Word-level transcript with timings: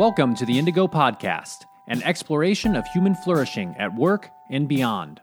Welcome 0.00 0.34
to 0.36 0.46
the 0.46 0.58
Indigo 0.58 0.88
Podcast, 0.88 1.66
an 1.88 2.02
exploration 2.04 2.74
of 2.74 2.86
human 2.86 3.14
flourishing 3.14 3.74
at 3.78 3.94
work 3.94 4.30
and 4.48 4.66
beyond. 4.66 5.20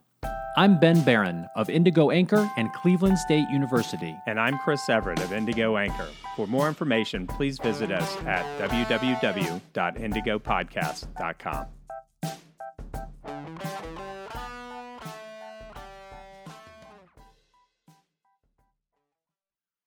I'm 0.56 0.80
Ben 0.80 1.04
Baran 1.04 1.48
of 1.56 1.72
Indigo 1.72 2.12
Anchor 2.12 2.48
and 2.58 2.72
Cleveland 2.74 3.18
State 3.18 3.50
University. 3.50 4.16
And 4.28 4.40
I'm 4.40 4.60
Chris 4.60 4.88
Everett 4.88 5.20
of 5.24 5.34
Indigo 5.34 5.78
Anchor. 5.78 6.06
For 6.36 6.46
more 6.46 6.68
information, 6.68 7.26
please 7.26 7.58
visit 7.58 7.92
us 7.92 8.18
at 8.18 8.46
www.indigopodcast.com. 8.70 11.66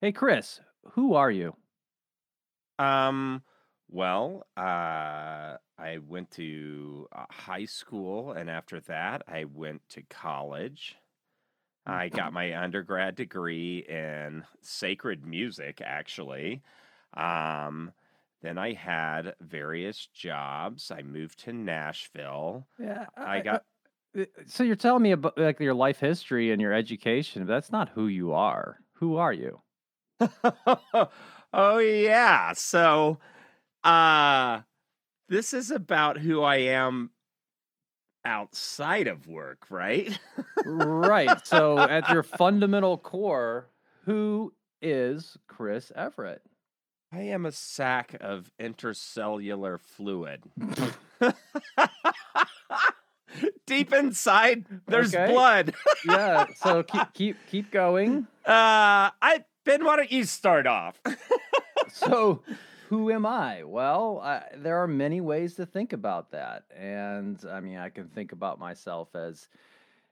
Hey, 0.00 0.10
Chris, 0.10 0.60
who 0.94 1.14
are 1.14 1.30
you? 1.30 1.54
Um, 2.80 3.42
well, 3.90 4.46
uh, 4.56 5.56
I 5.78 5.98
went 6.06 6.30
to 6.32 7.08
uh, 7.12 7.24
high 7.30 7.64
school, 7.64 8.32
and 8.32 8.48
after 8.48 8.80
that, 8.82 9.22
I 9.26 9.44
went 9.44 9.82
to 9.90 10.02
college. 10.02 10.96
I 11.86 12.08
got 12.08 12.32
my 12.32 12.56
undergrad 12.56 13.16
degree 13.16 13.84
in 13.88 14.44
sacred 14.62 15.26
music, 15.26 15.80
actually. 15.84 16.62
Um, 17.14 17.92
then 18.42 18.58
I 18.58 18.74
had 18.74 19.34
various 19.40 20.06
jobs. 20.14 20.90
I 20.90 21.02
moved 21.02 21.40
to 21.40 21.52
Nashville. 21.52 22.66
Yeah, 22.78 23.06
I 23.16 23.40
got 23.40 23.64
uh, 24.18 24.24
So 24.46 24.62
you're 24.62 24.76
telling 24.76 25.02
me 25.02 25.12
about 25.12 25.36
like 25.36 25.60
your 25.60 25.74
life 25.74 25.98
history 25.98 26.52
and 26.52 26.60
your 26.60 26.72
education, 26.72 27.44
but 27.44 27.52
that's 27.52 27.72
not 27.72 27.90
who 27.90 28.06
you 28.06 28.32
are. 28.32 28.78
Who 28.94 29.16
are 29.16 29.32
you? 29.32 29.62
oh 31.52 31.78
yeah. 31.78 32.52
So 32.52 33.18
uh 33.84 34.60
this 35.28 35.54
is 35.54 35.70
about 35.70 36.18
who 36.18 36.42
I 36.42 36.56
am 36.56 37.10
outside 38.24 39.06
of 39.06 39.28
work, 39.28 39.66
right? 39.70 40.18
right. 40.64 41.46
So 41.46 41.78
at 41.80 42.10
your 42.10 42.22
fundamental 42.22 42.98
core, 42.98 43.68
who 44.04 44.52
is 44.82 45.36
Chris 45.46 45.92
Everett? 45.94 46.42
I 47.12 47.20
am 47.20 47.46
a 47.46 47.52
sack 47.52 48.16
of 48.20 48.50
intercellular 48.60 49.78
fluid. 49.80 50.42
Deep 53.66 53.92
inside, 53.92 54.64
there's 54.88 55.14
Okay. 55.14 55.32
blood. 55.32 55.74
Yeah. 56.04 56.46
So 56.56 56.82
keep 56.82 57.12
keep 57.12 57.36
keep 57.48 57.70
going. 57.70 58.26
Uh, 58.44 59.10
I 59.22 59.44
Ben, 59.64 59.84
why 59.84 59.96
don't 59.96 60.10
you 60.10 60.24
start 60.24 60.66
off? 60.66 61.00
So 61.92 62.42
who 62.90 63.12
am 63.12 63.24
I? 63.24 63.62
Well, 63.62 64.18
I, 64.18 64.42
there 64.56 64.82
are 64.82 64.88
many 64.88 65.20
ways 65.20 65.54
to 65.54 65.64
think 65.64 65.92
about 65.92 66.32
that, 66.32 66.64
and 66.76 67.38
I 67.48 67.60
mean, 67.60 67.76
I 67.76 67.88
can 67.88 68.08
think 68.08 68.32
about 68.32 68.58
myself 68.58 69.14
as 69.14 69.48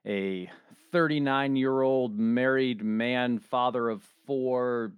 a 0.07 0.48
39 0.93 1.57
year 1.57 1.83
old 1.83 2.17
married 2.17 2.85
man, 2.85 3.41
father 3.41 3.89
of 3.89 4.05
four, 4.27 4.93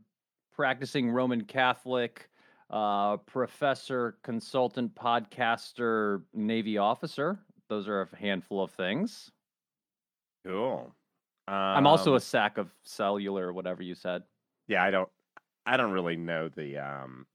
practicing 0.53 1.11
Roman 1.11 1.43
Catholic, 1.45 2.29
uh, 2.69 3.17
professor, 3.17 4.19
consultant, 4.23 4.95
podcaster, 4.95 6.23
Navy 6.35 6.77
officer. 6.77 7.39
Those 7.71 7.89
are 7.89 8.03
a 8.03 8.17
handful 8.17 8.63
of 8.63 8.73
things. 8.73 9.31
cool. 10.45 10.95
I'm 11.49 11.87
also 11.87 12.11
Um, 12.11 12.17
a 12.19 12.21
sack 12.21 12.59
of 12.59 12.71
cellular, 12.83 13.55
whatever 13.55 13.83
you 13.83 13.95
said. 13.95 14.23
yeah. 14.69 14.85
I 14.85 14.91
don't. 14.91 15.09
I 15.65 15.79
don't 15.79 15.93
really 15.93 16.17
know 16.17 16.49
the 16.51 16.77
um 16.77 17.27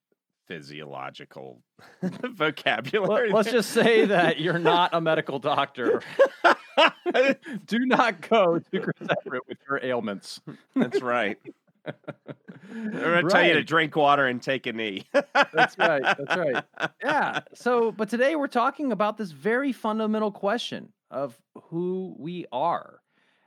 physiological 0.48 1.62
vocabulary. 2.02 3.32
Let, 3.32 3.48
us 3.48 3.52
just 3.52 3.72
say 3.72 4.06
that 4.06 4.40
you're 4.40 4.60
not 4.60 4.94
a 4.94 5.02
medical 5.02 5.40
doctor. 5.40 6.02
Do 7.66 7.80
not 7.86 8.28
go 8.28 8.60
to 8.60 8.80
Chris 8.80 9.10
Everett 9.26 9.44
with 9.48 9.58
your 9.68 9.80
ailments. 9.84 10.42
That's 10.76 11.02
right. 11.02 11.38
I'm 11.86 12.92
gonna 12.92 13.30
tell 13.30 13.46
you 13.46 13.54
to 13.54 13.64
drink 13.64 13.96
water 13.96 14.26
and 14.26 14.42
take 14.42 14.66
a 14.66 14.74
knee. 14.74 15.06
That's 15.14 15.78
right. 15.78 16.02
That's 16.02 16.36
right. 16.36 16.64
Yeah. 17.04 17.42
So, 17.54 17.92
but 17.92 18.10
today 18.10 18.36
we're 18.36 18.48
talking 18.48 18.92
about 18.92 19.18
this 19.18 19.32
very 19.32 19.72
fundamental 19.72 20.32
question 20.32 20.92
of 21.12 21.40
who 21.70 22.16
we 22.18 22.46
are. 22.52 23.00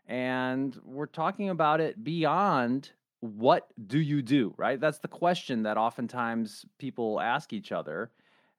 And 0.06 0.78
we're 0.84 1.06
talking 1.06 1.50
about 1.50 1.80
it 1.80 2.02
beyond 2.02 2.90
what 3.20 3.66
do 3.86 3.98
you 3.98 4.22
do, 4.22 4.54
right? 4.56 4.80
That's 4.80 4.98
the 4.98 5.08
question 5.08 5.62
that 5.64 5.76
oftentimes 5.76 6.64
people 6.78 7.20
ask 7.20 7.52
each 7.52 7.72
other, 7.72 8.10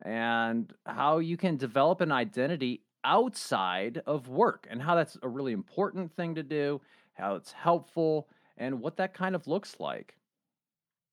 and 0.01 0.73
how 0.85 1.19
you 1.19 1.37
can 1.37 1.57
develop 1.57 2.01
an 2.01 2.11
identity 2.11 2.81
outside 3.03 4.01
of 4.05 4.27
work, 4.27 4.67
and 4.69 4.81
how 4.81 4.95
that's 4.95 5.17
a 5.23 5.29
really 5.29 5.53
important 5.53 6.11
thing 6.15 6.35
to 6.35 6.43
do, 6.43 6.81
how 7.13 7.35
it's 7.35 7.51
helpful, 7.51 8.27
and 8.57 8.81
what 8.81 8.97
that 8.97 9.13
kind 9.13 9.35
of 9.35 9.47
looks 9.47 9.77
like. 9.79 10.15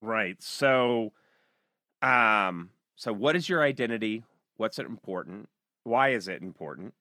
Right. 0.02 0.40
So, 0.42 1.12
um, 2.02 2.70
so 2.96 3.12
what 3.12 3.36
is 3.36 3.48
your 3.48 3.62
identity? 3.62 4.24
What's 4.56 4.78
it 4.78 4.86
important? 4.86 5.48
Why 5.84 6.10
is 6.10 6.28
it 6.28 6.42
important? 6.42 6.94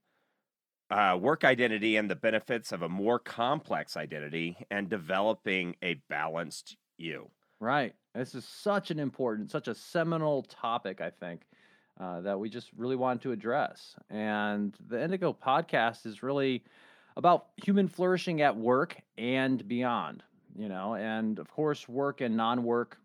Uh, 0.92 1.18
work 1.20 1.44
identity 1.44 1.96
and 1.96 2.10
the 2.10 2.16
benefits 2.16 2.72
of 2.72 2.84
a 2.84 2.90
more 2.90 3.18
complex 3.18 3.98
identity 3.98 4.56
and 4.70 4.88
developing 4.88 5.76
a 5.82 5.96
balanced 6.10 6.78
you. 6.98 7.30
Right. 7.60 7.96
This 8.14 8.36
is 8.36 8.46
such 8.46 8.92
an 8.92 9.00
important, 9.00 9.50
such 9.50 9.68
a 9.68 9.76
seminal 9.76 10.44
topic, 10.44 11.02
I 11.02 11.10
think, 11.10 11.42
uh, 12.00 12.22
that 12.22 12.40
we 12.40 12.50
just 12.50 12.70
really 12.78 12.96
wanted 12.96 13.22
to 13.24 13.32
address. 13.32 13.96
And 14.10 14.76
the 14.88 15.02
Indigo 15.02 15.34
podcast 15.34 16.06
is 16.06 16.22
really 16.22 16.64
about 17.18 17.48
human 17.58 17.88
flourishing 17.88 18.42
at 18.42 18.56
work 18.56 19.02
and 19.18 19.68
beyond, 19.68 20.22
you 20.56 20.70
know, 20.70 20.96
and 20.96 21.40
of 21.40 21.50
course, 21.50 21.88
work 21.90 22.22
and 22.22 22.38
non 22.38 22.64
work 22.64 22.98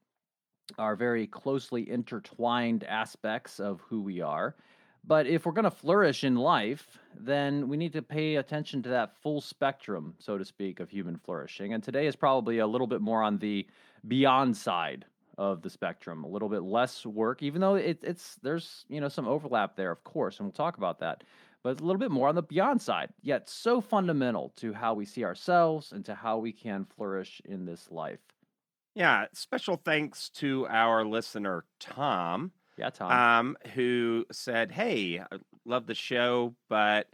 are 0.79 0.97
very 0.97 1.27
closely 1.27 1.89
intertwined 1.89 2.85
aspects 2.85 3.59
of 3.59 3.81
who 3.81 4.01
we 4.03 4.21
are. 4.21 4.55
But 5.05 5.27
if 5.27 5.47
we're 5.47 5.53
going 5.53 5.65
to 5.65 5.71
flourish 5.71 6.25
in 6.25 6.37
life, 6.37 6.99
then 7.19 7.69
we 7.69 7.77
need 7.77 7.93
to 7.95 8.03
pay 8.03 8.37
attention 8.37 8.83
to 8.83 8.91
that 8.91 9.17
full 9.23 9.41
spectrum, 9.41 10.15
so 10.19 10.39
to 10.39 10.45
speak, 10.45 10.79
of 10.79 10.91
human 10.91 11.17
flourishing. 11.17 11.73
And 11.73 11.83
today 11.83 12.07
is 12.07 12.17
probably 12.17 12.59
a 12.59 12.67
little 12.67 12.87
bit 12.87 13.01
more 13.01 13.23
on 13.23 13.39
the 13.39 13.67
beyond 14.07 14.57
side 14.57 15.07
of 15.39 15.63
the 15.63 15.71
spectrum, 15.71 16.23
a 16.23 16.29
little 16.29 16.51
bit 16.51 16.63
less 16.63 17.07
work, 17.07 17.43
even 17.43 17.63
though 17.63 17.75
it, 17.77 17.99
it's 18.03 18.37
there's 18.43 18.85
you 18.89 19.01
know 19.01 19.09
some 19.09 19.27
overlap 19.27 19.75
there, 19.75 19.91
of 19.91 20.05
course, 20.05 20.39
and 20.39 20.47
we'll 20.47 20.53
talk 20.53 20.77
about 20.77 20.99
that. 21.01 21.25
But 21.63 21.81
a 21.81 21.85
little 21.85 21.99
bit 21.99 22.11
more 22.11 22.29
on 22.29 22.35
the 22.35 22.43
beyond 22.43 22.81
side, 22.81 23.11
yet 23.23 23.49
so 23.49 23.81
fundamental 23.81 24.53
to 24.57 24.73
how 24.73 24.95
we 24.95 25.05
see 25.05 25.25
ourselves 25.25 25.93
and 25.93 26.05
to 26.07 26.15
how 26.15 26.39
we 26.39 26.53
can 26.53 26.85
flourish 26.85 27.41
in 27.45 27.65
this 27.67 27.91
life. 27.91 28.21
Yeah. 28.95 29.27
Special 29.33 29.77
thanks 29.77 30.31
to 30.31 30.67
our 30.69 31.05
listener, 31.05 31.65
Tom. 31.79 32.53
Yeah, 32.81 32.91
Tom. 32.91 33.13
um, 33.13 33.57
who 33.75 34.27
said, 34.33 34.73
"Hey, 34.73 35.21
I 35.21 35.37
love 35.65 35.87
the 35.87 35.95
show, 35.95 36.55
but 36.69 37.09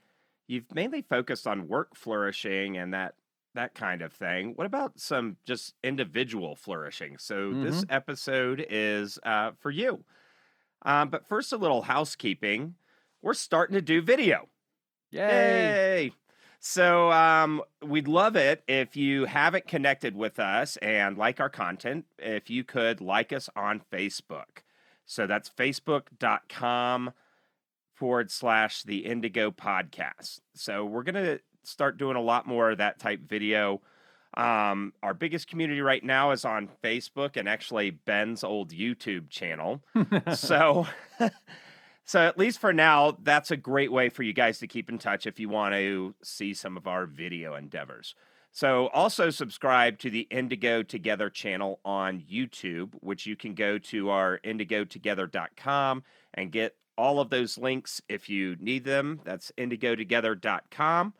you've 0.46 0.72
mainly 0.74 1.02
focused 1.02 1.46
on 1.46 1.68
work 1.68 1.96
flourishing 1.96 2.76
and 2.76 2.94
that 2.94 3.14
that 3.54 3.74
kind 3.74 4.02
of 4.02 4.12
thing. 4.12 4.52
What 4.54 4.66
about 4.66 4.98
some 5.00 5.36
just 5.44 5.74
individual 5.82 6.56
flourishing?" 6.56 7.18
So 7.18 7.52
this 7.52 7.84
episode 7.88 8.64
is 8.68 9.18
uh, 9.24 9.52
for 9.58 9.70
you. 9.70 10.04
Um, 10.82 11.08
but 11.08 11.28
first, 11.28 11.52
a 11.52 11.56
little 11.56 11.82
housekeeping. 11.82 12.74
We're 13.22 13.34
starting 13.34 13.74
to 13.74 13.82
do 13.82 14.00
video. 14.00 14.48
Yay! 15.10 15.20
Yay! 15.20 16.12
So 16.60 17.10
um, 17.12 17.62
we'd 17.84 18.08
love 18.08 18.36
it 18.36 18.62
if 18.68 18.96
you 18.96 19.24
haven't 19.24 19.66
connected 19.66 20.16
with 20.16 20.38
us 20.38 20.76
and 20.78 21.16
like 21.16 21.40
our 21.40 21.48
content, 21.48 22.06
if 22.18 22.50
you 22.50 22.64
could 22.64 23.00
like 23.00 23.32
us 23.32 23.48
on 23.56 23.82
Facebook. 23.92 24.62
So 25.06 25.26
that's 25.26 25.48
facebook.com 25.48 27.12
forward 27.94 28.30
slash 28.30 28.82
the 28.82 29.06
Indigo 29.06 29.50
Podcast. 29.50 30.40
So 30.54 30.84
we're 30.84 31.02
going 31.02 31.24
to 31.24 31.40
start 31.62 31.96
doing 31.96 32.16
a 32.16 32.20
lot 32.20 32.46
more 32.46 32.70
of 32.70 32.78
that 32.78 32.98
type 32.98 33.20
video. 33.20 33.80
Um, 34.36 34.92
our 35.02 35.14
biggest 35.14 35.48
community 35.48 35.80
right 35.80 36.04
now 36.04 36.32
is 36.32 36.44
on 36.44 36.68
Facebook 36.84 37.36
and 37.36 37.48
actually 37.48 37.90
Ben's 37.90 38.44
old 38.44 38.70
YouTube 38.70 39.30
channel 39.30 39.82
so 40.34 40.86
so 42.04 42.20
at 42.20 42.36
least 42.36 42.58
for 42.58 42.74
now 42.74 43.16
that's 43.22 43.50
a 43.50 43.56
great 43.56 43.90
way 43.90 44.10
for 44.10 44.22
you 44.24 44.34
guys 44.34 44.58
to 44.58 44.66
keep 44.66 44.90
in 44.90 44.98
touch 44.98 45.26
if 45.26 45.40
you 45.40 45.48
want 45.48 45.72
to 45.72 46.14
see 46.22 46.52
some 46.52 46.76
of 46.76 46.86
our 46.86 47.06
video 47.06 47.54
endeavors 47.54 48.14
so 48.56 48.88
also 48.88 49.30
subscribe 49.30 49.98
to 49.98 50.10
the 50.10 50.26
indigo 50.30 50.82
together 50.82 51.28
channel 51.28 51.80
on 51.84 52.20
youtube 52.20 52.92
which 53.00 53.26
you 53.26 53.36
can 53.36 53.54
go 53.54 53.78
to 53.78 54.10
our 54.10 54.38
indigotogether.com 54.44 56.02
and 56.34 56.52
get 56.52 56.74
all 56.98 57.20
of 57.20 57.30
those 57.30 57.58
links 57.58 58.00
if 58.08 58.28
you 58.28 58.56
need 58.58 58.84
them. 58.84 59.20
That's 59.24 59.52
indigotogether.com 59.58 61.14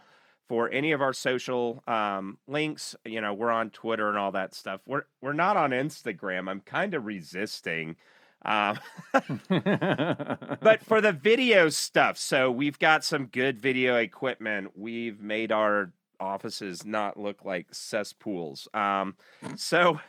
for 0.48 0.70
any 0.70 0.92
of 0.92 1.02
our 1.02 1.12
social 1.12 1.82
um, 1.86 2.38
links. 2.46 2.94
You 3.04 3.20
know 3.20 3.34
we're 3.34 3.50
on 3.50 3.70
twitter 3.70 4.08
and 4.08 4.18
all 4.18 4.32
that 4.32 4.54
stuff. 4.54 4.80
We're 4.86 5.04
we're 5.20 5.32
not 5.32 5.56
on 5.56 5.70
instagram. 5.70 6.48
I'm 6.48 6.60
kind 6.60 6.94
of 6.94 7.04
resisting 7.04 7.96
Um, 8.44 8.78
but 9.12 10.82
for 10.86 11.00
the 11.00 11.12
video 11.12 11.68
stuff, 11.68 12.16
so 12.16 12.50
we've 12.50 12.78
got 12.78 13.04
some 13.04 13.26
good 13.26 13.58
video 13.58 13.96
equipment. 13.96 14.72
We've 14.76 15.20
made 15.20 15.50
our 15.50 15.92
offices 16.20 16.84
not 16.84 17.18
look 17.18 17.44
like 17.44 17.66
cesspools. 17.72 18.68
Um, 18.74 19.16
so 19.56 20.00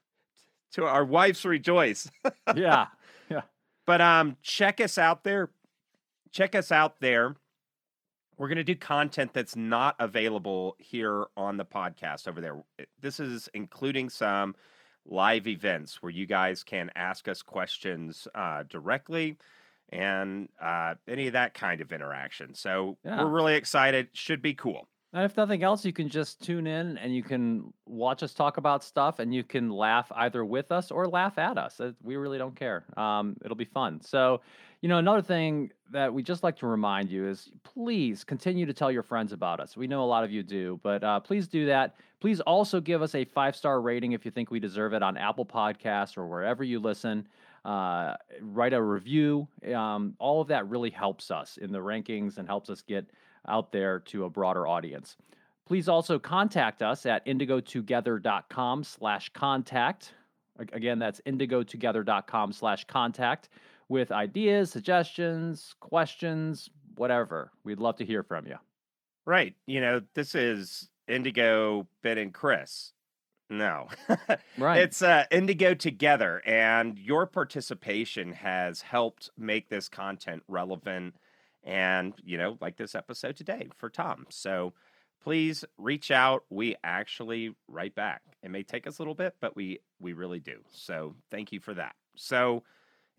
to 0.72 0.84
our 0.84 1.04
wives 1.04 1.44
rejoice. 1.44 2.10
yeah. 2.54 2.86
Yeah. 3.28 3.40
But 3.86 4.00
um, 4.00 4.36
check 4.42 4.80
us 4.80 4.98
out 4.98 5.24
there. 5.24 5.50
Check 6.30 6.54
us 6.54 6.70
out 6.70 7.00
there. 7.00 7.34
We're 8.38 8.46
going 8.46 8.58
to 8.58 8.62
do 8.64 8.76
content 8.76 9.32
that's 9.34 9.56
not 9.56 9.96
available 9.98 10.76
here 10.78 11.24
on 11.36 11.56
the 11.56 11.64
podcast 11.64 12.28
over 12.28 12.40
there. 12.40 12.62
This 13.00 13.18
is 13.18 13.48
including 13.52 14.10
some 14.10 14.54
live 15.04 15.48
events 15.48 16.00
where 16.02 16.10
you 16.12 16.24
guys 16.26 16.62
can 16.62 16.90
ask 16.94 17.26
us 17.26 17.42
questions 17.42 18.28
uh, 18.34 18.62
directly 18.68 19.38
and 19.88 20.48
uh, 20.62 20.94
any 21.08 21.26
of 21.26 21.32
that 21.32 21.54
kind 21.54 21.80
of 21.80 21.90
interaction. 21.92 22.54
So 22.54 22.96
Yeah. 23.04 23.24
we're 23.24 23.30
really 23.30 23.54
excited. 23.56 24.08
Should 24.12 24.40
be 24.42 24.54
cool. 24.54 24.86
And 25.16 25.24
if 25.24 25.34
nothing 25.34 25.62
else, 25.62 25.82
you 25.82 25.94
can 25.94 26.10
just 26.10 26.42
tune 26.42 26.66
in 26.66 26.98
and 26.98 27.16
you 27.16 27.22
can 27.22 27.72
watch 27.86 28.22
us 28.22 28.34
talk 28.34 28.58
about 28.58 28.84
stuff 28.84 29.18
and 29.18 29.34
you 29.34 29.42
can 29.42 29.70
laugh 29.70 30.12
either 30.14 30.44
with 30.44 30.70
us 30.70 30.90
or 30.90 31.08
laugh 31.08 31.38
at 31.38 31.56
us. 31.56 31.80
We 32.02 32.16
really 32.16 32.36
don't 32.36 32.54
care. 32.54 32.84
Um, 32.98 33.34
it'll 33.42 33.56
be 33.56 33.64
fun. 33.64 34.02
So, 34.02 34.42
you 34.82 34.90
know, 34.90 34.98
another 34.98 35.22
thing 35.22 35.70
that 35.90 36.12
we 36.12 36.22
just 36.22 36.42
like 36.42 36.58
to 36.58 36.66
remind 36.66 37.08
you 37.08 37.26
is 37.26 37.50
please 37.64 38.24
continue 38.24 38.66
to 38.66 38.74
tell 38.74 38.92
your 38.92 39.02
friends 39.02 39.32
about 39.32 39.58
us. 39.58 39.74
We 39.74 39.86
know 39.86 40.04
a 40.04 40.04
lot 40.04 40.22
of 40.22 40.30
you 40.30 40.42
do, 40.42 40.78
but 40.82 41.02
uh, 41.02 41.18
please 41.20 41.48
do 41.48 41.64
that. 41.64 41.94
Please 42.20 42.40
also 42.40 42.78
give 42.78 43.00
us 43.00 43.14
a 43.14 43.24
five 43.24 43.56
star 43.56 43.80
rating 43.80 44.12
if 44.12 44.26
you 44.26 44.30
think 44.30 44.50
we 44.50 44.60
deserve 44.60 44.92
it 44.92 45.02
on 45.02 45.16
Apple 45.16 45.46
Podcasts 45.46 46.18
or 46.18 46.26
wherever 46.26 46.62
you 46.62 46.78
listen. 46.78 47.26
Uh, 47.64 48.16
write 48.42 48.74
a 48.74 48.82
review. 48.82 49.48
Um, 49.74 50.14
all 50.18 50.42
of 50.42 50.48
that 50.48 50.68
really 50.68 50.90
helps 50.90 51.30
us 51.30 51.56
in 51.56 51.72
the 51.72 51.78
rankings 51.78 52.36
and 52.36 52.46
helps 52.46 52.68
us 52.68 52.82
get 52.82 53.06
out 53.48 53.72
there 53.72 54.00
to 54.00 54.24
a 54.24 54.30
broader 54.30 54.66
audience. 54.66 55.16
Please 55.66 55.88
also 55.88 56.18
contact 56.18 56.82
us 56.82 57.06
at 57.06 57.26
indigotogether.com 57.26 58.84
slash 58.84 59.28
contact. 59.30 60.12
Again, 60.58 60.98
that's 60.98 61.20
indigotogether.com 61.26 62.52
slash 62.52 62.84
contact 62.84 63.48
with 63.88 64.12
ideas, 64.12 64.70
suggestions, 64.70 65.74
questions, 65.80 66.70
whatever. 66.96 67.50
We'd 67.64 67.80
love 67.80 67.96
to 67.96 68.04
hear 68.04 68.22
from 68.22 68.46
you. 68.46 68.56
Right. 69.24 69.54
You 69.66 69.80
know, 69.80 70.02
this 70.14 70.34
is 70.34 70.88
Indigo, 71.08 71.86
Ben, 72.02 72.18
and 72.18 72.32
Chris. 72.32 72.92
No. 73.50 73.88
Right. 74.58 74.80
It's 74.80 75.02
uh, 75.02 75.24
Indigo 75.30 75.74
Together, 75.74 76.42
and 76.46 76.98
your 76.98 77.26
participation 77.26 78.32
has 78.32 78.80
helped 78.80 79.30
make 79.36 79.68
this 79.68 79.88
content 79.88 80.42
relevant 80.48 81.14
and, 81.66 82.14
you 82.24 82.38
know, 82.38 82.56
like 82.60 82.76
this 82.76 82.94
episode 82.94 83.36
today 83.36 83.68
for 83.76 83.90
Tom. 83.90 84.26
So 84.30 84.72
please 85.22 85.64
reach 85.76 86.10
out. 86.10 86.44
We 86.48 86.76
actually 86.84 87.54
write 87.68 87.94
back. 87.94 88.22
It 88.42 88.50
may 88.50 88.62
take 88.62 88.86
us 88.86 88.98
a 88.98 89.02
little 89.02 89.14
bit, 89.14 89.34
but 89.40 89.56
we 89.56 89.80
we 90.00 90.12
really 90.12 90.40
do. 90.40 90.60
So 90.70 91.16
thank 91.30 91.52
you 91.52 91.60
for 91.60 91.74
that. 91.74 91.96
So 92.14 92.62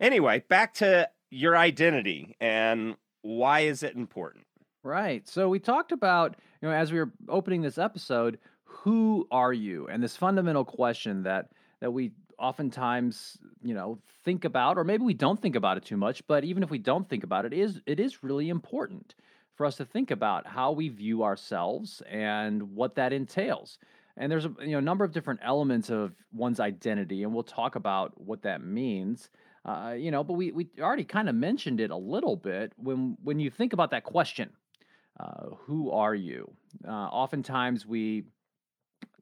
anyway, 0.00 0.42
back 0.48 0.74
to 0.74 1.08
your 1.30 1.56
identity 1.56 2.34
and 2.40 2.96
why 3.20 3.60
is 3.60 3.82
it 3.82 3.94
important? 3.94 4.46
Right. 4.82 5.28
So 5.28 5.48
we 5.48 5.58
talked 5.58 5.92
about, 5.92 6.36
you 6.62 6.68
know, 6.68 6.74
as 6.74 6.92
we 6.92 6.98
were 6.98 7.12
opening 7.28 7.60
this 7.60 7.78
episode, 7.78 8.38
who 8.64 9.26
are 9.30 9.52
you? 9.52 9.86
And 9.88 10.02
this 10.02 10.16
fundamental 10.16 10.64
question 10.64 11.24
that 11.24 11.50
that 11.80 11.90
we 11.90 12.12
oftentimes, 12.38 13.38
you 13.62 13.74
know, 13.74 13.98
think 14.24 14.44
about 14.44 14.78
or 14.78 14.84
maybe 14.84 15.04
we 15.04 15.14
don't 15.14 15.40
think 15.40 15.56
about 15.56 15.76
it 15.76 15.84
too 15.84 15.96
much, 15.96 16.26
but 16.26 16.44
even 16.44 16.62
if 16.62 16.70
we 16.70 16.78
don't 16.78 17.08
think 17.08 17.24
about 17.24 17.44
it, 17.44 17.52
it 17.52 17.58
is 17.58 17.80
it 17.86 18.00
is 18.00 18.22
really 18.22 18.48
important 18.48 19.14
for 19.54 19.66
us 19.66 19.76
to 19.76 19.84
think 19.84 20.10
about 20.10 20.46
how 20.46 20.72
we 20.72 20.88
view 20.88 21.24
ourselves 21.24 22.00
and 22.08 22.62
what 22.74 22.94
that 22.94 23.12
entails. 23.12 23.78
And 24.16 24.30
there's 24.30 24.46
a 24.46 24.54
you 24.60 24.72
know 24.72 24.80
number 24.80 25.04
of 25.04 25.12
different 25.12 25.40
elements 25.42 25.90
of 25.90 26.14
one's 26.32 26.60
identity, 26.60 27.22
and 27.22 27.32
we'll 27.32 27.42
talk 27.42 27.76
about 27.76 28.20
what 28.20 28.42
that 28.42 28.62
means. 28.62 29.30
Uh, 29.64 29.94
you 29.98 30.10
know, 30.10 30.24
but 30.24 30.34
we 30.34 30.52
we 30.52 30.68
already 30.80 31.04
kind 31.04 31.28
of 31.28 31.34
mentioned 31.34 31.80
it 31.80 31.90
a 31.90 31.96
little 31.96 32.36
bit 32.36 32.72
when 32.76 33.16
when 33.22 33.38
you 33.38 33.50
think 33.50 33.72
about 33.72 33.90
that 33.90 34.04
question, 34.04 34.50
uh, 35.20 35.46
who 35.66 35.90
are 35.90 36.14
you? 36.14 36.50
Uh, 36.86 36.90
oftentimes 36.90 37.86
we 37.86 38.24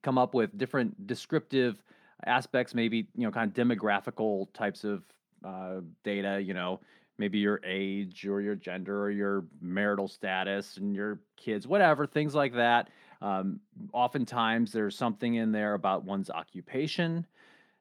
come 0.03 0.19
up 0.19 0.35
with 0.35 0.57
different 0.57 1.07
descriptive 1.07 1.83
aspects, 2.25 2.75
maybe 2.75 3.09
you 3.15 3.27
know, 3.27 3.31
kind 3.31 3.51
of 3.51 3.67
demographical 3.67 4.53
types 4.53 4.85
of 4.85 5.03
uh, 5.45 5.81
data. 6.03 6.41
You 6.41 6.55
know, 6.55 6.81
maybe 7.19 7.39
your 7.39 7.61
age 7.65 8.27
or 8.27 8.41
your 8.41 8.55
gender 8.55 9.03
or 9.03 9.11
your 9.11 9.45
marital 9.61 10.09
status 10.09 10.77
and 10.77 10.95
your 10.95 11.21
kids, 11.37 11.67
whatever, 11.67 12.07
things 12.07 12.35
like 12.35 12.55
that. 12.55 12.89
Um, 13.23 13.61
oftentimes 13.93 14.73
there's 14.73 14.97
something 14.97 15.35
in 15.35 15.53
there 15.53 15.75
about 15.75 16.05
one's 16.05 16.31
occupation, 16.31 17.27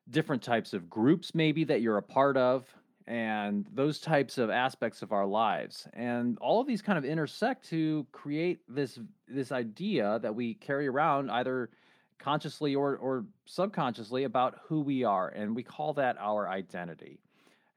different 0.10 0.42
types 0.42 0.74
of 0.74 0.90
groups, 0.90 1.36
maybe 1.36 1.64
that 1.66 1.82
you're 1.82 1.98
a 1.98 2.04
part 2.04 2.38
of, 2.38 2.66
and 3.08 3.68
those 3.74 4.00
types 4.00 4.38
of 4.38 4.50
aspects 4.50 5.02
of 5.02 5.12
our 5.12 5.26
lives. 5.26 5.88
And 5.94 6.38
all 6.40 6.62
of 6.62 6.68
these 6.68 6.82
kind 6.82 6.98
of 6.98 7.06
intersect 7.06 7.68
to 7.70 8.08
create 8.12 8.62
this 8.68 9.00
this 9.28 9.52
idea 9.52 10.20
that 10.22 10.34
we 10.34 10.54
carry 10.54 10.88
around 10.88 11.30
either 11.30 11.70
consciously 12.19 12.75
or 12.75 12.97
or 12.97 13.25
subconsciously 13.45 14.23
about 14.23 14.59
who 14.67 14.81
we 14.81 15.03
are, 15.03 15.29
and 15.29 15.56
we 15.56 15.63
call 15.63 15.94
that 15.94 16.17
our 16.19 16.50
identity. 16.50 17.19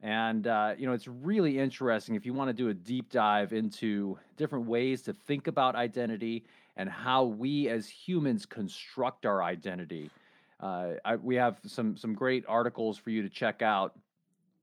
And 0.02 0.46
uh, 0.46 0.74
you 0.78 0.86
know, 0.86 0.92
it's 0.92 1.08
really 1.08 1.58
interesting 1.58 2.14
if 2.14 2.24
you 2.24 2.32
want 2.32 2.48
to 2.48 2.54
do 2.54 2.68
a 2.68 2.74
deep 2.74 3.10
dive 3.10 3.52
into 3.52 4.18
different 4.36 4.66
ways 4.66 5.02
to 5.02 5.12
think 5.12 5.48
about 5.48 5.74
identity 5.74 6.44
and 6.76 6.88
how 6.88 7.24
we 7.24 7.68
as 7.68 7.88
humans 7.88 8.46
construct 8.46 9.26
our 9.26 9.42
identity. 9.42 10.10
Uh, 10.60 10.92
I, 11.04 11.16
we 11.16 11.34
have 11.34 11.58
some 11.66 11.96
some 11.96 12.14
great 12.14 12.44
articles 12.48 12.96
for 12.96 13.10
you 13.10 13.22
to 13.22 13.28
check 13.28 13.62
out. 13.62 13.98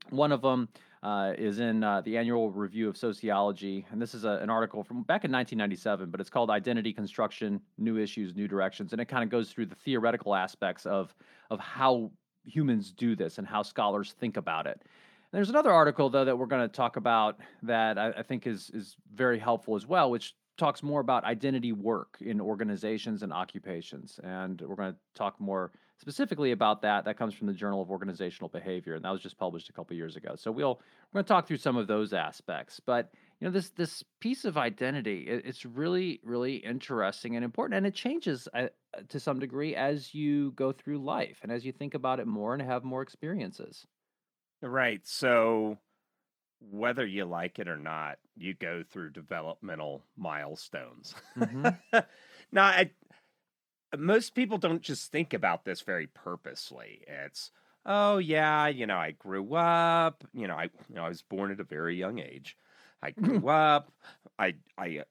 One 0.10 0.32
of 0.32 0.42
them 0.42 0.70
uh, 1.06 1.34
is 1.38 1.60
in 1.60 1.84
uh, 1.84 2.02
the 2.02 2.18
annual 2.18 2.50
review 2.50 2.90
of 2.90 2.98
sociology, 2.98 3.86
and 3.92 4.02
this 4.02 4.16
is 4.16 4.24
a, 4.24 4.40
an 4.42 4.50
article 4.50 4.84
from 4.84 5.04
back 5.04 5.24
in 5.24 5.32
1997, 5.32 6.10
but 6.10 6.20
it's 6.20 6.32
called 6.32 6.50
"Identity 6.50 6.92
Construction: 6.92 7.62
New 7.78 8.00
Issues, 8.00 8.36
New 8.36 8.48
Directions," 8.48 8.92
and 8.92 9.00
it 9.00 9.06
kind 9.06 9.24
of 9.24 9.30
goes 9.30 9.52
through 9.52 9.68
the 9.68 9.76
theoretical 9.76 10.34
aspects 10.34 10.88
of 10.88 11.14
of 11.52 11.60
how 11.60 12.10
humans 12.44 12.92
do 12.92 13.16
this 13.16 13.38
and 13.38 13.46
how 13.46 13.62
scholars 13.62 14.16
think 14.20 14.36
about 14.36 14.66
it. 14.66 14.82
And 14.82 15.32
there's 15.32 15.52
another 15.52 15.72
article 15.72 16.10
though 16.10 16.26
that 16.26 16.36
we're 16.36 16.48
going 16.48 16.68
to 16.68 16.76
talk 16.76 16.98
about 16.98 17.40
that 17.62 18.00
I, 18.00 18.10
I 18.10 18.24
think 18.24 18.48
is 18.48 18.72
is 18.74 18.96
very 19.14 19.38
helpful 19.38 19.76
as 19.76 19.86
well, 19.86 20.10
which 20.10 20.34
talks 20.58 20.82
more 20.82 21.02
about 21.02 21.24
identity 21.24 21.72
work 21.72 22.18
in 22.20 22.42
organizations 22.42 23.22
and 23.22 23.32
occupations, 23.32 24.20
and 24.24 24.60
we're 24.60 24.76
going 24.76 24.94
to 24.94 25.00
talk 25.14 25.40
more 25.40 25.72
specifically 25.98 26.52
about 26.52 26.82
that. 26.82 27.06
That 27.06 27.18
comes 27.18 27.34
from 27.34 27.48
the 27.48 27.54
Journal 27.54 27.82
of 27.82 27.90
Organizational 27.90 28.50
Behavior, 28.50 28.96
and 28.96 29.06
that 29.06 29.12
was 29.12 29.22
just 29.22 29.38
published 29.38 29.70
a 29.70 29.74
couple 29.74 29.96
years 29.96 30.16
ago. 30.16 30.36
So 30.36 30.52
we'll 30.52 30.82
we're 31.12 31.20
going 31.20 31.26
to 31.26 31.28
talk 31.28 31.48
through 31.48 31.58
some 31.58 31.78
of 31.78 31.88
those 31.88 32.14
aspects. 32.14 32.80
But 32.80 33.12
you 33.40 33.46
know, 33.46 33.52
this 33.52 33.70
this 33.70 34.04
piece 34.20 34.46
of 34.46 34.58
identity, 34.58 35.28
it, 35.28 35.44
it's 35.46 35.66
really 35.66 36.20
really 36.24 36.56
interesting 36.56 37.36
and 37.36 37.46
important, 37.46 37.78
and 37.78 37.88
it 37.88 37.96
changes 37.96 38.48
uh, 38.54 38.68
to 39.10 39.20
some 39.20 39.40
degree 39.40 39.76
as 39.76 40.14
you 40.14 40.52
go 40.52 40.72
through 40.72 41.00
life 41.00 41.40
and 41.44 41.52
as 41.52 41.66
you 41.66 41.72
think 41.72 41.94
about 41.94 42.20
it 42.20 42.28
more 42.28 42.54
and 42.54 42.62
have 42.62 42.84
more 42.84 43.02
experiences. 43.02 43.86
Right. 44.62 45.02
So 45.04 45.78
whether 46.72 47.06
you 47.06 47.26
like 47.26 47.60
it 47.60 47.68
or 47.68 47.78
not, 47.78 48.18
you 48.36 48.54
go 48.54 48.84
through 48.90 49.12
developmental 49.12 50.04
milestones. 50.18 51.16
Mhm. 51.38 51.78
now, 52.52 52.64
I, 52.64 52.92
most 54.00 54.36
people 54.36 54.58
don't 54.58 54.82
just 54.82 55.12
think 55.12 55.34
about 55.34 55.66
this 55.66 55.82
very 55.82 56.08
purposely. 56.08 57.02
It's, 57.08 57.52
oh 57.86 58.18
yeah, 58.18 58.68
you 58.68 58.88
know, 58.88 58.98
I 58.98 59.12
grew 59.12 59.54
up. 59.56 60.24
You 60.34 60.48
know, 60.48 60.56
I 60.56 60.64
you 60.90 60.96
know 60.96 61.06
I 61.06 61.10
was 61.10 61.22
born 61.22 61.52
at 61.52 61.60
a 61.60 61.64
very 61.64 61.96
young 61.96 62.20
age. 62.20 62.58
I 63.02 63.12
grew 63.12 63.48
up. 63.48 63.92
I 64.40 64.56
I 64.78 65.04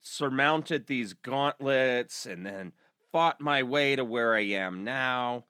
surmounted 0.00 0.86
these 0.86 1.14
gauntlets 1.14 2.26
and 2.26 2.44
then 2.44 2.72
fought 3.12 3.40
my 3.40 3.62
way 3.62 3.96
to 3.96 4.04
where 4.04 4.34
I 4.34 4.42
am 4.42 4.84
now. 4.84 5.44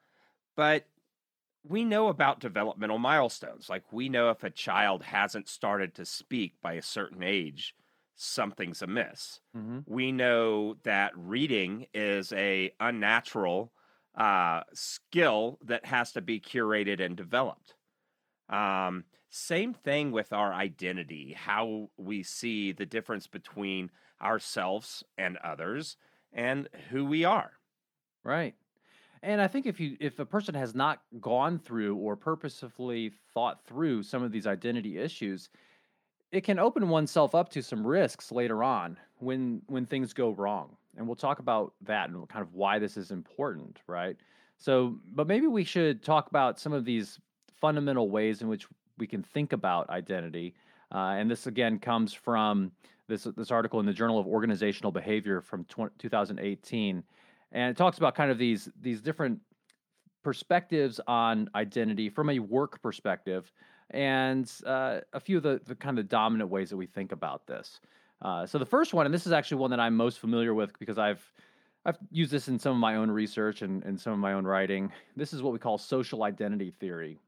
But 0.56 0.87
we 1.66 1.84
know 1.84 2.08
about 2.08 2.40
developmental 2.40 2.99
milestones. 2.99 3.68
Like 3.68 3.92
we 3.92 4.08
know 4.08 4.30
if 4.30 4.44
a 4.44 4.50
child 4.50 5.02
hasn't 5.02 5.49
started 5.49 5.94
to 5.94 6.04
speak 6.04 6.54
by 6.62 6.75
a 6.75 6.82
certain 6.82 7.23
age, 7.23 7.75
something's 8.16 8.83
amiss. 8.83 9.40
Mm-hmm. 9.56 9.80
We 9.87 10.12
know 10.12 10.75
that 10.85 11.12
reading 11.16 11.87
is 11.94 12.33
a 12.33 12.73
unnatural 12.80 13.73
uh, 14.16 14.62
skill 14.73 15.59
that 15.64 15.85
has 15.87 16.12
to 16.12 16.21
be 16.21 16.40
curated 16.40 17.00
and 17.04 17.16
developed. 17.16 17.75
Um, 18.49 19.04
same 19.30 19.75
thing 19.75 20.12
with 20.12 20.33
our 20.33 20.52
identity, 20.52 21.35
how 21.37 21.90
we 21.97 22.23
see 22.23 22.73
the 22.73 22.87
difference 22.87 23.26
between 23.26 23.90
ourselves 24.23 25.02
and 25.18 25.37
others 25.38 25.97
and 26.33 26.68
who 26.90 27.04
we 27.04 27.25
are. 27.25 27.52
Right. 28.23 28.54
and 29.23 29.40
I 29.40 29.49
think 29.49 29.66
if 29.66 29.80
you 29.80 29.97
if 30.00 30.18
a 30.18 30.26
person 30.26 30.54
has 30.54 30.75
not 30.75 31.00
gone 31.21 31.59
through 31.59 31.97
or 31.97 32.16
purposefully 32.16 33.12
thought 33.33 33.64
through 33.66 34.02
some 34.02 34.23
of 34.23 34.33
these 34.33 34.47
identity 34.47 34.99
issues, 34.99 35.50
it 36.34 36.42
can 36.42 36.58
open 36.58 36.88
oneself 36.88 37.34
up 37.34 37.48
to 37.50 37.62
some 37.62 37.86
risks 37.86 38.32
later 38.32 38.64
on 38.64 38.98
when 39.18 39.62
when 39.66 39.86
things 39.86 40.12
go 40.12 40.30
wrong. 40.30 40.76
And 40.96 41.06
we'll 41.06 41.16
talk 41.16 41.38
about 41.38 41.74
that 41.82 42.08
and 42.10 42.28
kind 42.28 42.42
of 42.42 42.54
why 42.54 42.78
this 42.78 42.96
is 42.96 43.10
important, 43.10 43.80
right? 43.86 44.16
So, 44.58 44.96
but 45.12 45.26
maybe 45.26 45.46
we 45.46 45.64
should 45.64 46.02
talk 46.02 46.28
about 46.28 46.60
some 46.60 46.72
of 46.72 46.84
these 46.84 47.18
fundamental 47.60 48.10
ways 48.10 48.42
in 48.42 48.48
which 48.48 48.66
we 48.98 49.06
can 49.06 49.22
think 49.22 49.52
about 49.52 49.90
identity. 49.90 50.54
Uh, 50.92 51.16
and 51.18 51.30
this 51.30 51.46
again 51.46 51.78
comes 51.78 52.12
from 52.12 52.70
this 53.08 53.24
this 53.36 53.50
article 53.50 53.80
in 53.80 53.86
the 53.86 53.92
Journal 53.92 54.18
of 54.18 54.26
Organizational 54.26 54.92
Behavior 54.92 55.40
from 55.40 55.64
2018, 55.98 57.02
and 57.52 57.70
it 57.70 57.76
talks 57.76 57.98
about 57.98 58.14
kind 58.14 58.30
of 58.30 58.38
these 58.38 58.68
these 58.80 59.00
different 59.00 59.40
perspectives 60.22 61.00
on 61.06 61.48
identity 61.54 62.08
from 62.08 62.30
a 62.30 62.38
work 62.38 62.80
perspective, 62.82 63.52
and 63.90 64.50
uh, 64.66 65.00
a 65.12 65.20
few 65.20 65.36
of 65.36 65.42
the, 65.42 65.60
the 65.66 65.74
kind 65.74 65.98
of 65.98 66.08
dominant 66.08 66.50
ways 66.50 66.70
that 66.70 66.76
we 66.76 66.86
think 66.86 67.12
about 67.12 67.46
this. 67.46 67.80
Uh, 68.22 68.46
so 68.46 68.58
the 68.58 68.66
first 68.66 68.94
one, 68.94 69.06
and 69.06 69.14
this 69.14 69.26
is 69.26 69.32
actually 69.32 69.58
one 69.58 69.70
that 69.70 69.80
I'm 69.80 69.96
most 69.96 70.18
familiar 70.18 70.54
with 70.54 70.78
because 70.78 70.98
I've 70.98 71.22
I've 71.86 71.98
used 72.10 72.30
this 72.30 72.48
in 72.48 72.58
some 72.58 72.72
of 72.72 72.78
my 72.78 72.96
own 72.96 73.10
research 73.10 73.60
and, 73.60 73.84
and 73.84 74.00
some 74.00 74.14
of 74.14 74.18
my 74.18 74.32
own 74.32 74.46
writing. 74.46 74.90
This 75.16 75.34
is 75.34 75.42
what 75.42 75.52
we 75.52 75.58
call 75.58 75.76
social 75.76 76.22
identity 76.22 76.70
theory. 76.70 77.18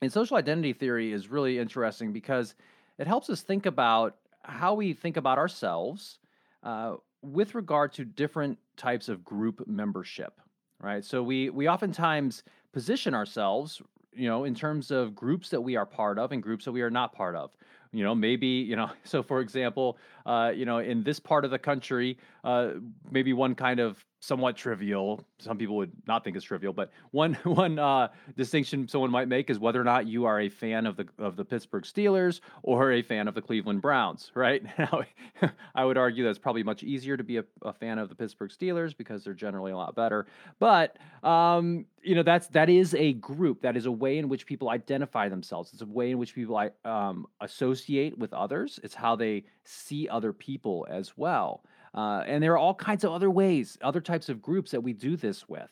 And 0.00 0.12
social 0.12 0.36
identity 0.36 0.72
theory 0.72 1.12
is 1.12 1.28
really 1.28 1.58
interesting 1.58 2.12
because 2.12 2.54
it 2.98 3.08
helps 3.08 3.28
us 3.28 3.42
think 3.42 3.66
about 3.66 4.16
how 4.42 4.74
we 4.74 4.92
think 4.92 5.16
about 5.16 5.38
ourselves 5.38 6.18
uh, 6.62 6.94
with 7.22 7.54
regard 7.54 7.92
to 7.94 8.04
different 8.04 8.58
types 8.76 9.08
of 9.08 9.24
group 9.24 9.66
membership, 9.66 10.40
right? 10.80 11.04
So 11.04 11.22
we 11.22 11.50
we 11.50 11.68
oftentimes 11.68 12.44
position 12.72 13.14
ourselves, 13.14 13.82
you 14.14 14.28
know, 14.28 14.44
in 14.44 14.54
terms 14.54 14.90
of 14.90 15.14
groups 15.14 15.50
that 15.50 15.60
we 15.60 15.76
are 15.76 15.86
part 15.86 16.18
of 16.18 16.32
and 16.32 16.42
groups 16.42 16.64
that 16.64 16.72
we 16.72 16.82
are 16.82 16.90
not 16.90 17.12
part 17.12 17.34
of. 17.34 17.50
You 17.94 18.02
know 18.04 18.14
maybe 18.14 18.46
you 18.46 18.74
know 18.74 18.90
so 19.04 19.22
for 19.22 19.40
example 19.40 19.98
uh, 20.24 20.50
you 20.54 20.64
know 20.64 20.78
in 20.78 21.02
this 21.02 21.20
part 21.20 21.44
of 21.44 21.50
the 21.50 21.58
country 21.58 22.16
uh, 22.42 22.70
maybe 23.10 23.34
one 23.34 23.54
kind 23.54 23.80
of 23.80 24.02
somewhat 24.22 24.56
trivial. 24.56 25.24
Some 25.38 25.58
people 25.58 25.74
would 25.76 25.90
not 26.06 26.22
think 26.22 26.36
it's 26.36 26.44
trivial 26.44 26.72
but 26.72 26.90
one 27.10 27.34
one 27.42 27.78
uh, 27.78 28.08
distinction 28.36 28.86
someone 28.86 29.10
might 29.10 29.28
make 29.28 29.50
is 29.50 29.58
whether 29.58 29.80
or 29.80 29.84
not 29.84 30.06
you 30.06 30.24
are 30.24 30.40
a 30.40 30.48
fan 30.48 30.86
of 30.86 30.96
the 30.96 31.06
of 31.18 31.36
the 31.36 31.44
Pittsburgh 31.44 31.82
Steelers 31.82 32.40
or 32.62 32.92
a 32.92 33.02
fan 33.02 33.26
of 33.26 33.34
the 33.34 33.42
Cleveland 33.42 33.82
Browns 33.82 34.30
right? 34.34 34.62
Now 34.78 35.02
I 35.74 35.84
would 35.84 35.98
argue 35.98 36.24
that 36.24 36.30
it's 36.30 36.38
probably 36.38 36.62
much 36.62 36.82
easier 36.82 37.16
to 37.16 37.24
be 37.24 37.38
a, 37.38 37.44
a, 37.62 37.72
fan 37.72 37.98
of 37.98 38.08
the 38.08 38.14
Pittsburgh 38.14 38.50
Steelers 38.50 38.96
because 38.96 39.24
they're 39.24 39.34
generally 39.34 39.72
a 39.72 39.76
lot 39.76 39.94
better. 39.94 40.26
But 40.58 40.96
um, 41.22 41.86
you 42.02 42.14
know 42.14 42.22
that's 42.22 42.46
that 42.48 42.68
is 42.70 42.94
a 42.94 43.14
group. 43.14 43.62
That 43.62 43.76
is 43.76 43.86
a 43.86 43.92
way 43.92 44.18
in 44.18 44.28
which 44.28 44.46
people 44.46 44.70
identify 44.70 45.28
themselves. 45.28 45.72
It's 45.72 45.82
a 45.82 45.86
way 45.86 46.12
in 46.12 46.18
which 46.18 46.34
people 46.34 46.70
um, 46.84 47.26
associate 47.40 48.16
with 48.16 48.32
others. 48.32 48.78
It's 48.82 48.94
how 48.94 49.16
they 49.16 49.44
see 49.64 50.08
other 50.08 50.32
people 50.32 50.86
as 50.88 51.16
well 51.16 51.64
uh, 51.94 52.22
and 52.26 52.42
there 52.42 52.52
are 52.52 52.58
all 52.58 52.74
kinds 52.74 53.04
of 53.04 53.12
other 53.12 53.30
ways 53.30 53.78
other 53.82 54.00
types 54.00 54.28
of 54.28 54.40
groups 54.40 54.70
that 54.70 54.82
we 54.82 54.92
do 54.92 55.16
this 55.16 55.48
with 55.48 55.70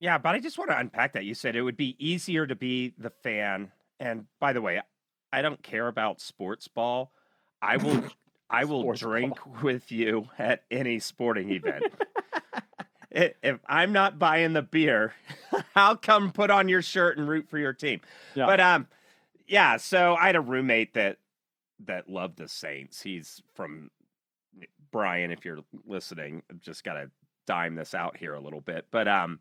yeah 0.00 0.18
but 0.18 0.34
i 0.34 0.38
just 0.38 0.58
want 0.58 0.70
to 0.70 0.78
unpack 0.78 1.12
that 1.12 1.24
you 1.24 1.34
said 1.34 1.56
it 1.56 1.62
would 1.62 1.76
be 1.76 1.96
easier 1.98 2.46
to 2.46 2.54
be 2.54 2.94
the 2.98 3.10
fan 3.10 3.70
and 4.00 4.26
by 4.40 4.52
the 4.52 4.60
way 4.60 4.80
i 5.32 5.42
don't 5.42 5.62
care 5.62 5.88
about 5.88 6.20
sports 6.20 6.68
ball 6.68 7.12
i 7.62 7.76
will 7.76 8.04
i 8.50 8.64
will 8.64 8.92
drink 8.92 9.36
ball. 9.44 9.56
with 9.62 9.90
you 9.90 10.28
at 10.38 10.62
any 10.70 10.98
sporting 10.98 11.50
event 11.50 11.84
if 13.16 13.58
I'm 13.66 13.92
not 13.92 14.18
buying 14.18 14.52
the 14.52 14.62
beer, 14.62 15.14
I'll 15.74 15.96
come 15.96 16.32
put 16.32 16.50
on 16.50 16.68
your 16.68 16.82
shirt 16.82 17.18
and 17.18 17.28
root 17.28 17.48
for 17.48 17.58
your 17.58 17.72
team. 17.72 18.00
Yeah. 18.34 18.46
But 18.46 18.60
um, 18.60 18.86
yeah. 19.46 19.76
So 19.78 20.14
I 20.14 20.26
had 20.26 20.36
a 20.36 20.40
roommate 20.40 20.94
that 20.94 21.18
that 21.86 22.08
loved 22.08 22.38
the 22.38 22.48
Saints. 22.48 23.02
He's 23.02 23.42
from 23.54 23.90
Brian. 24.96 25.30
If 25.30 25.44
you're 25.44 25.58
listening, 25.86 26.42
I've 26.50 26.62
just 26.62 26.82
got 26.82 26.94
to 26.94 27.10
dime 27.46 27.74
this 27.74 27.94
out 27.94 28.16
here 28.16 28.32
a 28.32 28.40
little 28.40 28.62
bit. 28.62 28.86
But 28.90 29.06
um, 29.06 29.40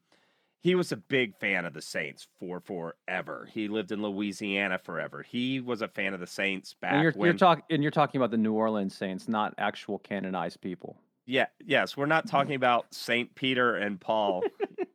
he 0.59 0.75
was 0.75 0.91
a 0.91 0.97
big 0.97 1.33
fan 1.37 1.63
of 1.63 1.73
the 1.73 1.81
Saints 1.81 2.27
for 2.41 2.59
forever. 2.59 3.47
He 3.49 3.69
lived 3.69 3.93
in 3.93 4.01
Louisiana 4.01 4.77
forever. 4.77 5.23
He 5.23 5.61
was 5.61 5.81
a 5.81 5.87
fan 5.87 6.13
of 6.13 6.19
the 6.19 6.27
Saints 6.27 6.73
back 6.73 6.91
and 6.91 7.03
you're, 7.03 7.11
when. 7.13 7.27
You're 7.27 7.37
talk, 7.37 7.63
and 7.69 7.81
you're 7.81 7.91
talking 7.91 8.19
about 8.19 8.31
the 8.31 8.37
New 8.37 8.51
Orleans 8.51 8.93
Saints, 8.93 9.29
not 9.29 9.53
actual 9.57 9.97
canonized 9.97 10.59
people. 10.59 10.97
Yeah, 11.25 11.45
yes, 11.65 11.95
we're 11.95 12.05
not 12.05 12.27
talking 12.27 12.55
about 12.55 12.93
Saint 12.93 13.33
Peter 13.33 13.77
and 13.77 13.97
Paul, 13.97 14.43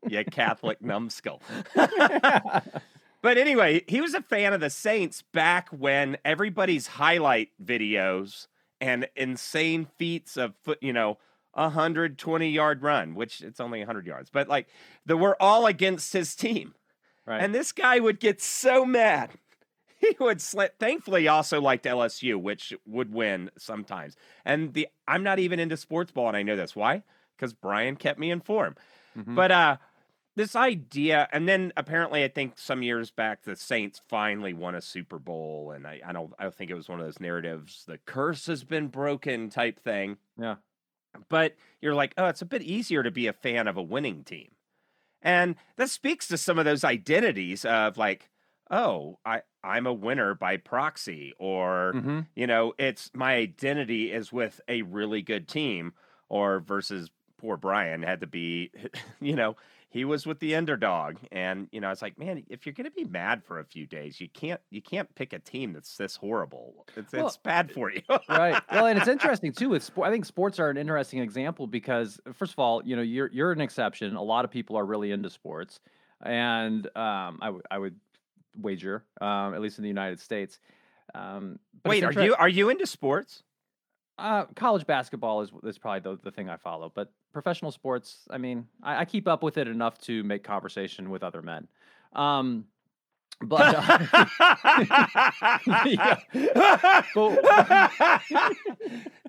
you 0.06 0.22
Catholic 0.30 0.82
numbskull. 0.82 1.40
but 1.74 3.38
anyway, 3.38 3.82
he 3.88 4.02
was 4.02 4.12
a 4.12 4.20
fan 4.20 4.52
of 4.52 4.60
the 4.60 4.68
Saints 4.68 5.22
back 5.32 5.70
when 5.70 6.18
everybody's 6.22 6.86
highlight 6.86 7.48
videos 7.64 8.46
and 8.80 9.08
insane 9.16 9.86
feats 9.96 10.36
of 10.36 10.54
foot, 10.62 10.78
you 10.80 10.92
know, 10.92 11.18
a 11.54 11.70
hundred 11.70 12.18
twenty 12.18 12.50
yard 12.50 12.82
run, 12.82 13.14
which 13.14 13.40
it's 13.40 13.60
only 13.60 13.82
hundred 13.82 14.06
yards, 14.06 14.30
but 14.30 14.48
like 14.48 14.68
the 15.06 15.16
we're 15.16 15.36
all 15.40 15.66
against 15.66 16.12
his 16.12 16.34
team. 16.34 16.74
Right. 17.26 17.42
And 17.42 17.54
this 17.54 17.70
guy 17.72 18.00
would 18.00 18.18
get 18.18 18.40
so 18.40 18.84
mad 18.84 19.30
he 20.00 20.16
would 20.18 20.40
slip. 20.40 20.78
Thankfully, 20.78 21.28
also 21.28 21.60
liked 21.60 21.84
LSU, 21.84 22.36
which 22.36 22.72
would 22.86 23.12
win 23.12 23.50
sometimes. 23.58 24.16
And 24.44 24.72
the 24.72 24.88
I'm 25.06 25.22
not 25.22 25.38
even 25.38 25.60
into 25.60 25.76
sports 25.76 26.10
ball, 26.10 26.28
and 26.28 26.36
I 26.36 26.42
know 26.42 26.56
this. 26.56 26.74
Why? 26.74 27.02
Because 27.36 27.52
Brian 27.52 27.96
kept 27.96 28.18
me 28.18 28.30
informed. 28.30 28.78
Mm-hmm. 29.16 29.34
But 29.34 29.52
uh, 29.52 29.76
this 30.40 30.56
idea, 30.56 31.28
and 31.32 31.46
then 31.46 31.70
apparently, 31.76 32.24
I 32.24 32.28
think 32.28 32.54
some 32.56 32.82
years 32.82 33.10
back, 33.10 33.42
the 33.42 33.54
Saints 33.54 34.00
finally 34.08 34.54
won 34.54 34.74
a 34.74 34.80
Super 34.80 35.18
Bowl, 35.18 35.72
and 35.74 35.86
I, 35.86 36.00
I 36.02 36.12
don't, 36.12 36.32
I 36.38 36.48
think 36.48 36.70
it 36.70 36.74
was 36.74 36.88
one 36.88 36.98
of 36.98 37.04
those 37.04 37.20
narratives, 37.20 37.84
the 37.86 37.98
curse 37.98 38.46
has 38.46 38.64
been 38.64 38.88
broken 38.88 39.50
type 39.50 39.78
thing. 39.78 40.16
Yeah. 40.38 40.56
But 41.28 41.56
you're 41.82 41.94
like, 41.94 42.14
oh, 42.16 42.26
it's 42.26 42.40
a 42.40 42.46
bit 42.46 42.62
easier 42.62 43.02
to 43.02 43.10
be 43.10 43.26
a 43.26 43.34
fan 43.34 43.68
of 43.68 43.76
a 43.76 43.82
winning 43.82 44.24
team. 44.24 44.52
And 45.20 45.56
that 45.76 45.90
speaks 45.90 46.26
to 46.28 46.38
some 46.38 46.58
of 46.58 46.64
those 46.64 46.84
identities 46.84 47.66
of 47.66 47.98
like, 47.98 48.30
oh, 48.70 49.18
I, 49.26 49.42
I'm 49.62 49.86
a 49.86 49.92
winner 49.92 50.34
by 50.34 50.56
proxy, 50.56 51.34
or, 51.38 51.92
mm-hmm. 51.94 52.20
you 52.34 52.46
know, 52.46 52.72
it's 52.78 53.10
my 53.12 53.34
identity 53.34 54.10
is 54.10 54.32
with 54.32 54.58
a 54.68 54.80
really 54.80 55.20
good 55.20 55.48
team, 55.48 55.92
or 56.30 56.60
versus 56.60 57.10
poor 57.36 57.58
Brian 57.58 58.02
had 58.02 58.22
to 58.22 58.26
be, 58.26 58.70
you 59.20 59.36
know, 59.36 59.56
he 59.90 60.04
was 60.04 60.24
with 60.24 60.38
the 60.38 60.54
underdog. 60.54 61.16
And, 61.32 61.68
you 61.72 61.80
know, 61.80 61.90
it's 61.90 62.00
like, 62.00 62.18
man, 62.18 62.44
if 62.48 62.64
you're 62.64 62.72
going 62.72 62.84
to 62.84 62.92
be 62.92 63.04
mad 63.04 63.42
for 63.44 63.58
a 63.58 63.64
few 63.64 63.86
days, 63.86 64.20
you 64.20 64.28
can't, 64.28 64.60
you 64.70 64.80
can't 64.80 65.12
pick 65.16 65.32
a 65.32 65.40
team 65.40 65.72
that's 65.72 65.96
this 65.96 66.16
horrible. 66.16 66.86
It's, 66.96 67.12
well, 67.12 67.26
it's 67.26 67.36
bad 67.36 67.72
for 67.72 67.90
you. 67.90 68.00
right. 68.28 68.62
Well, 68.70 68.86
and 68.86 68.98
it's 68.98 69.08
interesting 69.16 69.52
too 69.52 69.70
with 69.70 69.82
sport. 69.82 70.08
I 70.08 70.12
think 70.12 70.24
sports 70.24 70.60
are 70.60 70.70
an 70.70 70.76
interesting 70.76 71.18
example 71.18 71.66
because 71.66 72.20
first 72.34 72.52
of 72.52 72.60
all, 72.60 72.82
you 72.84 72.94
know, 72.94 73.02
you're, 73.02 73.28
you're 73.32 73.50
an 73.50 73.60
exception. 73.60 74.14
A 74.14 74.22
lot 74.22 74.44
of 74.44 74.50
people 74.52 74.76
are 74.76 74.86
really 74.86 75.10
into 75.10 75.28
sports. 75.28 75.80
And 76.22 76.86
um, 76.96 77.38
I, 77.42 77.46
w- 77.46 77.62
I 77.70 77.78
would 77.78 77.96
wager, 78.56 79.04
um, 79.20 79.54
at 79.54 79.60
least 79.60 79.78
in 79.78 79.82
the 79.82 79.88
United 79.88 80.20
States. 80.20 80.60
Um, 81.14 81.58
Wait, 81.84 82.04
are 82.04 82.12
you 82.12 82.34
are 82.36 82.48
you 82.48 82.68
into 82.68 82.86
sports? 82.86 83.42
Uh, 84.20 84.44
college 84.54 84.86
basketball 84.86 85.40
is 85.40 85.50
is 85.64 85.78
probably 85.78 86.00
the, 86.00 86.18
the 86.22 86.30
thing 86.30 86.50
I 86.50 86.56
follow, 86.56 86.92
but 86.94 87.10
professional 87.32 87.70
sports, 87.70 88.28
I 88.30 88.36
mean, 88.36 88.66
I, 88.82 89.00
I 89.00 89.04
keep 89.06 89.26
up 89.26 89.42
with 89.42 89.56
it 89.56 89.66
enough 89.66 89.98
to 90.00 90.22
make 90.24 90.44
conversation 90.44 91.08
with 91.08 91.22
other 91.22 91.40
men. 91.40 91.66
Um, 92.12 92.66
but, 93.42 93.74
uh, 93.74 93.98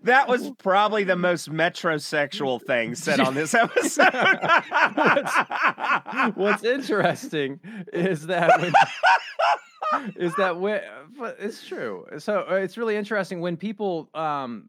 that 0.03 0.25
was 0.27 0.51
probably 0.57 1.05
the 1.05 1.15
most 1.15 1.49
metrosexual 1.49 2.61
thing 2.61 2.93
said 2.95 3.21
on 3.21 3.33
this 3.35 3.53
episode. 3.53 4.11
what's, 4.95 5.33
what's, 6.35 6.63
interesting 6.65 7.61
is 7.93 8.27
that 8.27 8.59
when, 8.59 8.73
is 10.17 10.35
that 10.35 10.59
when 10.59 10.81
it's 11.39 11.65
true. 11.65 12.05
So 12.17 12.45
uh, 12.49 12.55
it's 12.55 12.77
really 12.77 12.97
interesting 12.97 13.39
when 13.39 13.55
people 13.55 14.09
um, 14.13 14.65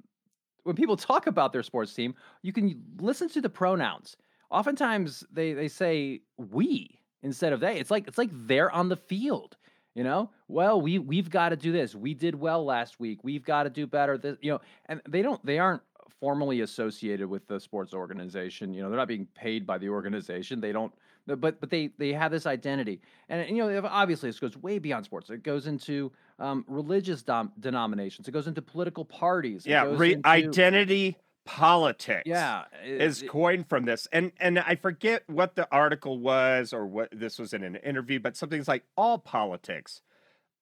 when 0.64 0.76
people 0.76 0.96
talk 0.96 1.26
about 1.26 1.52
their 1.52 1.62
sports 1.62 1.94
team, 1.94 2.14
you 2.42 2.52
can 2.52 2.80
listen 2.98 3.28
to 3.30 3.40
the 3.40 3.48
pronouns. 3.48 4.16
Oftentimes 4.50 5.24
they 5.32 5.52
they 5.54 5.68
say 5.68 6.20
we 6.36 7.00
instead 7.22 7.52
of 7.52 7.60
they. 7.60 7.78
It's 7.78 7.90
like 7.90 8.06
it's 8.08 8.18
like 8.18 8.30
they're 8.32 8.70
on 8.70 8.88
the 8.88 8.96
field. 8.96 9.56
You 9.94 10.04
know, 10.04 10.30
well, 10.48 10.80
we 10.80 10.98
we've 10.98 11.28
got 11.28 11.50
to 11.50 11.56
do 11.56 11.70
this. 11.70 11.94
We 11.94 12.14
did 12.14 12.34
well 12.34 12.64
last 12.64 12.98
week. 12.98 13.18
We've 13.22 13.44
got 13.44 13.64
to 13.64 13.70
do 13.70 13.86
better. 13.86 14.16
This, 14.16 14.38
you 14.40 14.52
know, 14.52 14.60
and 14.86 15.02
they 15.06 15.20
don't. 15.20 15.44
They 15.44 15.58
aren't 15.58 15.82
formally 16.18 16.62
associated 16.62 17.28
with 17.28 17.46
the 17.46 17.60
sports 17.60 17.92
organization. 17.92 18.72
You 18.72 18.82
know, 18.82 18.88
they're 18.88 18.98
not 18.98 19.08
being 19.08 19.26
paid 19.34 19.66
by 19.66 19.76
the 19.76 19.90
organization. 19.90 20.60
They 20.60 20.72
don't. 20.72 20.92
But 21.26 21.60
but 21.60 21.70
they 21.70 21.90
they 21.98 22.12
have 22.12 22.32
this 22.32 22.46
identity, 22.46 23.00
and, 23.28 23.48
you 23.56 23.62
know, 23.64 23.88
obviously 23.88 24.28
this 24.28 24.40
goes 24.40 24.56
way 24.56 24.80
beyond 24.80 25.04
sports. 25.04 25.30
It 25.30 25.44
goes 25.44 25.68
into 25.68 26.10
um, 26.40 26.64
religious 26.66 27.22
dom- 27.22 27.52
denominations. 27.60 28.26
It 28.26 28.32
goes 28.32 28.48
into 28.48 28.60
political 28.60 29.04
parties. 29.04 29.64
yeah, 29.64 29.84
re- 29.84 30.14
into... 30.14 30.28
identity 30.28 31.16
politics. 31.44 32.22
Yeah, 32.26 32.64
is 32.84 33.22
coined 33.28 33.68
from 33.68 33.84
this, 33.84 34.08
and 34.12 34.32
and 34.40 34.58
I 34.58 34.74
forget 34.74 35.22
what 35.28 35.54
the 35.54 35.68
article 35.70 36.18
was 36.18 36.72
or 36.72 36.86
what 36.86 37.08
this 37.12 37.38
was 37.38 37.52
in 37.52 37.62
an 37.62 37.76
interview, 37.76 38.18
but 38.18 38.36
something's 38.36 38.66
like 38.66 38.82
all 38.96 39.18
politics 39.18 40.02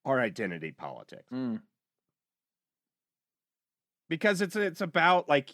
are 0.05 0.21
identity 0.21 0.73
politics 0.73 1.25
Mm, 1.33 1.61
because 4.09 4.41
it's 4.41 4.57
it's 4.57 4.81
about 4.81 5.29
like, 5.29 5.51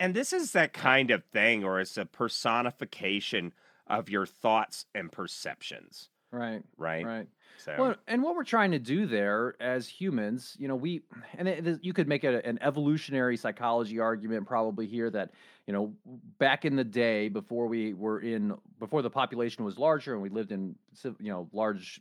and 0.00 0.14
this 0.14 0.32
is 0.32 0.52
that 0.52 0.72
kind 0.72 1.10
of 1.10 1.24
thing, 1.24 1.64
or 1.64 1.80
it's 1.80 1.96
a 1.96 2.06
personification 2.06 3.52
of 3.86 4.08
your 4.08 4.26
thoughts 4.26 4.86
and 4.94 5.10
perceptions, 5.10 6.10
right, 6.30 6.62
right? 6.76 7.04
right. 7.06 7.26
So 7.56 7.74
Well, 7.78 7.96
and 8.06 8.22
what 8.22 8.36
we're 8.36 8.44
trying 8.44 8.70
to 8.72 8.78
do 8.78 9.06
there 9.06 9.56
as 9.60 9.88
humans, 9.88 10.56
you 10.60 10.68
know, 10.68 10.76
we 10.76 11.02
and 11.36 11.48
it, 11.48 11.66
it- 11.66 11.84
you 11.84 11.92
could 11.92 12.06
make 12.06 12.24
a, 12.24 12.44
an 12.46 12.58
evolutionary 12.62 13.36
psychology 13.36 13.98
argument 13.98 14.46
probably 14.46 14.86
here 14.86 15.10
that 15.10 15.32
you 15.66 15.72
know 15.72 15.94
back 16.38 16.64
in 16.64 16.76
the 16.76 16.84
day 16.84 17.28
before 17.28 17.66
we 17.66 17.94
were 17.94 18.20
in 18.20 18.54
before 18.78 19.02
the 19.02 19.10
population 19.10 19.64
was 19.64 19.78
larger 19.78 20.12
and 20.12 20.22
we 20.22 20.28
lived 20.28 20.52
in 20.52 20.76
you 21.18 21.30
know 21.32 21.48
large 21.52 22.00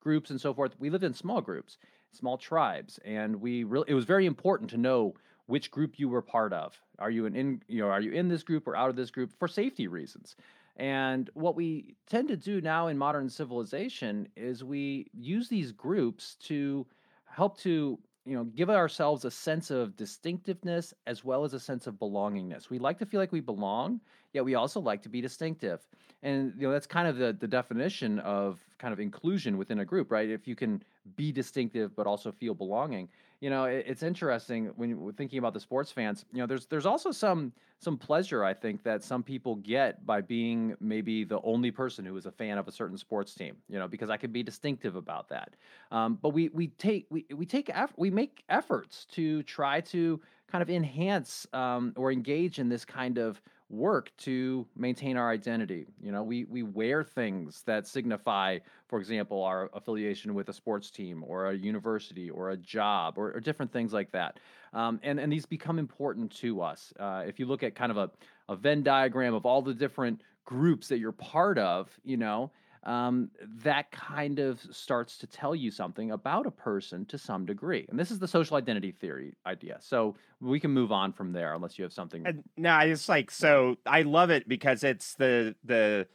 groups 0.00 0.30
and 0.30 0.40
so 0.40 0.54
forth, 0.54 0.72
we 0.78 0.90
lived 0.90 1.04
in 1.04 1.12
small 1.12 1.40
groups, 1.40 1.78
small 2.12 2.38
tribes, 2.38 2.98
and 3.04 3.34
we 3.40 3.64
really 3.64 3.86
it 3.88 3.94
was 3.94 4.04
very 4.04 4.26
important 4.26 4.70
to 4.70 4.76
know 4.76 5.14
which 5.46 5.70
group 5.70 5.98
you 5.98 6.08
were 6.08 6.22
part 6.22 6.52
of. 6.52 6.80
Are 6.98 7.10
you 7.10 7.26
an 7.26 7.34
in 7.36 7.62
you 7.68 7.80
know 7.82 7.88
are 7.88 8.00
you 8.00 8.12
in 8.12 8.28
this 8.28 8.42
group 8.42 8.66
or 8.66 8.76
out 8.76 8.90
of 8.90 8.96
this 8.96 9.10
group 9.10 9.32
for 9.38 9.48
safety 9.48 9.88
reasons? 9.88 10.36
And 10.76 11.30
what 11.34 11.56
we 11.56 11.94
tend 12.06 12.28
to 12.28 12.36
do 12.36 12.60
now 12.60 12.88
in 12.88 12.98
modern 12.98 13.30
civilization 13.30 14.28
is 14.36 14.62
we 14.62 15.06
use 15.14 15.48
these 15.48 15.72
groups 15.72 16.36
to 16.42 16.86
help 17.24 17.58
to 17.60 17.98
you 18.24 18.34
know 18.34 18.44
give 18.44 18.68
ourselves 18.68 19.24
a 19.24 19.30
sense 19.30 19.70
of 19.70 19.96
distinctiveness 19.96 20.92
as 21.06 21.24
well 21.24 21.44
as 21.44 21.54
a 21.54 21.60
sense 21.60 21.86
of 21.86 21.94
belongingness. 21.94 22.68
We 22.68 22.78
like 22.78 22.98
to 22.98 23.06
feel 23.06 23.20
like 23.20 23.32
we 23.32 23.40
belong, 23.40 24.00
yet 24.32 24.44
we 24.44 24.54
also 24.54 24.80
like 24.80 25.02
to 25.02 25.08
be 25.08 25.20
distinctive. 25.20 25.80
And 26.22 26.52
you 26.56 26.66
know 26.66 26.72
that's 26.72 26.86
kind 26.86 27.08
of 27.08 27.16
the 27.16 27.36
the 27.38 27.48
definition 27.48 28.18
of 28.20 28.58
kind 28.78 28.92
of 28.92 29.00
inclusion 29.00 29.56
within 29.56 29.78
a 29.78 29.84
group, 29.84 30.10
right? 30.10 30.28
If 30.28 30.46
you 30.48 30.56
can 30.56 30.82
be 31.14 31.30
distinctive 31.30 31.94
but 31.94 32.06
also 32.06 32.32
feel 32.32 32.54
belonging. 32.54 33.08
You 33.40 33.50
know, 33.50 33.64
it, 33.64 33.84
it's 33.86 34.02
interesting 34.02 34.66
when 34.76 34.90
you're 34.90 35.12
thinking 35.12 35.38
about 35.38 35.54
the 35.54 35.60
sports 35.60 35.92
fans. 35.92 36.24
You 36.32 36.38
know, 36.40 36.46
there's 36.46 36.66
there's 36.66 36.86
also 36.86 37.10
some 37.12 37.52
some 37.78 37.98
pleasure 37.98 38.44
I 38.44 38.54
think 38.54 38.82
that 38.84 39.02
some 39.02 39.22
people 39.22 39.56
get 39.56 40.04
by 40.06 40.20
being 40.22 40.74
maybe 40.80 41.24
the 41.24 41.40
only 41.42 41.70
person 41.70 42.04
who 42.04 42.16
is 42.16 42.26
a 42.26 42.32
fan 42.32 42.58
of 42.58 42.66
a 42.68 42.72
certain 42.72 42.96
sports 42.96 43.34
team. 43.34 43.56
You 43.68 43.78
know, 43.78 43.88
because 43.88 44.10
I 44.10 44.16
can 44.16 44.32
be 44.32 44.42
distinctive 44.42 44.96
about 44.96 45.28
that. 45.28 45.54
Um, 45.90 46.18
but 46.20 46.30
we 46.30 46.48
we 46.48 46.68
take 46.68 47.06
we 47.10 47.26
we 47.34 47.46
take 47.46 47.68
eff- 47.70 47.94
we 47.96 48.10
make 48.10 48.42
efforts 48.48 49.04
to 49.12 49.42
try 49.42 49.80
to 49.82 50.20
kind 50.48 50.62
of 50.62 50.70
enhance 50.70 51.46
um, 51.52 51.92
or 51.96 52.12
engage 52.12 52.58
in 52.58 52.68
this 52.68 52.84
kind 52.84 53.18
of 53.18 53.42
work 53.68 54.12
to 54.18 54.66
maintain 54.76 55.16
our 55.16 55.30
identity. 55.30 55.86
You 56.00 56.12
know, 56.12 56.22
we 56.22 56.44
we 56.44 56.62
wear 56.62 57.02
things 57.02 57.62
that 57.66 57.86
signify, 57.86 58.58
for 58.88 58.98
example, 58.98 59.42
our 59.42 59.70
affiliation 59.74 60.34
with 60.34 60.48
a 60.48 60.52
sports 60.52 60.90
team 60.90 61.24
or 61.26 61.50
a 61.50 61.54
university 61.54 62.30
or 62.30 62.50
a 62.50 62.56
job 62.56 63.18
or, 63.18 63.32
or 63.32 63.40
different 63.40 63.72
things 63.72 63.92
like 63.92 64.12
that. 64.12 64.38
Um, 64.72 65.00
and 65.02 65.18
and 65.18 65.32
these 65.32 65.46
become 65.46 65.78
important 65.78 66.30
to 66.36 66.62
us. 66.62 66.92
Uh, 66.98 67.24
if 67.26 67.40
you 67.40 67.46
look 67.46 67.62
at 67.62 67.74
kind 67.74 67.90
of 67.90 67.96
a 67.98 68.10
a 68.48 68.56
Venn 68.56 68.82
diagram 68.82 69.34
of 69.34 69.44
all 69.44 69.62
the 69.62 69.74
different 69.74 70.22
groups 70.44 70.86
that 70.88 70.98
you're 70.98 71.12
part 71.12 71.58
of, 71.58 71.90
you 72.04 72.16
know, 72.16 72.50
um, 72.86 73.30
that 73.64 73.90
kind 73.90 74.38
of 74.38 74.60
starts 74.70 75.18
to 75.18 75.26
tell 75.26 75.54
you 75.54 75.70
something 75.70 76.12
about 76.12 76.46
a 76.46 76.50
person 76.52 77.04
to 77.06 77.18
some 77.18 77.44
degree. 77.44 77.84
And 77.90 77.98
this 77.98 78.12
is 78.12 78.20
the 78.20 78.28
social 78.28 78.56
identity 78.56 78.92
theory 78.92 79.34
idea. 79.44 79.78
So 79.80 80.14
we 80.40 80.60
can 80.60 80.70
move 80.70 80.92
on 80.92 81.12
from 81.12 81.32
there 81.32 81.52
unless 81.52 81.78
you 81.78 81.82
have 81.82 81.92
something. 81.92 82.44
No, 82.56 82.78
it's 82.78 83.08
like 83.08 83.30
so. 83.32 83.76
I 83.84 84.02
love 84.02 84.30
it 84.30 84.48
because 84.48 84.84
it's 84.84 85.14
the 85.14 85.56
the 85.64 86.06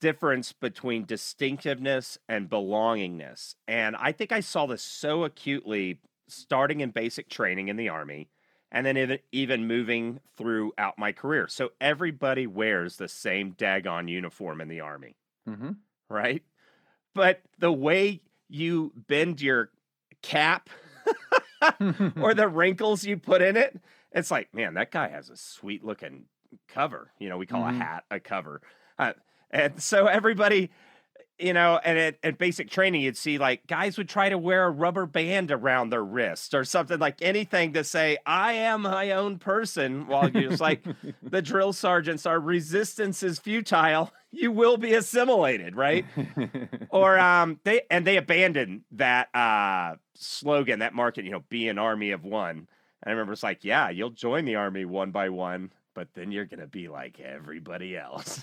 difference 0.00 0.52
between 0.52 1.04
distinctiveness 1.04 2.18
and 2.28 2.50
belongingness, 2.50 3.54
and 3.66 3.96
I 3.96 4.12
think 4.12 4.32
I 4.32 4.40
saw 4.40 4.66
this 4.66 4.82
so 4.82 5.24
acutely 5.24 6.00
starting 6.28 6.80
in 6.80 6.90
basic 6.90 7.28
training 7.30 7.68
in 7.68 7.76
the 7.76 7.88
army, 7.88 8.28
and 8.70 8.84
then 8.84 8.98
even 8.98 9.18
even 9.32 9.66
moving 9.66 10.20
throughout 10.36 10.98
my 10.98 11.12
career. 11.12 11.48
So 11.48 11.70
everybody 11.80 12.46
wears 12.46 12.96
the 12.96 13.08
same 13.08 13.52
daggone 13.54 14.10
uniform 14.10 14.60
in 14.60 14.68
the 14.68 14.80
army, 14.80 15.16
Mhm. 15.48 15.76
Right? 16.08 16.42
But 17.14 17.40
the 17.58 17.72
way 17.72 18.20
you 18.48 18.92
bend 19.08 19.40
your 19.40 19.70
cap 20.22 20.68
or 22.16 22.34
the 22.34 22.48
wrinkles 22.52 23.04
you 23.04 23.16
put 23.16 23.42
in 23.42 23.56
it. 23.56 23.80
It's 24.12 24.30
like, 24.30 24.52
man, 24.54 24.74
that 24.74 24.90
guy 24.90 25.08
has 25.08 25.30
a 25.30 25.36
sweet 25.36 25.84
looking 25.84 26.24
cover. 26.68 27.12
You 27.18 27.28
know, 27.28 27.38
we 27.38 27.46
call 27.46 27.62
Mhm. 27.62 27.70
a 27.70 27.78
hat 27.84 28.04
a 28.10 28.20
cover. 28.20 28.60
Uh, 28.98 29.12
and 29.50 29.82
so 29.82 30.06
everybody, 30.06 30.70
you 31.38 31.52
know, 31.52 31.80
and 31.84 31.98
at, 31.98 32.16
at 32.22 32.38
basic 32.38 32.70
training, 32.70 33.00
you'd 33.02 33.16
see 33.16 33.38
like 33.38 33.66
guys 33.66 33.98
would 33.98 34.08
try 34.08 34.28
to 34.28 34.38
wear 34.38 34.64
a 34.64 34.70
rubber 34.70 35.06
band 35.06 35.50
around 35.50 35.90
their 35.90 36.04
wrist 36.04 36.54
or 36.54 36.64
something 36.64 36.98
like 36.98 37.20
anything 37.22 37.72
to 37.72 37.84
say, 37.84 38.18
I 38.24 38.52
am 38.54 38.82
my 38.82 39.10
own 39.12 39.38
person. 39.38 40.06
While 40.06 40.30
you're 40.30 40.50
just 40.50 40.60
like, 40.60 40.84
the 41.22 41.42
drill 41.42 41.72
sergeants, 41.72 42.26
are 42.26 42.38
resistance 42.40 43.22
is 43.22 43.38
futile. 43.38 44.12
You 44.34 44.50
will 44.50 44.78
be 44.78 44.94
assimilated, 44.94 45.76
right? 45.76 46.06
or 46.88 47.18
um 47.18 47.60
they 47.64 47.82
and 47.90 48.06
they 48.06 48.16
abandoned 48.16 48.80
that 48.92 49.28
uh 49.34 49.96
slogan 50.14 50.78
that 50.78 50.94
market 50.94 51.26
you 51.26 51.30
know 51.30 51.44
be 51.50 51.68
an 51.68 51.78
army 51.78 52.12
of 52.12 52.24
one 52.24 52.56
and 52.56 52.66
i 53.06 53.10
remember 53.10 53.32
it's 53.34 53.42
like 53.42 53.62
yeah 53.62 53.90
you'll 53.90 54.08
join 54.08 54.46
the 54.46 54.54
army 54.54 54.86
one 54.86 55.10
by 55.10 55.28
one 55.28 55.70
but 55.94 56.08
then 56.14 56.32
you're 56.32 56.46
gonna 56.46 56.66
be 56.66 56.88
like 56.88 57.20
everybody 57.20 57.94
else 57.96 58.42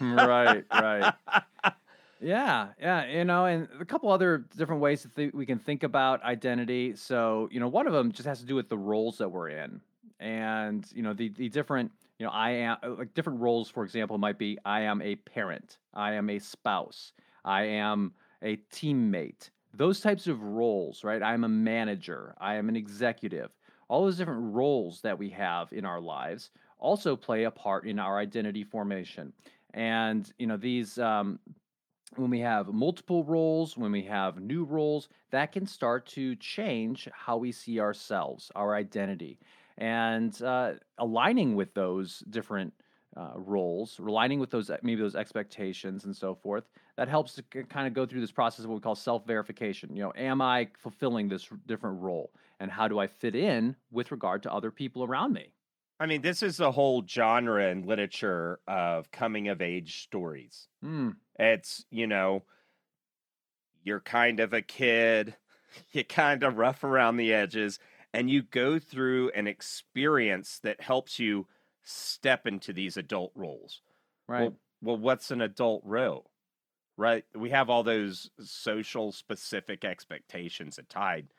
right, 0.00 0.64
right. 0.72 1.14
Yeah, 2.20 2.68
yeah, 2.80 3.06
you 3.06 3.24
know, 3.24 3.44
and 3.46 3.68
a 3.80 3.84
couple 3.84 4.10
other 4.10 4.38
different 4.56 4.80
ways 4.82 5.04
that 5.04 5.14
th- 5.14 5.32
we 5.32 5.46
can 5.46 5.58
think 5.58 5.84
about 5.84 6.20
identity. 6.24 6.96
So, 6.96 7.48
you 7.52 7.60
know, 7.60 7.68
one 7.68 7.86
of 7.86 7.92
them 7.92 8.10
just 8.10 8.26
has 8.26 8.40
to 8.40 8.44
do 8.46 8.56
with 8.56 8.68
the 8.68 8.76
roles 8.76 9.18
that 9.18 9.28
we're 9.28 9.50
in, 9.50 9.80
and 10.18 10.84
you 10.92 11.02
know, 11.02 11.12
the 11.14 11.28
the 11.28 11.48
different, 11.48 11.92
you 12.18 12.26
know, 12.26 12.32
I 12.32 12.50
am 12.50 12.76
uh, 12.82 12.90
like 12.98 13.14
different 13.14 13.38
roles. 13.40 13.70
For 13.70 13.84
example, 13.84 14.18
might 14.18 14.36
be 14.36 14.58
I 14.64 14.80
am 14.80 15.00
a 15.00 15.14
parent, 15.14 15.78
I 15.94 16.14
am 16.14 16.28
a 16.28 16.40
spouse, 16.40 17.12
I 17.44 17.62
am 17.64 18.14
a 18.42 18.56
teammate. 18.72 19.50
Those 19.74 20.00
types 20.00 20.26
of 20.26 20.42
roles, 20.42 21.04
right? 21.04 21.22
I 21.22 21.34
am 21.34 21.44
a 21.44 21.48
manager, 21.48 22.34
I 22.40 22.56
am 22.56 22.68
an 22.68 22.74
executive. 22.74 23.50
All 23.88 24.04
those 24.04 24.16
different 24.18 24.54
roles 24.54 25.00
that 25.02 25.16
we 25.18 25.30
have 25.30 25.72
in 25.72 25.84
our 25.84 26.00
lives 26.00 26.50
also 26.80 27.14
play 27.14 27.44
a 27.44 27.50
part 27.50 27.86
in 27.86 28.00
our 28.00 28.18
identity 28.18 28.64
formation. 28.64 29.32
And 29.74 30.30
you 30.38 30.46
know, 30.46 30.56
these 30.56 30.98
um, 30.98 31.38
when 32.16 32.30
we 32.30 32.40
have 32.40 32.68
multiple 32.68 33.24
roles, 33.24 33.76
when 33.76 33.92
we 33.92 34.02
have 34.04 34.40
new 34.40 34.64
roles, 34.64 35.08
that 35.30 35.52
can 35.52 35.66
start 35.66 36.06
to 36.06 36.34
change 36.36 37.08
how 37.12 37.36
we 37.36 37.52
see 37.52 37.80
ourselves, 37.80 38.50
our 38.54 38.74
identity, 38.74 39.38
and 39.76 40.40
uh, 40.42 40.72
aligning 40.98 41.54
with 41.54 41.72
those 41.74 42.20
different 42.30 42.72
uh, 43.16 43.32
roles, 43.34 43.98
aligning 43.98 44.38
with 44.38 44.50
those 44.50 44.70
maybe 44.82 45.00
those 45.00 45.16
expectations 45.16 46.04
and 46.04 46.16
so 46.16 46.34
forth. 46.34 46.64
That 46.96 47.08
helps 47.08 47.34
to 47.34 47.42
kind 47.42 47.86
of 47.86 47.94
go 47.94 48.06
through 48.06 48.20
this 48.20 48.32
process 48.32 48.64
of 48.64 48.70
what 48.70 48.76
we 48.76 48.80
call 48.80 48.94
self 48.94 49.26
verification. 49.26 49.94
You 49.94 50.02
know, 50.02 50.12
am 50.16 50.40
I 50.40 50.68
fulfilling 50.78 51.28
this 51.28 51.48
different 51.66 52.00
role, 52.00 52.30
and 52.60 52.70
how 52.70 52.88
do 52.88 52.98
I 52.98 53.06
fit 53.06 53.34
in 53.34 53.76
with 53.90 54.10
regard 54.10 54.42
to 54.44 54.52
other 54.52 54.70
people 54.70 55.04
around 55.04 55.32
me? 55.32 55.52
I 56.00 56.06
mean 56.06 56.22
this 56.22 56.42
is 56.42 56.60
a 56.60 56.72
whole 56.72 57.06
genre 57.06 57.68
in 57.70 57.82
literature 57.82 58.60
of 58.66 59.10
coming 59.10 59.48
of 59.48 59.60
age 59.60 60.02
stories 60.02 60.68
Hmm. 60.82 61.10
it's 61.38 61.86
you 61.90 62.06
know 62.06 62.44
you're 63.82 64.00
kind 64.00 64.40
of 64.40 64.52
a 64.52 64.62
kid 64.62 65.36
you're 65.92 66.04
kind 66.04 66.42
of 66.42 66.56
rough 66.56 66.84
around 66.84 67.16
the 67.16 67.32
edges 67.32 67.78
and 68.12 68.30
you 68.30 68.42
go 68.42 68.78
through 68.78 69.30
an 69.30 69.46
experience 69.46 70.60
that 70.60 70.80
helps 70.80 71.18
you 71.18 71.46
step 71.82 72.46
into 72.46 72.72
these 72.72 72.96
adult 72.96 73.32
roles 73.34 73.82
right. 74.28 74.52
Well, 74.52 74.60
well, 74.82 74.98
what's 74.98 75.30
an 75.30 75.42
adult 75.42 75.82
role? 75.84 76.32
Right? 76.96 77.24
We 77.34 77.50
have 77.50 77.70
all 77.70 77.82
those 77.84 78.30
social 78.40 79.12
specific 79.12 79.84
expectations 79.84 80.76
that 80.76 80.88
tied 80.88 81.34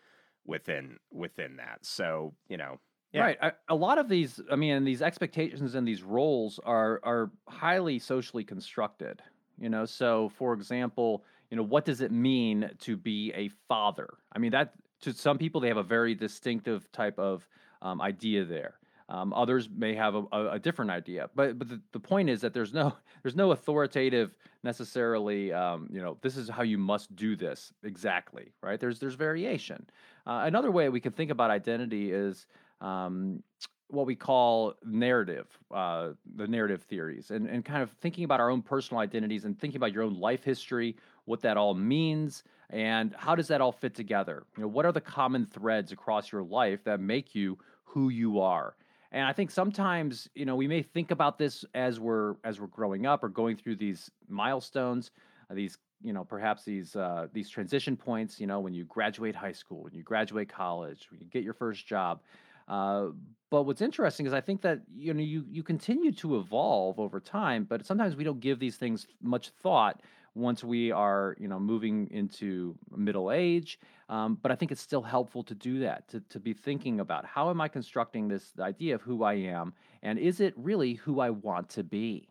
within 0.45 1.00
within 1.12 1.58
that. 1.58 1.86
So, 1.86 2.36
you 2.50 2.58
know, 2.58 2.80
yeah. 3.13 3.22
Right. 3.22 3.38
I, 3.41 3.52
a 3.69 3.76
lot 3.76 3.98
of 3.98 4.08
these, 4.08 4.39
I 4.52 4.56
mean, 4.56 4.84
these 4.84 5.02
expectations 5.02 5.74
and 5.76 5.88
these 5.88 6.04
roles 6.04 6.60
are 6.63 7.00
are 7.04 7.32
highly 7.48 7.98
socially 8.00 8.43
constructed. 8.43 9.22
You 9.60 9.69
know, 9.69 9.86
so 9.86 10.30
for 10.38 10.54
example, 10.54 11.24
you 11.50 11.58
know, 11.58 11.63
what 11.63 11.86
does 11.86 12.02
it 12.02 12.12
mean 12.12 12.69
to 12.80 12.95
be 12.95 13.34
a 13.36 13.50
father? 13.67 14.10
I 14.32 14.39
mean, 14.39 14.52
that 14.52 14.74
to 15.02 15.13
some 15.13 15.38
people 15.38 15.60
they 15.60 15.69
have 15.69 15.78
a 15.78 15.84
very 15.84 16.13
distinctive 16.13 16.91
type 16.91 17.17
of 17.17 17.48
um, 17.82 18.02
idea 18.02 18.45
there. 18.45 18.76
Um, 19.10 19.34
others 19.34 19.67
may 19.76 19.95
have 19.95 20.13
a, 20.13 20.24
a, 20.32 20.52
a 20.52 20.60
different 20.60 20.91
idea, 20.91 21.32
but 21.34 21.58
but 21.58 21.67
the, 21.67 21.82
the 21.93 22.00
point 22.00 22.30
is 22.30 22.41
that 22.41 22.54
there's 22.54 22.74
no 22.74 22.93
there's 23.24 23.36
no 23.36 23.52
authoritative 23.52 24.38
necessarily. 24.63 25.52
Um, 25.52 25.89
you 25.91 26.00
know, 26.00 26.17
this 26.22 26.38
is 26.38 26.48
how 26.48 26.62
you 26.62 26.78
must 26.78 27.15
do 27.15 27.36
this 27.36 27.74
exactly, 27.84 28.54
right? 28.62 28.80
There's 28.80 29.00
there's 29.00 29.15
variation. 29.15 29.89
Uh, 30.28 30.43
another 30.45 30.69
way 30.69 30.89
we 30.89 31.00
can 31.00 31.12
think 31.12 31.32
about 31.32 31.50
identity 31.50 32.12
is 32.12 32.45
um, 32.81 33.43
what 33.89 34.05
we 34.05 34.15
call 34.15 34.75
narrative, 34.85 35.47
uh, 35.73 36.09
the 36.35 36.47
narrative 36.47 36.83
theories, 36.83 37.31
and, 37.31 37.47
and 37.47 37.65
kind 37.65 37.81
of 37.81 37.91
thinking 38.01 38.23
about 38.23 38.39
our 38.39 38.49
own 38.49 38.61
personal 38.61 39.01
identities 39.01 39.45
and 39.45 39.59
thinking 39.59 39.77
about 39.77 39.91
your 39.91 40.03
own 40.03 40.19
life 40.19 40.43
history, 40.43 40.95
what 41.25 41.41
that 41.41 41.57
all 41.57 41.73
means, 41.73 42.43
and 42.69 43.15
how 43.17 43.33
does 43.35 43.47
that 43.47 43.61
all 43.61 43.71
fit 43.71 43.95
together? 43.95 44.43
You 44.57 44.63
know, 44.63 44.67
what 44.67 44.85
are 44.85 44.91
the 44.91 45.01
common 45.01 45.45
threads 45.47 45.91
across 45.91 46.31
your 46.31 46.43
life 46.43 46.83
that 46.83 46.99
make 46.99 47.33
you 47.33 47.57
who 47.83 48.09
you 48.09 48.39
are? 48.39 48.75
And 49.11 49.25
I 49.25 49.33
think 49.33 49.49
sometimes, 49.49 50.29
you 50.35 50.45
know, 50.45 50.55
we 50.55 50.67
may 50.67 50.83
think 50.83 51.09
about 51.09 51.39
this 51.39 51.65
as 51.73 51.99
we're 51.99 52.35
as 52.43 52.59
we're 52.59 52.67
growing 52.67 53.07
up 53.07 53.23
or 53.23 53.29
going 53.29 53.57
through 53.57 53.77
these 53.77 54.11
milestones, 54.27 55.09
uh, 55.49 55.55
these 55.55 55.79
you 56.03 56.13
know 56.13 56.23
perhaps 56.23 56.63
these 56.63 56.95
uh, 56.95 57.27
these 57.33 57.49
transition 57.49 57.97
points. 57.97 58.39
You 58.39 58.45
know, 58.45 58.59
when 58.59 58.75
you 58.75 58.85
graduate 58.85 59.35
high 59.35 59.51
school, 59.51 59.83
when 59.83 59.95
you 59.95 60.03
graduate 60.03 60.47
college, 60.47 61.07
when 61.09 61.19
you 61.19 61.27
get 61.27 61.43
your 61.43 61.55
first 61.55 61.87
job. 61.87 62.21
Uh, 62.69 63.08
but 63.51 63.63
what's 63.63 63.82
interesting 63.82 64.27
is 64.27 64.34
I 64.34 64.41
think 64.41 64.62
that 64.62 64.82
you 64.95 65.13
know 65.13 65.21
you 65.21 65.43
you 65.49 65.63
continue 65.63 66.12
to 66.13 66.38
evolve 66.38 66.99
over 66.99 67.19
time, 67.19 67.65
but 67.67 67.86
sometimes 67.86 68.15
we 68.15 68.23
don't 68.23 68.39
give 68.39 68.60
these 68.60 68.77
things 68.77 69.08
much 69.21 69.49
thought 69.49 70.01
once 70.36 70.63
we 70.63 70.91
are 70.91 71.36
you 71.39 71.47
know 71.47 71.60
moving 71.60 72.08
into 72.12 72.75
middle 72.95 73.32
age. 73.32 73.79
Um, 74.08 74.38
but 74.41 74.51
I 74.51 74.55
think 74.55 74.71
it's 74.71 74.82
still 74.82 75.01
helpful 75.01 75.43
to 75.43 75.55
do 75.55 75.79
that 75.79 76.08
to 76.10 76.21
to 76.29 76.39
be 76.39 76.53
thinking 76.53 76.99
about 76.99 77.25
how 77.25 77.49
am 77.49 77.60
I 77.60 77.67
constructing 77.67 78.27
this 78.27 78.53
idea 78.60 78.95
of 78.95 79.01
who 79.01 79.23
I 79.23 79.34
am, 79.34 79.73
and 80.03 80.19
is 80.19 80.39
it 80.39 80.53
really 80.55 80.93
who 80.93 81.19
I 81.19 81.32
want 81.32 81.69
to 81.69 81.84
be? 81.84 82.29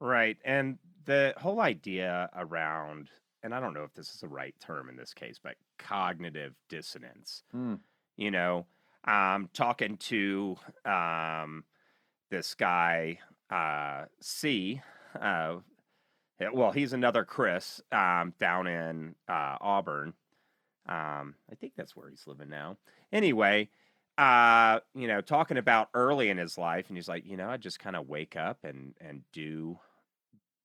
Right. 0.00 0.36
And 0.44 0.78
the 1.04 1.34
whole 1.36 1.60
idea 1.60 2.28
around, 2.36 3.10
and 3.42 3.54
I 3.54 3.60
don't 3.60 3.74
know 3.74 3.84
if 3.84 3.94
this 3.94 4.14
is 4.14 4.20
the 4.20 4.28
right 4.28 4.54
term 4.60 4.88
in 4.88 4.96
this 4.96 5.14
case, 5.14 5.38
but 5.42 5.56
cognitive 5.78 6.54
dissonance. 6.68 7.42
Mm. 7.54 7.80
You 8.16 8.30
know, 8.30 8.66
um, 9.06 9.48
talking 9.52 9.96
to 9.98 10.56
um, 10.84 11.64
this 12.30 12.54
guy, 12.54 13.18
uh, 13.50 14.04
C. 14.20 14.80
Uh, 15.20 15.56
well, 16.52 16.72
he's 16.72 16.92
another 16.92 17.24
Chris 17.24 17.80
um, 17.92 18.34
down 18.38 18.66
in 18.66 19.14
uh, 19.28 19.56
Auburn. 19.60 20.14
Um, 20.88 21.34
I 21.50 21.54
think 21.60 21.74
that's 21.76 21.96
where 21.96 22.10
he's 22.10 22.26
living 22.26 22.50
now. 22.50 22.76
Anyway, 23.12 23.70
uh, 24.18 24.80
you 24.94 25.08
know, 25.08 25.20
talking 25.20 25.56
about 25.56 25.88
early 25.94 26.28
in 26.30 26.36
his 26.36 26.58
life, 26.58 26.88
and 26.88 26.96
he's 26.96 27.08
like, 27.08 27.24
you 27.26 27.36
know, 27.36 27.48
I 27.48 27.56
just 27.56 27.78
kind 27.78 27.96
of 27.96 28.08
wake 28.08 28.36
up 28.36 28.58
and 28.64 28.94
and 29.00 29.22
do 29.32 29.78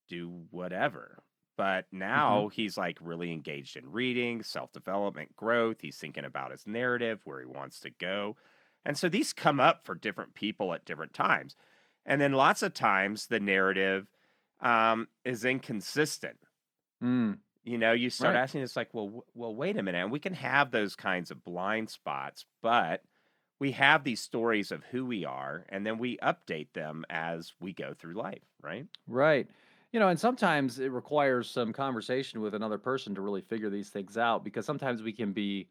do 0.09 0.43
whatever. 0.51 1.23
But 1.59 1.87
now 1.91 2.47
hmm 2.47 2.49
he's 2.49 2.77
like 2.77 2.97
really 3.01 3.33
engaged 3.33 3.77
in 3.77 3.91
reading, 3.91 4.43
self 4.43 4.71
development, 4.73 5.35
growth. 5.35 5.81
He's 5.81 5.99
thinking 5.99 6.25
about 6.25 6.51
his 6.51 6.67
narrative, 6.67 7.21
where 7.25 7.41
he 7.41 7.47
wants 7.47 7.81
to 7.81 7.91
go. 7.91 8.37
And 8.85 8.97
so 8.97 9.09
these 9.09 9.33
come 9.33 9.59
up 9.59 9.85
for 9.85 9.95
different 9.95 10.35
people 10.35 10.73
at 10.73 10.85
different 10.85 11.13
times. 11.13 11.57
And 12.05 12.21
then 12.21 12.33
lots 12.33 12.63
of 12.63 12.73
times 12.73 13.27
the 13.27 13.41
narrative 13.41 14.07
um, 14.61 15.09
is 15.25 15.45
inconsistent. 15.45 16.39
Mm. 17.01 17.39
You 17.63 17.77
know, 17.77 17.91
you 17.91 18.09
start 18.09 18.35
Right. 18.35 18.35
asking, 18.35 18.61
it's 18.61 18.75
like, 18.75 18.93
well, 18.93 19.05
w- 19.05 19.23
well, 19.33 19.53
wait 19.55 19.77
a 19.77 19.83
minute. 19.83 19.99
And 19.99 20.11
we 20.11 20.19
can 20.19 20.33
have 20.33 20.71
those 20.71 20.95
kinds 20.95 21.29
of 21.29 21.43
blind 21.43 21.89
spots, 21.89 22.45
but 22.61 23.03
we 23.59 23.73
have 23.73 24.03
these 24.03 24.21
stories 24.21 24.71
of 24.71 24.85
who 24.85 25.05
we 25.05 25.25
are, 25.25 25.65
and 25.69 25.85
then 25.85 25.97
we 25.97 26.17
update 26.19 26.73
them 26.73 27.05
as 27.09 27.53
we 27.59 27.73
go 27.73 27.93
through 27.93 28.13
life, 28.13 28.43
right? 28.61 28.87
Right. 29.07 29.49
You 29.91 29.99
know, 29.99 30.09
and 30.09 30.19
sometimes 30.19 30.77
it 30.79 30.91
requires 30.91 31.49
some 31.49 31.73
conversation 31.73 32.41
with 32.41 32.53
another 32.53 32.77
person 32.77 33.15
to 33.15 33.21
really 33.21 33.41
figure 33.41 33.69
these 33.71 33.89
things 33.89 34.17
out 34.17 34.43
because 34.43 34.65
sometimes 34.65 35.01
we 35.01 35.11
can 35.11 35.33
be, 35.33 35.67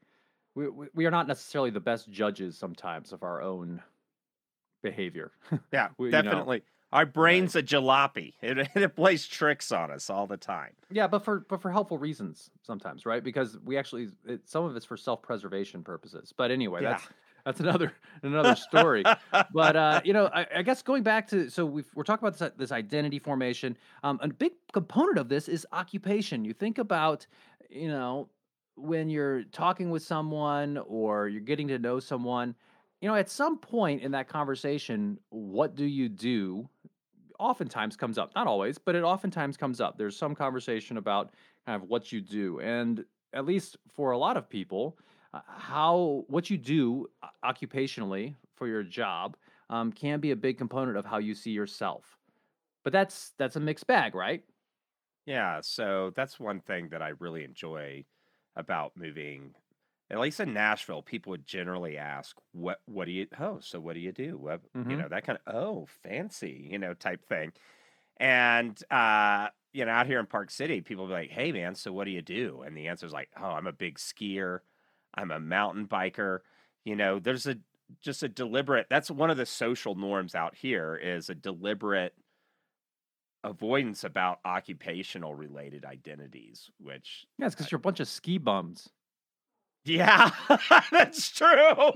we, 0.56 0.68
we 0.68 0.86
we 0.94 1.06
are 1.06 1.10
not 1.12 1.28
necessarily 1.28 1.70
the 1.70 1.78
best 1.80 2.10
judges 2.10 2.58
sometimes 2.58 3.12
of 3.12 3.22
our 3.22 3.40
own 3.40 3.80
behavior. 4.82 5.30
Yeah, 5.72 5.88
We- 5.98 6.06
you 6.08 6.12
know, 6.12 6.22
definitely. 6.22 6.62
Our 6.90 7.04
brain's 7.04 7.54
a 7.54 7.62
jalopy. 7.62 8.32
It, 8.42 8.70
it 8.74 8.96
plays 8.96 9.26
tricks 9.26 9.70
on 9.72 9.90
us 9.90 10.08
all 10.08 10.26
the 10.26 10.38
time. 10.38 10.72
Yeah, 10.90 11.06
but 11.06 11.22
for 11.24 11.40
but 11.40 11.60
for 11.60 11.70
helpful 11.70 11.98
reasons 11.98 12.50
sometimes, 12.62 13.04
right? 13.04 13.22
Because 13.22 13.58
we 13.62 13.76
actually 13.76 14.08
it, 14.26 14.48
some 14.48 14.64
of 14.64 14.74
it's 14.74 14.86
for 14.86 14.96
self-preservation 14.96 15.84
purposes. 15.84 16.32
But 16.36 16.50
anyway, 16.50 16.82
Yeah. 16.82 16.92
that's 16.92 17.08
that's 17.48 17.60
another 17.60 17.94
another 18.22 18.54
story. 18.54 19.02
but 19.54 19.74
uh, 19.74 20.02
you 20.04 20.12
know, 20.12 20.28
I, 20.34 20.46
I 20.56 20.62
guess 20.62 20.82
going 20.82 21.02
back 21.02 21.26
to 21.28 21.48
so 21.48 21.64
we've, 21.64 21.88
we're 21.94 22.02
talking 22.02 22.26
about 22.26 22.38
this 22.38 22.50
this 22.58 22.72
identity 22.72 23.18
formation. 23.18 23.74
Um, 24.04 24.18
a 24.22 24.28
big 24.28 24.52
component 24.74 25.16
of 25.16 25.30
this 25.30 25.48
is 25.48 25.66
occupation. 25.72 26.44
You 26.44 26.52
think 26.52 26.76
about, 26.76 27.26
you 27.70 27.88
know, 27.88 28.28
when 28.76 29.08
you're 29.08 29.44
talking 29.44 29.88
with 29.88 30.02
someone 30.02 30.76
or 30.86 31.28
you're 31.28 31.40
getting 31.40 31.68
to 31.68 31.78
know 31.78 32.00
someone, 32.00 32.54
you 33.00 33.08
know, 33.08 33.14
at 33.14 33.30
some 33.30 33.56
point 33.58 34.02
in 34.02 34.12
that 34.12 34.28
conversation, 34.28 35.18
what 35.30 35.74
do 35.74 35.86
you 35.86 36.10
do? 36.10 36.68
Oftentimes 37.38 37.96
comes 37.96 38.18
up, 38.18 38.34
not 38.34 38.46
always, 38.46 38.76
but 38.76 38.94
it 38.94 39.04
oftentimes 39.04 39.56
comes 39.56 39.80
up. 39.80 39.96
There's 39.96 40.16
some 40.16 40.34
conversation 40.34 40.98
about 40.98 41.30
kind 41.64 41.82
of 41.82 41.88
what 41.88 42.12
you 42.12 42.20
do, 42.20 42.60
and 42.60 43.06
at 43.32 43.46
least 43.46 43.78
for 43.94 44.10
a 44.10 44.18
lot 44.18 44.36
of 44.36 44.50
people, 44.50 44.98
how 45.34 46.24
what 46.28 46.50
you 46.50 46.56
do 46.58 47.08
uh, 47.22 47.28
occupationally 47.44 48.36
for 48.56 48.66
your 48.66 48.82
job 48.82 49.36
um, 49.70 49.92
can 49.92 50.20
be 50.20 50.30
a 50.30 50.36
big 50.36 50.58
component 50.58 50.96
of 50.96 51.04
how 51.04 51.18
you 51.18 51.34
see 51.34 51.50
yourself. 51.52 52.18
But 52.84 52.92
that's 52.92 53.32
that's 53.38 53.56
a 53.56 53.60
mixed 53.60 53.86
bag, 53.86 54.14
right? 54.14 54.44
Yeah, 55.26 55.60
so 55.60 56.10
that's 56.10 56.40
one 56.40 56.60
thing 56.60 56.88
that 56.90 57.02
I 57.02 57.08
really 57.10 57.44
enjoy 57.44 58.06
about 58.56 58.96
moving. 58.96 59.54
At 60.10 60.20
least 60.20 60.40
in 60.40 60.54
Nashville, 60.54 61.02
people 61.02 61.30
would 61.32 61.46
generally 61.46 61.98
ask, 61.98 62.36
"What? 62.52 62.80
What 62.86 63.04
do 63.06 63.12
you? 63.12 63.26
Oh, 63.38 63.60
so 63.60 63.78
what 63.80 63.92
do 63.94 64.00
you 64.00 64.12
do? 64.12 64.38
What? 64.38 64.62
You 64.86 64.96
Mhm. 64.96 64.98
know, 64.98 65.08
that 65.08 65.24
kind 65.24 65.38
of 65.44 65.54
oh, 65.54 65.86
fancy, 65.86 66.68
you 66.70 66.78
know, 66.78 66.94
type 66.94 67.24
thing." 67.26 67.52
And 68.18 68.82
uh, 68.92 69.50
you 69.72 69.84
know, 69.86 69.92
out 69.92 70.06
here 70.08 70.20
in 70.20 70.26
Park 70.26 70.50
City, 70.50 70.80
people 70.82 71.06
be 71.08 71.12
like, 71.14 71.30
"Hey, 71.30 71.52
man, 71.52 71.74
so 71.76 71.92
what 71.92 72.04
do 72.04 72.12
you 72.12 72.22
do?" 72.22 72.62
And 72.62 72.76
the 72.76 72.88
answer 72.88 73.06
is 73.06 73.12
like, 73.12 73.30
"Oh, 73.36 73.44
I'm 73.46 73.66
a 73.68 73.72
big 73.72 73.98
skier. 73.98 74.60
I'm 75.18 75.30
a 75.30 75.40
mountain 75.40 75.86
biker." 75.86 76.40
You 76.84 76.96
know, 76.96 77.18
there's 77.18 77.46
a 77.46 77.56
just 78.00 78.22
a 78.22 78.28
deliberate. 78.28 78.86
That's 78.88 79.10
one 79.10 79.30
of 79.30 79.36
the 79.36 79.46
social 79.46 79.94
norms 79.94 80.34
out 80.34 80.54
here 80.54 80.94
is 80.96 81.28
a 81.30 81.34
deliberate 81.34 82.14
avoidance 83.44 84.04
about 84.04 84.40
occupational 84.44 85.34
related 85.34 85.84
identities, 85.84 86.70
which 86.80 87.26
Yeah, 87.38 87.46
it's 87.46 87.54
because 87.54 87.70
you're 87.70 87.78
a 87.78 87.80
bunch 87.80 88.00
of 88.00 88.08
ski 88.08 88.38
bums. 88.38 88.88
yeah, 89.84 90.30
that's 90.90 91.30
true. 91.30 91.46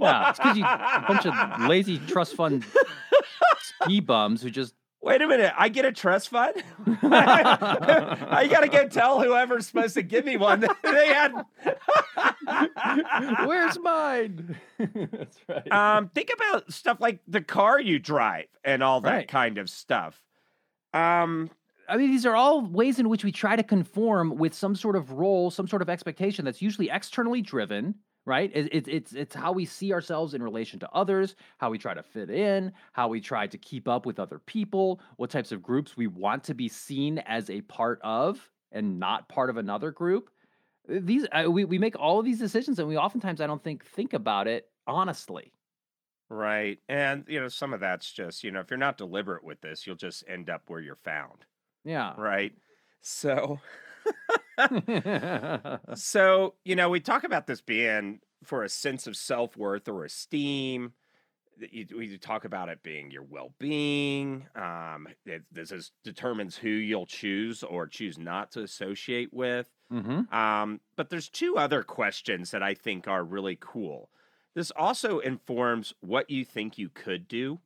Yeah, 0.00 0.30
it's 0.30 0.38
because 0.38 0.56
you 0.56 0.64
a 0.64 1.04
bunch 1.06 1.26
of 1.26 1.68
lazy 1.68 1.98
trust 2.06 2.35
fund 2.37 2.64
ski 3.58 4.00
bums 4.00 4.42
who 4.42 4.50
just 4.50 4.74
Wait 5.04 5.20
a 5.20 5.26
minute, 5.26 5.52
I 5.58 5.68
get 5.68 5.85
a 5.85 5.90
trust 5.90 6.28
fund? 6.28 6.62
I 7.02 8.46
gotta 8.48 8.68
go 8.68 8.87
tell 8.87 9.20
whoever's 9.20 9.66
supposed 9.66 9.94
to 9.94 10.02
give 10.02 10.24
me 10.24 10.37
one 10.37 10.61
that 10.61 10.76
they 10.85 11.08
had. 11.08 12.32
Where's 13.46 13.78
mine? 13.78 14.57
That's 14.78 15.38
right. 15.48 15.72
um, 15.72 16.09
think 16.14 16.31
about 16.35 16.72
stuff 16.72 16.98
like 17.00 17.20
the 17.26 17.40
car 17.40 17.81
you 17.81 17.98
drive 17.98 18.46
and 18.64 18.83
all 18.83 19.00
that 19.02 19.12
Right. 19.12 19.28
kind 19.28 19.59
of 19.59 19.68
stuff. 19.70 20.20
Um, 20.94 21.50
I 21.88 21.96
mean, 21.96 22.11
these 22.11 22.26
are 22.26 22.35
all 22.37 22.62
ways 22.64 22.98
in 22.98 23.09
which 23.09 23.24
we 23.24 23.33
try 23.33 23.57
to 23.57 23.62
conform 23.62 24.37
with 24.37 24.55
some 24.55 24.74
sort 24.74 24.96
of 24.96 25.12
role, 25.12 25.50
some 25.50 25.66
sort 25.66 25.83
of 25.83 25.90
expectation 25.90 26.44
that's 26.44 26.62
usually 26.62 26.88
externally 26.90 27.42
driven, 27.42 27.96
right? 28.24 28.50
It, 28.55 28.68
it, 28.72 28.88
it's 28.88 29.12
it's 29.12 29.35
how 29.35 29.52
we 29.52 29.64
see 29.64 29.92
ourselves 29.92 30.35
in 30.35 30.42
relation 30.42 30.78
to 30.81 30.90
others, 30.92 31.35
how 31.59 31.70
we 31.70 31.78
try 31.78 31.92
to 31.94 32.02
fit 32.02 32.31
in, 32.31 32.72
how 32.92 33.09
we 33.09 33.20
try 33.20 33.46
to 33.46 33.59
keep 33.59 33.88
up 33.88 34.07
with 34.07 34.20
other 34.20 34.38
people, 34.38 35.00
what 35.16 35.31
types 35.31 35.50
of 35.52 35.62
groups 35.62 35.96
we 35.96 36.07
want 36.07 36.44
to 36.44 36.55
be 36.55 36.68
seen 36.68 37.18
as 37.20 37.50
a 37.50 37.61
part 37.62 38.00
of 38.02 38.48
and 38.70 38.98
not 38.98 39.28
part 39.28 39.50
of 39.50 39.57
another 39.57 39.90
group. 39.90 40.31
These 41.00 41.26
uh, 41.33 41.50
we 41.50 41.64
we 41.64 41.78
make 41.78 41.98
all 41.98 42.18
of 42.18 42.24
these 42.24 42.38
decisions, 42.38 42.78
and 42.78 42.88
we 42.88 42.96
oftentimes 42.96 43.40
I 43.40 43.46
don't 43.46 43.62
think 43.62 43.85
think 43.85 44.12
about 44.12 44.46
it 44.48 44.68
honestly. 44.87 45.52
right. 46.31 46.78
And, 46.88 47.24
you 47.28 47.40
know, 47.40 47.48
some 47.48 47.72
of 47.74 47.81
that's 47.81 48.11
just, 48.12 48.42
you 48.44 48.50
know, 48.50 48.61
if 48.61 48.70
you're 48.70 48.78
not 48.78 48.96
deliberate 48.98 49.44
with 49.44 49.61
this, 49.61 49.87
you'll 49.87 49.96
just 49.96 50.24
end 50.28 50.50
up 50.50 50.62
where 50.68 50.81
you're 50.81 50.96
found. 50.96 51.44
Yeah. 51.85 52.14
Right. 52.16 52.52
So. 53.02 53.61
So, 55.94 56.55
you 56.64 56.76
know, 56.76 56.88
we 56.90 57.00
talk 57.00 57.24
about 57.24 57.46
this 57.46 57.61
being 57.61 58.20
for 58.44 58.64
a 58.64 58.68
sense 58.68 59.07
of 59.07 59.16
self 59.16 59.57
worth 59.57 59.88
or 59.88 60.05
esteem. 60.05 60.92
You- 61.70 61.96
We 61.96 62.16
talk 62.18 62.44
about 62.44 62.68
it 62.68 62.83
being 62.83 63.11
your 63.11 63.22
well 63.22 63.55
being. 63.59 64.46
Um, 64.55 65.09
it- 65.27 65.44
this 65.53 65.70
is, 65.72 65.92
determines 66.03 66.57
who 66.57 66.68
you'll 66.68 67.07
choose 67.07 67.62
or 67.62 67.87
choose 67.87 68.18
not 68.18 68.51
to 68.53 68.62
associate 68.62 69.33
with. 69.33 69.68
hmm 69.90 70.22
Um, 70.35 70.81
but 70.96 71.11
there's 71.11 71.29
two 71.29 71.57
other 71.59 71.83
questions 71.83 72.51
that 72.53 72.62
I 72.62 72.75
think 72.75 73.07
are 73.07 73.25
really 73.25 73.57
cool. 73.61 74.11
This 74.55 74.70
also 74.72 75.18
informs 75.18 75.94
what 76.01 76.29
you 76.31 76.44
think 76.44 76.79
you 76.79 76.88
could 76.88 77.29
do. 77.29 77.61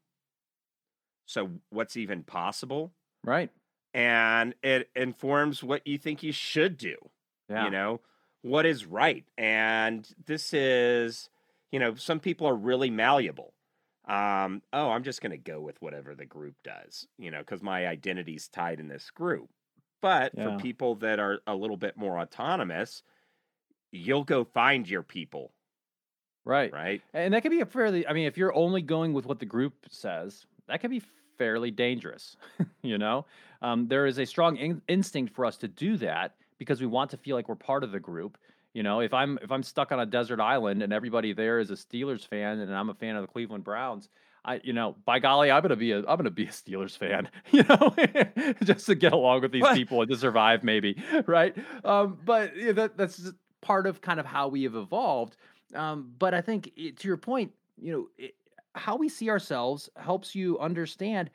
So, 1.27 1.61
what's 1.71 1.97
even 1.97 2.23
possible? 2.23 2.93
Right. 3.25 3.51
And 3.93 4.55
it 4.63 4.91
informs 4.95 5.63
what 5.65 5.87
you 5.87 5.99
think 5.99 6.23
you 6.23 6.33
should 6.33 6.77
do 6.77 6.97
Yeah. 7.49 7.65
you 7.65 7.71
know 7.71 8.01
what 8.43 8.67
is 8.67 8.85
right 8.87 9.25
and 9.39 10.09
this 10.27 10.53
is 10.55 11.29
you 11.73 11.79
know 11.81 11.95
some 11.97 12.21
people 12.21 12.47
are 12.47 12.55
really 12.55 12.91
malleable 12.91 13.55
um, 14.07 14.63
oh, 14.73 14.91
I'm 14.91 15.03
just 15.03 15.21
going 15.21 15.33
to 15.33 15.37
go 15.39 15.61
with 15.61 15.81
whatever 15.83 16.15
the 16.15 16.27
group 16.27 16.55
does, 16.63 17.07
you 17.19 17.31
know, 17.31 17.41
because 17.41 17.63
my 17.63 17.87
identity's 17.87 18.49
tied 18.49 18.81
in 18.81 18.89
this 18.89 19.11
group. 19.11 19.49
But 20.01 20.33
Yeah. 20.37 20.57
for 20.57 20.63
people 20.63 20.95
that 20.97 21.19
are 21.19 21.41
a 21.47 21.55
little 21.55 21.77
bit 21.77 21.97
more 21.97 22.19
autonomous, 22.19 23.03
you'll 23.91 24.25
go 24.25 24.45
find 24.45 24.89
your 24.89 25.03
people, 25.03 25.53
Right. 26.45 26.73
right? 26.73 27.03
And 27.13 27.35
that 27.35 27.43
could 27.43 27.51
be 27.51 27.61
a 27.61 27.67
fairly, 27.67 28.07
I 28.07 28.13
mean, 28.13 28.27
if 28.27 28.37
you're 28.37 28.55
only 28.55 28.83
going 28.83 29.13
with 29.13 29.27
what 29.27 29.41
the 29.41 29.47
group 29.47 29.87
says, 29.91 30.47
that 30.69 30.81
could 30.81 30.91
be 30.91 31.03
fairly 31.39 31.71
dangerous. 31.71 32.37
you 32.83 32.99
know, 32.99 33.27
um, 33.63 33.89
there 33.89 34.07
is 34.07 34.19
a 34.19 34.27
strong 34.27 34.57
in- 34.57 34.83
instinct 34.87 35.35
for 35.35 35.45
us 35.45 35.57
to 35.59 35.69
do 35.69 35.97
that 35.99 36.37
because 36.59 36.81
we 36.81 36.87
want 36.87 37.11
to 37.11 37.17
feel 37.17 37.37
like 37.37 37.49
we're 37.49 37.55
part 37.55 37.83
of 37.85 37.93
the 37.93 38.01
group. 38.01 38.39
You 38.77 38.83
know, 38.83 39.01
if 39.01 39.15
I'm 39.15 39.39
if 39.41 39.51
I'm 39.51 39.63
stuck 39.63 39.91
on 39.91 40.01
a 40.01 40.05
desert 40.05 40.39
island 40.39 40.83
and 40.83 40.93
everybody 40.93 41.33
there 41.33 41.61
is 41.61 41.71
a 41.71 41.77
Steelers 41.77 42.27
fan 42.27 42.59
and 42.59 42.75
I'm 42.75 42.91
a 42.91 42.95
fan 42.95 43.17
of 43.17 43.23
the 43.23 43.27
Cleveland 43.27 43.65
Browns, 43.65 44.11
I 44.45 44.61
you 44.63 44.75
know, 44.75 44.97
by 45.07 45.19
golly, 45.19 45.51
I'm 45.51 45.63
gonna 45.63 45.77
be 45.77 45.93
a 45.93 46.01
I'm 46.01 46.19
gonna 46.19 46.31
be 46.31 46.45
a 46.45 46.49
Steelers 46.49 46.95
fan. 46.95 47.31
You 47.53 47.63
know, 47.63 47.95
just 48.63 48.85
to 48.85 48.95
get 48.95 49.15
along 49.15 49.41
with 49.41 49.53
these 49.53 49.63
What? 49.63 49.77
people 49.77 50.03
and 50.03 50.11
to 50.11 50.17
survive, 50.19 50.63
maybe, 50.63 51.03
right? 51.27 51.57
Um, 51.87 52.19
but 52.23 52.55
yeah, 52.55 52.73
that 52.73 52.99
that's 52.99 53.33
part 53.63 53.87
of 53.87 54.03
kind 54.03 54.21
of 54.21 54.27
how 54.27 54.49
we 54.49 54.65
have 54.65 54.75
evolved. 54.75 55.39
Um, 55.75 56.13
but 56.19 56.35
I 56.35 56.43
think 56.43 56.71
it, 56.77 56.99
to 56.99 57.09
your 57.09 57.17
point, 57.17 57.53
you 57.81 57.93
know, 57.95 58.09
it, 58.19 58.35
how 58.75 58.97
we 58.97 59.09
see 59.09 59.31
ourselves 59.31 59.89
helps 59.97 60.35
you 60.35 60.59
understand 60.59 61.31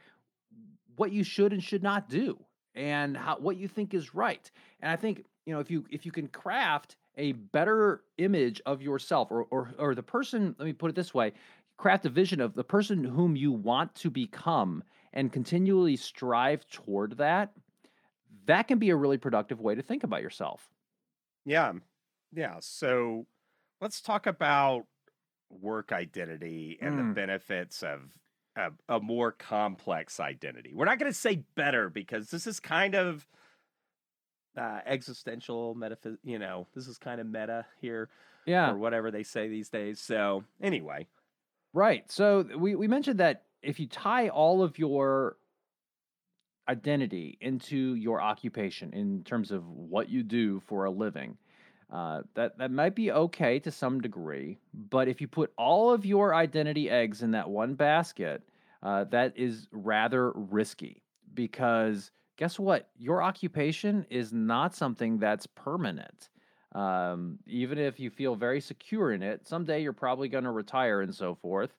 what 0.95 1.12
you 1.12 1.23
should 1.23 1.54
and 1.54 1.63
should 1.63 1.82
not 1.82 2.08
do, 2.08 2.38
and 2.75 3.17
how 3.17 3.38
what 3.39 3.58
you 3.58 3.67
think 3.67 3.95
is 3.95 4.13
right. 4.13 4.51
And 4.80 4.91
I 4.91 4.95
think 4.95 5.25
you 5.47 5.56
know 5.56 5.60
if 5.60 5.71
you 5.71 5.86
if 5.89 6.06
you 6.06 6.12
can 6.12 6.27
craft 6.27 6.97
a 7.17 7.34
better 7.34 8.04
image 8.17 8.62
of 8.65 8.82
yourself, 8.82 9.32
or 9.32 9.43
or 9.52 9.74
or 9.78 9.95
the 9.95 10.04
person, 10.04 10.56
let 10.60 10.65
me 10.65 10.74
put 10.74 10.89
it 10.89 10.95
this 10.95 11.13
way, 11.13 11.34
craft 11.78 12.06
a 12.06 12.10
vision 12.10 12.41
of 12.41 12.54
the 12.56 12.63
person 12.63 13.04
whom 13.04 13.36
you 13.36 13.52
want 13.52 13.95
to 13.95 14.10
become, 14.10 14.84
and 15.13 15.32
continually 15.34 15.95
strive 15.97 16.67
toward 16.67 17.17
that. 17.17 17.54
That 18.45 18.63
can 18.67 18.80
be 18.80 18.89
a 18.89 18.95
really 18.95 19.17
productive 19.17 19.62
way 19.62 19.76
to 19.76 19.82
think 19.84 20.04
about 20.04 20.21
yourself. 20.21 20.69
Yeah. 21.45 21.74
Yeah. 22.32 22.58
So 22.62 23.28
let's 23.82 24.02
talk 24.02 24.28
about 24.28 24.88
work 25.50 25.91
identity 25.91 26.80
and 26.82 26.97
the 26.97 27.04
Mm. 27.04 27.13
benefits 27.15 27.84
of 27.84 28.13
a, 28.56 28.71
a 28.89 29.00
more 29.02 29.32
complex 29.32 30.19
identity. 30.19 30.74
We're 30.74 30.86
not 30.86 31.00
going 31.00 31.12
to 31.12 31.17
say 31.17 31.45
better 31.56 31.89
because 31.89 32.32
this 32.32 32.47
is 32.47 32.60
kind 32.60 32.95
of 32.95 33.28
uh, 34.57 34.79
existential 34.85 35.75
metaphys. 35.75 36.17
You 36.23 36.39
know, 36.39 36.67
this 36.75 36.87
is 36.87 36.97
kind 36.97 37.19
of 37.21 37.27
meta 37.27 37.65
here 37.79 38.09
Yeah. 38.45 38.71
or 38.71 38.77
whatever 38.77 39.11
they 39.11 39.23
say 39.23 39.47
these 39.47 39.69
days. 39.69 39.99
So 39.99 40.43
anyway, 40.61 41.07
Right. 41.73 42.09
So 42.11 42.45
we, 42.57 42.75
we 42.75 42.87
mentioned 42.89 43.21
that 43.21 43.43
if 43.61 43.79
you 43.79 43.87
tie 43.87 44.27
all 44.27 44.61
of 44.61 44.77
your 44.77 45.37
identity 46.69 47.37
into 47.41 47.95
your 47.95 48.21
occupation 48.21 48.93
in 48.93 49.23
terms 49.23 49.51
of 49.51 49.65
what 49.67 50.09
you 50.09 50.23
do 50.23 50.59
for 50.67 50.85
a 50.85 50.91
living, 50.91 51.37
uh, 51.91 52.21
that, 52.35 52.57
that 52.57 52.71
might 52.71 52.95
be 52.95 53.11
okay 53.11 53.59
to 53.59 53.71
some 53.71 53.99
degree. 54.01 54.57
But 54.73 55.07
if 55.07 55.19
you 55.21 55.27
put 55.27 55.51
all 55.57 55.91
of 55.91 56.05
your 56.05 56.33
identity 56.35 56.89
eggs 56.89 57.21
in 57.21 57.31
that 57.31 57.49
one 57.49 57.73
basket, 57.75 58.43
uh, 58.83 59.05
that 59.05 59.33
is 59.37 59.67
rather 59.71 60.31
risky 60.31 61.03
because 61.33 62.11
guess 62.41 62.58
what? 62.58 62.89
Your 62.97 63.21
occupation 63.21 64.04
is 64.10 64.34
not 64.34 64.73
something 64.73 65.19
that's 65.19 65.45
permanent. 65.45 66.30
Um, 66.73 67.38
even 67.45 67.77
if 67.77 67.99
you 67.99 68.10
feel 68.10 68.34
very 68.34 68.60
secure 68.60 69.12
in 69.12 69.21
it, 69.21 69.47
someday 69.47 69.84
you're 69.84 69.93
probably 69.93 70.27
going 70.27 70.45
to 70.45 70.49
retire 70.49 71.01
and 71.01 71.13
so 71.13 71.36
forth. 71.36 71.69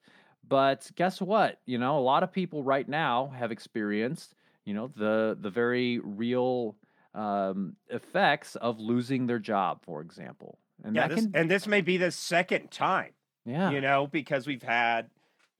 But 0.47 0.89
guess 0.95 1.21
what? 1.21 1.59
You 1.67 1.79
know, 1.79 1.99
a 1.99 2.01
lot 2.01 2.23
of 2.23 2.31
people 2.31 2.63
right 2.63 2.89
now 2.89 3.33
have 3.37 3.51
experienced, 3.51 4.37
you 4.65 4.73
know, 4.73 4.89
the 4.97 5.37
the 5.41 5.51
very 5.51 5.99
real 5.99 6.77
um, 7.13 7.75
effects 7.89 8.55
of 8.55 8.79
losing 8.79 9.27
their 9.27 9.41
job, 9.41 9.81
for 9.85 10.01
example. 10.01 10.59
And 10.85 10.95
yeah, 10.95 11.09
this, 11.09 11.23
can, 11.23 11.33
and 11.35 11.51
this 11.51 11.67
may 11.67 11.81
be 11.81 11.97
the 11.97 12.13
second 12.13 12.71
time. 12.71 13.11
yeah, 13.45 13.73
you 13.73 13.81
know, 13.81 14.07
because 14.07 14.47
we've 14.47 14.63
had, 14.63 15.11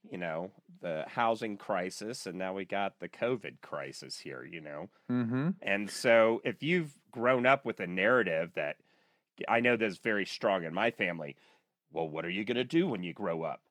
you 0.09 0.17
know, 0.17 0.49
the 0.83 1.05
housing 1.07 1.57
crisis 1.57 2.27
and 2.27 2.37
now 2.37 2.53
we 2.53 2.65
got 2.65 2.99
the 2.99 3.07
COVID 3.07 3.61
crisis 3.61 4.19
here, 4.19 4.43
you 4.43 4.61
know. 4.61 4.89
mm-hmm. 5.09 5.49
And 5.61 5.89
so 5.89 6.41
if 6.43 6.61
you've 6.61 6.91
grown 7.09 7.45
up 7.45 7.65
with 7.65 7.79
a 7.79 7.87
narrative 7.87 8.51
that 8.55 8.75
I 9.47 9.61
know 9.61 9.77
that's 9.77 9.97
very 9.97 10.25
strong 10.25 10.65
in 10.65 10.73
my 10.73 10.91
family, 10.91 11.37
well, 11.91 12.07
what 12.07 12.25
are 12.25 12.29
you 12.29 12.43
going 12.43 12.57
to 12.57 12.65
do 12.65 12.87
when 12.87 13.01
you 13.01 13.13
grow 13.13 13.43
up? 13.43 13.61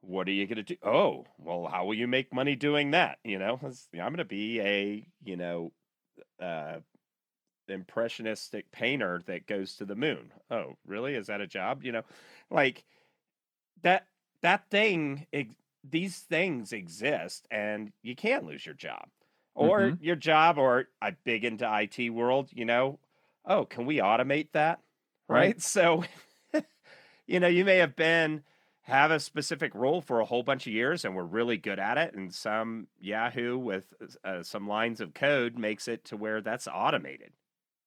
What 0.00 0.26
are 0.26 0.32
you 0.32 0.46
going 0.46 0.56
to 0.56 0.62
do? 0.62 0.76
Oh, 0.82 1.26
well, 1.38 1.68
how 1.70 1.84
will 1.84 1.94
you 1.94 2.08
make 2.08 2.32
money 2.32 2.56
doing 2.56 2.92
that? 2.92 3.18
You 3.24 3.38
know, 3.38 3.60
I'm 3.62 3.98
going 3.98 4.16
to 4.16 4.24
be 4.24 4.60
a, 4.60 5.06
you 5.22 5.36
know, 5.36 5.72
uh, 6.40 6.78
impressionistic 7.68 8.72
painter 8.72 9.20
that 9.26 9.46
goes 9.46 9.76
to 9.76 9.84
the 9.84 9.96
moon. 9.96 10.32
Oh, 10.50 10.76
really? 10.86 11.14
Is 11.14 11.26
that 11.26 11.42
a 11.42 11.46
job? 11.46 11.84
You 11.84 11.92
know, 11.92 12.02
like 12.50 12.84
that 13.82 14.06
that 14.42 14.70
thing 14.70 15.26
these 15.90 16.20
things 16.20 16.72
exist 16.72 17.46
and 17.50 17.92
you 18.02 18.14
can't 18.16 18.44
lose 18.44 18.64
your 18.66 18.74
job 18.74 19.08
or 19.54 19.92
Mhm. 19.92 20.00
your 20.00 20.16
job 20.16 20.58
or 20.58 20.88
i 21.02 21.10
big 21.10 21.44
into 21.44 21.66
it 21.66 22.10
world 22.10 22.50
you 22.52 22.64
know 22.64 22.98
oh 23.44 23.64
can 23.64 23.86
we 23.86 23.96
automate 23.98 24.52
that 24.52 24.82
right, 25.28 25.54
Right. 25.54 25.60
so 25.62 26.04
you 27.26 27.40
know 27.40 27.48
you 27.48 27.64
may 27.64 27.76
have 27.76 27.96
been 27.96 28.44
have 28.82 29.10
a 29.10 29.20
specific 29.20 29.74
role 29.74 30.00
for 30.00 30.20
a 30.20 30.24
whole 30.24 30.42
bunch 30.42 30.66
of 30.66 30.72
years 30.72 31.04
and 31.04 31.14
we're 31.14 31.22
really 31.24 31.56
good 31.58 31.78
at 31.78 31.98
it 31.98 32.14
and 32.14 32.34
some 32.34 32.88
yahoo 32.98 33.58
with 33.58 33.92
uh, 34.24 34.42
some 34.42 34.66
lines 34.66 35.00
of 35.00 35.14
code 35.14 35.58
makes 35.58 35.88
it 35.88 36.04
to 36.04 36.16
where 36.16 36.40
that's 36.40 36.66
automated 36.68 37.32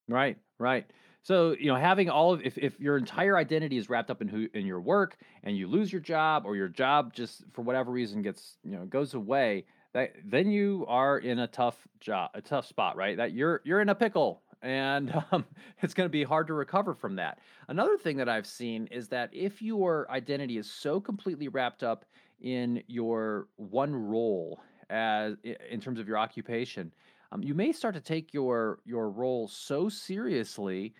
Right, 0.08 0.38
right. 0.58 0.90
So 1.22 1.54
you 1.58 1.66
know, 1.66 1.76
having 1.76 2.10
all 2.10 2.32
of 2.32 2.42
if, 2.42 2.58
if 2.58 2.78
your 2.80 2.96
entire 2.96 3.36
identity 3.36 3.76
is 3.76 3.88
wrapped 3.88 4.10
up 4.10 4.20
in 4.20 4.28
who 4.28 4.48
in 4.54 4.66
your 4.66 4.80
work, 4.80 5.16
and 5.44 5.56
you 5.56 5.68
lose 5.68 5.92
your 5.92 6.00
job, 6.00 6.44
or 6.44 6.56
your 6.56 6.68
job 6.68 7.14
just 7.14 7.44
for 7.52 7.62
whatever 7.62 7.92
reason 7.92 8.22
gets 8.22 8.56
you 8.64 8.72
know 8.72 8.84
goes 8.86 9.14
away, 9.14 9.64
that 9.92 10.14
then 10.24 10.50
you 10.50 10.84
are 10.88 11.18
in 11.18 11.38
a 11.38 11.46
tough 11.46 11.76
job, 12.00 12.30
a 12.34 12.40
tough 12.40 12.66
spot, 12.66 12.96
right? 12.96 13.16
That 13.16 13.32
you're 13.32 13.60
you're 13.64 13.80
in 13.80 13.88
a 13.88 13.94
pickle, 13.94 14.42
and 14.62 15.14
um, 15.30 15.44
it's 15.80 15.94
going 15.94 16.08
to 16.08 16.12
be 16.12 16.24
hard 16.24 16.48
to 16.48 16.54
recover 16.54 16.92
from 16.92 17.16
that. 17.16 17.38
Another 17.68 17.96
thing 17.96 18.16
that 18.16 18.28
I've 18.28 18.46
seen 18.46 18.88
is 18.88 19.06
that 19.08 19.30
if 19.32 19.62
your 19.62 20.10
identity 20.10 20.58
is 20.58 20.68
so 20.68 21.00
completely 21.00 21.46
wrapped 21.46 21.84
up 21.84 22.04
in 22.40 22.82
your 22.88 23.46
one 23.56 23.94
role 23.94 24.60
as 24.90 25.36
in 25.70 25.80
terms 25.80 26.00
of 26.00 26.08
your 26.08 26.18
occupation, 26.18 26.92
um, 27.30 27.44
you 27.44 27.54
may 27.54 27.70
start 27.70 27.94
to 27.94 28.00
take 28.00 28.34
your 28.34 28.80
your 28.84 29.08
role 29.08 29.46
so 29.46 29.88
seriously 29.88 30.94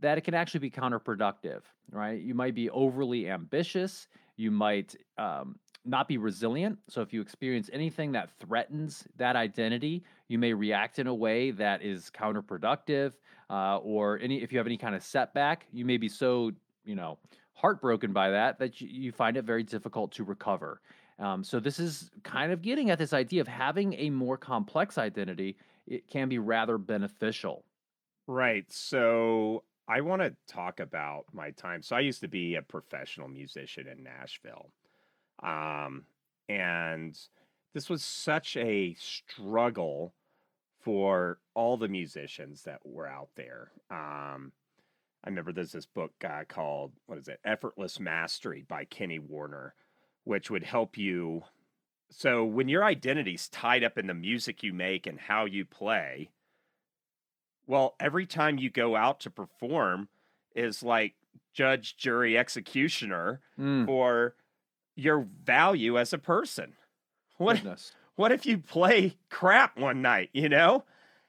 that 0.00 0.18
it 0.18 0.22
can 0.22 0.34
actually 0.34 0.60
be 0.60 0.70
counterproductive 0.70 1.62
right 1.90 2.20
you 2.20 2.34
might 2.34 2.54
be 2.54 2.70
overly 2.70 3.28
ambitious 3.28 4.08
you 4.36 4.50
might 4.50 4.94
um, 5.18 5.56
not 5.84 6.08
be 6.08 6.18
resilient 6.18 6.78
so 6.88 7.00
if 7.02 7.12
you 7.12 7.20
experience 7.20 7.70
anything 7.72 8.12
that 8.12 8.30
threatens 8.40 9.04
that 9.16 9.36
identity 9.36 10.02
you 10.28 10.38
may 10.38 10.52
react 10.52 10.98
in 10.98 11.06
a 11.06 11.14
way 11.14 11.50
that 11.50 11.82
is 11.82 12.10
counterproductive 12.10 13.12
uh, 13.50 13.78
or 13.78 14.18
any 14.20 14.42
if 14.42 14.52
you 14.52 14.58
have 14.58 14.66
any 14.66 14.78
kind 14.78 14.94
of 14.94 15.02
setback 15.02 15.66
you 15.72 15.84
may 15.84 15.96
be 15.96 16.08
so 16.08 16.50
you 16.84 16.94
know 16.94 17.18
heartbroken 17.52 18.12
by 18.12 18.30
that 18.30 18.58
that 18.58 18.80
you, 18.80 18.88
you 18.90 19.12
find 19.12 19.36
it 19.36 19.44
very 19.44 19.62
difficult 19.62 20.10
to 20.12 20.24
recover 20.24 20.80
um, 21.18 21.44
so 21.44 21.60
this 21.60 21.78
is 21.78 22.10
kind 22.24 22.50
of 22.50 22.60
getting 22.60 22.90
at 22.90 22.98
this 22.98 23.12
idea 23.12 23.40
of 23.40 23.46
having 23.46 23.94
a 23.94 24.10
more 24.10 24.36
complex 24.36 24.98
identity 24.98 25.56
it 25.86 26.08
can 26.08 26.28
be 26.28 26.38
rather 26.38 26.78
beneficial. 26.78 27.64
Right. 28.26 28.64
So 28.70 29.64
I 29.86 30.00
want 30.00 30.22
to 30.22 30.34
talk 30.46 30.80
about 30.80 31.26
my 31.32 31.50
time. 31.50 31.82
So 31.82 31.94
I 31.96 32.00
used 32.00 32.20
to 32.20 32.28
be 32.28 32.54
a 32.54 32.62
professional 32.62 33.28
musician 33.28 33.86
in 33.86 34.02
Nashville. 34.02 34.70
Um, 35.42 36.04
and 36.48 37.18
this 37.74 37.90
was 37.90 38.02
such 38.02 38.56
a 38.56 38.94
struggle 38.98 40.14
for 40.80 41.38
all 41.54 41.76
the 41.76 41.88
musicians 41.88 42.62
that 42.62 42.80
were 42.84 43.06
out 43.06 43.30
there. 43.36 43.70
Um, 43.90 44.52
I 45.24 45.30
remember 45.30 45.52
there's 45.52 45.72
this 45.72 45.86
book 45.86 46.12
uh, 46.22 46.44
called, 46.46 46.92
what 47.06 47.18
is 47.18 47.28
it? 47.28 47.40
Effortless 47.44 47.98
Mastery 47.98 48.64
by 48.68 48.84
Kenny 48.84 49.18
Werner, 49.18 49.74
which 50.24 50.50
would 50.50 50.62
help 50.62 50.98
you. 50.98 51.42
So 52.10 52.44
when 52.44 52.68
your 52.68 52.84
identity's 52.84 53.48
tied 53.48 53.82
up 53.82 53.96
in 53.96 54.06
the 54.06 54.14
music 54.14 54.62
you 54.62 54.72
make 54.72 55.06
and 55.06 55.18
how 55.18 55.46
you 55.46 55.64
play, 55.64 56.30
well, 57.66 57.94
every 58.00 58.26
time 58.26 58.58
you 58.58 58.70
go 58.70 58.96
out 58.96 59.20
to 59.20 59.30
perform 59.30 60.08
is 60.54 60.82
like 60.82 61.14
judge, 61.52 61.96
jury, 61.96 62.36
executioner 62.38 63.40
Mm, 63.58 63.86
for 63.86 64.34
your 64.96 65.26
value 65.44 65.98
as 65.98 66.12
a 66.12 66.18
person. 66.18 66.74
What 67.38 67.56
goodness. 67.56 67.92
what 68.16 68.32
if 68.32 68.46
you 68.46 68.58
play 68.58 69.16
crap 69.30 69.78
one 69.78 70.02
night, 70.02 70.30
you 70.32 70.48
know? 70.48 70.84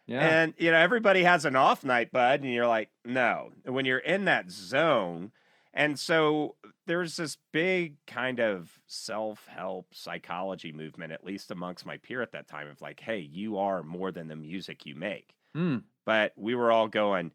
Yeah. 0.07 0.19
And 0.21 0.53
you 0.57 0.69
know, 0.71 0.77
everybody 0.77 1.23
has 1.23 1.45
an 1.45 1.55
off 1.55 1.83
night, 1.83 2.11
bud, 2.11 2.41
and 2.41 2.53
you're 2.53 2.67
like, 2.67 2.89
no. 3.03 3.51
When 3.65 3.85
you're 3.85 3.97
in 3.97 4.25
that 4.25 4.51
zone, 4.51 5.31
and 5.73 5.99
so 5.99 6.55
there's 6.85 7.17
this 7.17 7.37
big 7.51 7.95
kind 8.05 8.39
of 8.39 8.79
self-help 8.85 9.87
psychology 9.93 10.71
movement, 10.71 11.11
at 11.11 11.23
least 11.25 11.49
amongst 11.49 11.85
my 11.85 11.97
peer 11.97 12.21
at 12.21 12.31
that 12.33 12.47
time, 12.47 12.67
of 12.67 12.81
like, 12.81 12.99
hey, 12.99 13.17
you 13.19 13.57
are 13.57 13.81
more 13.81 14.11
than 14.11 14.27
the 14.27 14.35
music 14.35 14.85
you 14.85 14.93
make. 14.95 15.33
Hmm. 15.55 15.77
But 16.05 16.33
we 16.35 16.55
were 16.55 16.71
all 16.71 16.87
going, 16.87 17.31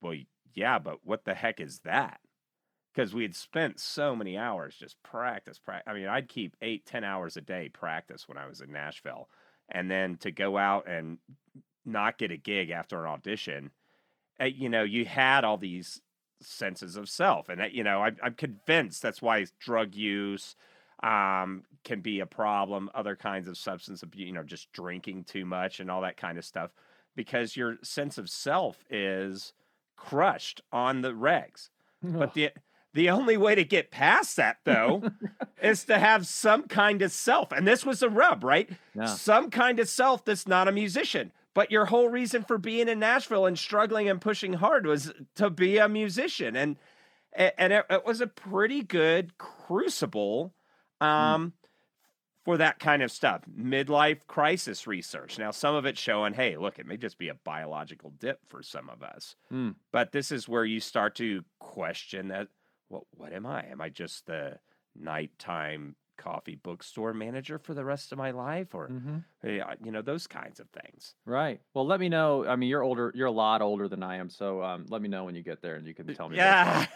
well, 0.00 0.16
yeah, 0.54 0.78
but 0.78 0.98
what 1.04 1.24
the 1.24 1.34
heck 1.34 1.60
is 1.60 1.80
that? 1.84 2.20
Because 2.94 3.14
we 3.14 3.22
had 3.22 3.36
spent 3.36 3.78
so 3.78 4.16
many 4.16 4.38
hours 4.38 4.74
just 4.74 5.02
practice, 5.02 5.58
practice. 5.58 5.90
I 5.90 5.94
mean, 5.94 6.08
I'd 6.08 6.28
keep 6.28 6.56
eight, 6.62 6.86
ten 6.86 7.04
hours 7.04 7.36
a 7.36 7.42
day 7.42 7.68
practice 7.68 8.26
when 8.26 8.38
I 8.38 8.46
was 8.46 8.60
in 8.60 8.72
Nashville, 8.72 9.28
and 9.68 9.90
then 9.90 10.16
to 10.18 10.30
go 10.30 10.56
out 10.56 10.88
and 10.88 11.18
not 11.84 12.18
get 12.18 12.32
a 12.32 12.36
gig 12.36 12.70
after 12.70 13.04
an 13.04 13.10
audition, 13.10 13.70
uh, 14.40 14.44
you 14.44 14.68
know, 14.68 14.82
you 14.82 15.04
had 15.04 15.44
all 15.44 15.58
these 15.58 16.00
senses 16.42 16.96
of 16.96 17.08
self, 17.08 17.48
and 17.48 17.60
that, 17.60 17.72
you 17.72 17.84
know, 17.84 18.02
I, 18.02 18.12
I'm 18.22 18.34
convinced 18.34 19.02
that's 19.02 19.22
why 19.22 19.46
drug 19.60 19.94
use 19.94 20.56
um, 21.02 21.64
can 21.84 22.00
be 22.00 22.20
a 22.20 22.26
problem. 22.26 22.90
Other 22.94 23.14
kinds 23.14 23.46
of 23.48 23.58
substance 23.58 24.02
abuse, 24.02 24.26
you 24.26 24.32
know, 24.32 24.42
just 24.42 24.72
drinking 24.72 25.24
too 25.24 25.44
much 25.44 25.80
and 25.80 25.90
all 25.90 26.00
that 26.00 26.16
kind 26.16 26.38
of 26.38 26.44
stuff, 26.44 26.70
because 27.16 27.56
your 27.56 27.78
sense 27.82 28.18
of 28.18 28.28
self 28.28 28.84
is 28.90 29.52
crushed 29.96 30.60
on 30.70 31.00
the 31.00 31.12
regs. 31.12 31.70
But 32.02 32.34
the 32.34 32.50
the 32.92 33.10
only 33.10 33.36
way 33.36 33.54
to 33.54 33.64
get 33.64 33.90
past 33.90 34.36
that 34.36 34.58
though 34.64 35.10
is 35.62 35.84
to 35.84 35.98
have 35.98 36.26
some 36.26 36.64
kind 36.64 37.02
of 37.02 37.10
self. 37.10 37.50
And 37.52 37.66
this 37.66 37.84
was 37.84 38.02
a 38.02 38.08
rub, 38.08 38.44
right? 38.44 38.70
Yeah. 38.94 39.06
Some 39.06 39.50
kind 39.50 39.80
of 39.80 39.88
self 39.88 40.24
that's 40.24 40.46
not 40.46 40.68
a 40.68 40.72
musician. 40.72 41.32
But 41.52 41.70
your 41.70 41.86
whole 41.86 42.10
reason 42.10 42.44
for 42.44 42.58
being 42.58 42.88
in 42.88 42.98
Nashville 42.98 43.46
and 43.46 43.58
struggling 43.58 44.08
and 44.10 44.20
pushing 44.20 44.54
hard 44.54 44.86
was 44.86 45.12
to 45.36 45.48
be 45.48 45.78
a 45.78 45.88
musician. 45.88 46.54
And 46.54 46.76
and 47.32 47.72
it, 47.72 47.84
it 47.90 48.04
was 48.04 48.20
a 48.20 48.26
pretty 48.26 48.82
good 48.82 49.36
crucible 49.38 50.54
um, 51.00 51.52
for 52.46 52.56
that 52.56 52.78
kind 52.78 53.02
of 53.02 53.10
stuff. 53.10 53.42
Midlife 53.60 54.20
crisis 54.28 54.86
research. 54.86 55.36
Now, 55.36 55.50
some 55.50 55.74
of 55.74 55.84
it's 55.84 56.00
showing, 56.00 56.32
hey, 56.32 56.56
look, 56.56 56.78
it 56.78 56.86
may 56.86 56.96
just 56.96 57.18
be 57.18 57.28
a 57.28 57.34
biological 57.34 58.12
dip 58.20 58.38
for 58.46 58.62
some 58.62 58.88
of 58.88 59.02
us. 59.02 59.34
Hmm. 59.50 59.70
But 59.92 60.12
this 60.12 60.30
is 60.30 60.48
where 60.48 60.64
you 60.64 60.78
start 60.78 61.16
to 61.16 61.44
question 61.58 62.28
that. 62.28 62.48
What 62.88 63.02
what 63.10 63.32
am 63.32 63.46
I? 63.46 63.66
Am 63.66 63.80
I 63.80 63.88
just 63.88 64.26
the 64.26 64.60
nighttime 64.94 65.96
coffee 66.16 66.56
bookstore 66.56 67.12
manager 67.14 67.58
for 67.58 67.74
the 67.74 67.84
rest 67.84 68.12
of 68.12 68.18
my 68.18 68.30
life, 68.30 68.74
or 68.74 68.88
Mhm. 68.88 69.24
you 69.84 69.90
know 69.92 70.02
those 70.02 70.26
kinds 70.26 70.60
of 70.60 70.68
things? 70.70 71.14
Right. 71.24 71.60
Well, 71.74 71.86
let 71.86 72.00
me 72.00 72.08
know. 72.08 72.46
I 72.46 72.56
mean, 72.56 72.68
you're 72.68 72.82
older. 72.82 73.12
You're 73.14 73.28
a 73.28 73.32
lot 73.32 73.62
older 73.62 73.88
than 73.88 74.02
I 74.02 74.16
am. 74.16 74.28
So 74.28 74.62
um, 74.62 74.86
let 74.88 75.02
me 75.02 75.08
know 75.08 75.24
when 75.24 75.34
you 75.34 75.42
get 75.42 75.62
there, 75.62 75.76
and 75.76 75.86
you 75.86 75.94
can 75.94 76.06
tell 76.14 76.28
me. 76.28 76.36
Yeah. 76.36 76.86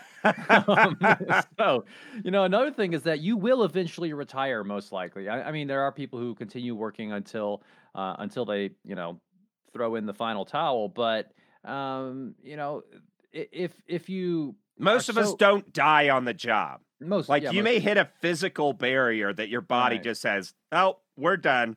um, 0.68 0.98
so, 1.58 1.84
you 2.24 2.30
know, 2.30 2.44
another 2.44 2.70
thing 2.72 2.92
is 2.92 3.02
that 3.04 3.20
you 3.20 3.36
will 3.36 3.64
eventually 3.64 4.12
retire, 4.12 4.64
most 4.64 4.92
likely. 4.92 5.28
I, 5.28 5.48
I 5.48 5.52
mean, 5.52 5.68
there 5.68 5.82
are 5.82 5.92
people 5.92 6.18
who 6.18 6.34
continue 6.34 6.74
working 6.74 7.12
until 7.12 7.62
uh, 7.94 8.16
until 8.18 8.44
they, 8.44 8.70
you 8.84 8.94
know, 8.94 9.20
throw 9.72 9.94
in 9.94 10.06
the 10.06 10.14
final 10.14 10.44
towel. 10.44 10.88
But 10.88 11.32
um, 11.64 12.34
you 12.42 12.56
know, 12.56 12.82
if 13.32 13.72
if 13.86 14.08
you 14.08 14.56
Most 14.78 15.08
of 15.08 15.18
us 15.18 15.34
don't 15.34 15.72
die 15.72 16.08
on 16.10 16.24
the 16.24 16.34
job. 16.34 16.80
Most 17.00 17.28
Like 17.28 17.42
yeah, 17.42 17.50
you 17.50 17.62
most- 17.62 17.64
may 17.64 17.78
hit 17.80 17.96
a 17.96 18.08
physical 18.20 18.72
barrier 18.72 19.32
that 19.32 19.48
your 19.48 19.60
body 19.62 19.96
Right. 19.96 20.04
just 20.04 20.20
says, 20.22 20.54
"Oh, 20.72 20.98
we're 21.16 21.36
done." 21.36 21.76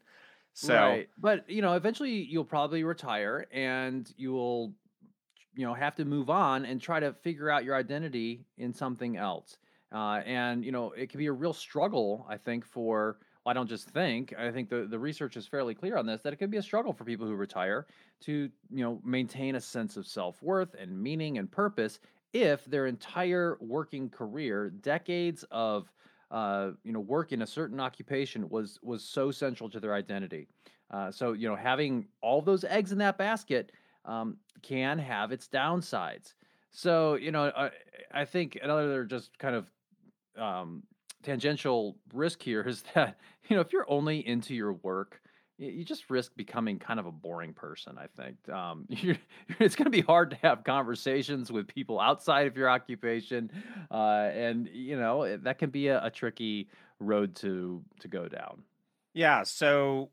So 0.53 0.75
Right. 0.75 1.09
But 1.17 1.49
you 1.49 1.61
know, 1.61 1.73
eventually 1.73 2.11
you'll 2.23 2.45
probably 2.45 2.83
retire 2.83 3.47
and 3.51 4.11
you 4.17 4.31
will 4.33 4.73
you 5.55 5.65
know 5.65 5.73
have 5.73 5.95
to 5.95 6.05
move 6.05 6.29
on 6.29 6.65
and 6.65 6.81
try 6.81 6.99
to 6.99 7.13
figure 7.13 7.49
out 7.49 7.63
your 7.63 7.75
identity 7.75 8.45
in 8.57 8.73
something 8.73 9.17
else. 9.17 9.57
Uh, 9.91 10.21
and 10.25 10.65
you 10.65 10.71
know, 10.71 10.91
it 10.91 11.09
can 11.09 11.19
be 11.19 11.27
a 11.27 11.31
real 11.31 11.53
struggle, 11.53 12.25
I 12.29 12.37
think, 12.37 12.65
for 12.65 13.17
well, 13.45 13.51
I 13.51 13.53
don't 13.53 13.67
just 13.67 13.89
think, 13.89 14.33
I 14.37 14.51
think 14.51 14.69
the, 14.69 14.85
the 14.89 14.97
research 14.97 15.35
is 15.37 15.45
fairly 15.45 15.75
clear 15.75 15.97
on 15.97 16.05
this, 16.05 16.21
that 16.21 16.31
it 16.33 16.37
can 16.37 16.49
be 16.49 16.57
a 16.57 16.61
struggle 16.63 16.93
for 16.93 17.03
people 17.03 17.27
who 17.27 17.35
retire 17.35 17.85
to, 18.21 18.49
you 18.71 18.83
know, 18.83 19.01
maintain 19.03 19.55
a 19.55 19.59
sense 19.61 19.97
of 19.97 20.07
self-worth 20.07 20.73
and 20.75 20.97
meaning 20.97 21.37
and 21.37 21.51
purpose 21.51 21.99
if 22.33 22.65
their 22.65 22.87
entire 22.87 23.57
working 23.61 24.09
career, 24.09 24.69
decades 24.69 25.45
of 25.51 25.91
uh, 26.33 26.71
you 26.83 26.91
know, 26.91 26.99
work 26.99 27.31
in 27.31 27.43
a 27.43 27.47
certain 27.47 27.79
occupation 27.79 28.49
was 28.49 28.79
was 28.81 29.03
so 29.03 29.29
central 29.29 29.69
to 29.69 29.79
their 29.79 29.93
identity. 29.93 30.47
Uh, 30.89 31.11
so 31.11 31.33
you 31.33 31.47
know, 31.47 31.55
having 31.55 32.07
all 32.21 32.41
those 32.41 32.63
eggs 32.63 32.91
in 32.91 32.97
that 32.97 33.19
basket 33.19 33.71
um, 34.05 34.37
can 34.63 34.97
have 34.97 35.31
its 35.31 35.47
downsides. 35.47 36.33
So 36.71 37.15
you 37.15 37.31
know, 37.31 37.51
I, 37.55 37.69
I 38.11 38.25
think 38.25 38.57
another 38.61 39.05
just 39.05 39.37
kind 39.37 39.55
of 39.55 39.71
um, 40.35 40.83
tangential 41.21 41.97
risk 42.13 42.41
here 42.41 42.61
is 42.63 42.83
that 42.95 43.19
you 43.47 43.55
know 43.55 43.61
if 43.61 43.71
you're 43.71 43.89
only 43.89 44.27
into 44.27 44.55
your 44.55 44.73
work. 44.73 45.21
You 45.71 45.83
just 45.83 46.09
risk 46.09 46.35
becoming 46.35 46.79
kind 46.79 46.99
of 46.99 47.05
a 47.05 47.11
boring 47.11 47.53
person. 47.53 47.97
I 47.97 48.07
think 48.21 48.49
um, 48.49 48.85
it's 49.59 49.75
going 49.75 49.85
to 49.85 49.89
be 49.89 50.01
hard 50.01 50.31
to 50.31 50.37
have 50.37 50.63
conversations 50.63 51.51
with 51.51 51.67
people 51.67 51.99
outside 51.99 52.47
of 52.47 52.57
your 52.57 52.69
occupation, 52.69 53.51
uh, 53.91 54.29
and 54.33 54.67
you 54.73 54.97
know 54.97 55.37
that 55.37 55.59
can 55.59 55.69
be 55.69 55.87
a, 55.87 56.05
a 56.05 56.09
tricky 56.09 56.69
road 56.99 57.35
to 57.37 57.83
to 58.01 58.07
go 58.07 58.27
down. 58.27 58.63
yeah, 59.13 59.43
so 59.43 60.09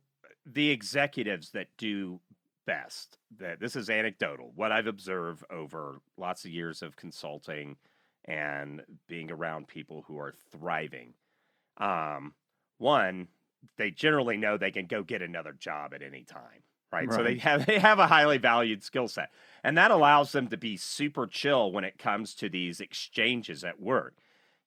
the 0.46 0.70
executives 0.70 1.50
that 1.50 1.68
do 1.76 2.20
best, 2.66 3.18
that 3.38 3.60
this 3.60 3.76
is 3.76 3.90
anecdotal, 3.90 4.52
what 4.54 4.72
I've 4.72 4.86
observed 4.86 5.44
over 5.50 6.00
lots 6.16 6.44
of 6.44 6.50
years 6.50 6.82
of 6.82 6.96
consulting 6.96 7.76
and 8.24 8.82
being 9.08 9.30
around 9.30 9.68
people 9.68 10.04
who 10.06 10.18
are 10.18 10.34
thriving. 10.52 11.14
Um, 11.78 12.34
one, 12.78 13.28
they 13.78 13.90
generally 13.90 14.36
know 14.36 14.56
they 14.56 14.70
can 14.70 14.86
go 14.86 15.02
get 15.02 15.22
another 15.22 15.52
job 15.52 15.94
at 15.94 16.02
any 16.02 16.24
time, 16.24 16.62
right? 16.92 17.12
So 17.12 17.22
they 17.22 17.38
have 17.38 17.66
they 17.66 17.78
have 17.78 17.98
a 17.98 18.06
highly 18.06 18.38
valued 18.38 18.82
skill 18.82 19.08
set, 19.08 19.30
and 19.62 19.76
that 19.78 19.90
allows 19.90 20.32
them 20.32 20.48
to 20.48 20.56
be 20.56 20.76
super 20.76 21.26
chill 21.26 21.72
when 21.72 21.84
it 21.84 21.98
comes 21.98 22.34
to 22.36 22.48
these 22.48 22.80
exchanges 22.80 23.64
at 23.64 23.80
work. 23.80 24.16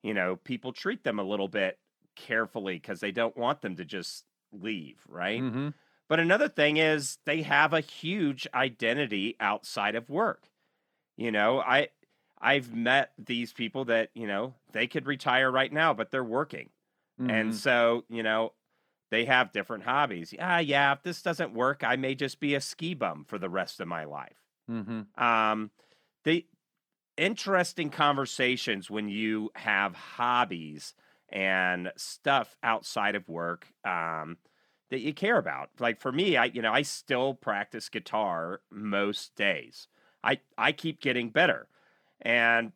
You 0.01 0.13
know, 0.13 0.35
people 0.35 0.73
treat 0.73 1.03
them 1.03 1.19
a 1.19 1.23
little 1.23 1.47
bit 1.47 1.79
carefully 2.15 2.75
because 2.75 2.99
they 2.99 3.11
don't 3.11 3.37
want 3.37 3.61
them 3.61 3.75
to 3.77 3.85
just 3.85 4.25
leave, 4.51 4.99
right? 5.07 5.41
Mm-hmm. 5.41 5.69
But 6.09 6.19
another 6.19 6.49
thing 6.49 6.77
is 6.77 7.17
they 7.25 7.41
have 7.43 7.73
a 7.73 7.79
huge 7.79 8.47
identity 8.53 9.35
outside 9.39 9.95
of 9.95 10.09
work. 10.09 10.49
You 11.17 11.31
know, 11.31 11.59
I 11.59 11.89
I've 12.43 12.75
met 12.75 13.13
these 13.17 13.53
people 13.53 13.85
that, 13.85 14.09
you 14.13 14.27
know, 14.27 14.53
they 14.73 14.87
could 14.87 15.07
retire 15.07 15.49
right 15.49 15.71
now, 15.71 15.93
but 15.93 16.11
they're 16.11 16.23
working. 16.23 16.69
Mm-hmm. 17.19 17.29
And 17.29 17.55
so, 17.55 18.03
you 18.09 18.21
know, 18.21 18.51
they 19.13 19.25
have 19.25 19.51
different 19.51 19.83
hobbies. 19.83 20.33
Yeah, 20.33 20.57
yeah, 20.57 20.91
if 20.91 21.03
this 21.03 21.21
doesn't 21.21 21.53
work, 21.53 21.83
I 21.85 21.97
may 21.97 22.15
just 22.15 22.39
be 22.39 22.55
a 22.55 22.61
ski 22.61 22.95
bum 22.95 23.25
for 23.27 23.37
the 23.37 23.47
rest 23.47 23.79
of 23.79 23.87
my 23.87 24.05
life. 24.05 24.41
Mm-hmm. 24.67 25.23
Um, 25.23 25.69
the 26.23 26.47
interesting 27.15 27.91
conversations 27.91 28.89
when 28.89 29.09
you 29.09 29.51
have 29.53 29.93
hobbies 29.93 30.95
and 31.29 31.91
stuff 31.95 32.55
outside 32.63 33.13
of 33.13 33.29
work 33.29 33.67
um, 33.85 34.37
that 34.89 35.01
you 35.01 35.13
care 35.13 35.37
about. 35.37 35.69
Like 35.79 36.01
for 36.01 36.11
me, 36.11 36.35
I 36.35 36.45
you 36.45 36.63
know 36.63 36.73
I 36.73 36.81
still 36.81 37.35
practice 37.35 37.89
guitar 37.89 38.61
most 38.71 39.35
days. 39.35 39.89
I 40.23 40.39
I 40.57 40.71
keep 40.71 41.01
getting 41.01 41.29
better, 41.29 41.67
and 42.19 42.71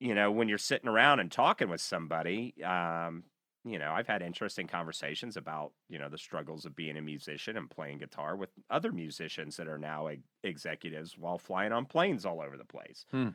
you 0.00 0.14
know 0.14 0.30
when 0.30 0.50
you're 0.50 0.58
sitting 0.58 0.88
around 0.90 1.20
and 1.20 1.32
talking 1.32 1.70
with 1.70 1.80
somebody, 1.80 2.62
um, 2.62 3.24
you 3.64 3.78
know 3.78 3.92
I've 3.92 4.06
had 4.06 4.22
interesting 4.22 4.66
conversations 4.66 5.36
about 5.36 5.72
you 5.88 5.98
know 5.98 6.08
the 6.08 6.18
struggles 6.18 6.64
of 6.64 6.74
being 6.76 6.96
a 6.96 7.02
musician 7.02 7.56
and 7.56 7.68
playing 7.70 7.98
guitar 7.98 8.36
with 8.36 8.50
other 8.70 8.92
musicians 8.92 9.56
that 9.56 9.68
are 9.68 9.78
now 9.78 10.08
e- 10.08 10.22
executives 10.44 11.18
while 11.18 11.38
flying 11.38 11.72
on 11.72 11.84
planes 11.86 12.24
all 12.24 12.40
over 12.40 12.56
the 12.56 12.64
place. 12.64 13.04
Hmm. 13.10 13.28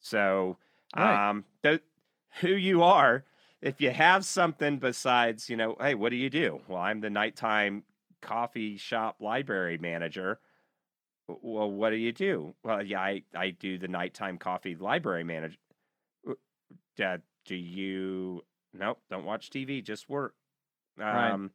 So, 0.00 0.56
Right. 0.96 1.30
um, 1.30 1.44
th- 1.62 1.82
who 2.40 2.48
you 2.50 2.82
are, 2.82 3.24
if 3.60 3.80
you 3.80 3.90
have 3.90 4.24
something 4.24 4.78
besides, 4.78 5.50
you 5.50 5.56
know, 5.56 5.76
hey, 5.80 5.94
what 5.94 6.10
do 6.10 6.16
you 6.16 6.30
do? 6.30 6.60
Well, 6.68 6.80
I'm 6.80 7.00
the 7.00 7.10
nighttime 7.10 7.84
coffee 8.22 8.76
shop 8.76 9.16
library 9.20 9.78
manager. 9.78 10.40
Well, 11.28 11.70
what 11.70 11.90
do 11.90 11.96
you 11.96 12.12
do? 12.12 12.54
Well, 12.64 12.82
yeah, 12.84 13.00
I, 13.00 13.22
I 13.34 13.50
do 13.50 13.78
the 13.78 13.88
nighttime 13.88 14.38
coffee 14.38 14.74
library 14.74 15.24
manager. 15.24 15.56
Dad, 16.96 17.22
do 17.44 17.54
you? 17.54 18.42
Nope, 18.72 18.98
don't 19.10 19.24
watch 19.24 19.50
TV, 19.50 19.82
just 19.82 20.08
work. 20.08 20.34
Right. 20.96 21.30
Um, 21.30 21.50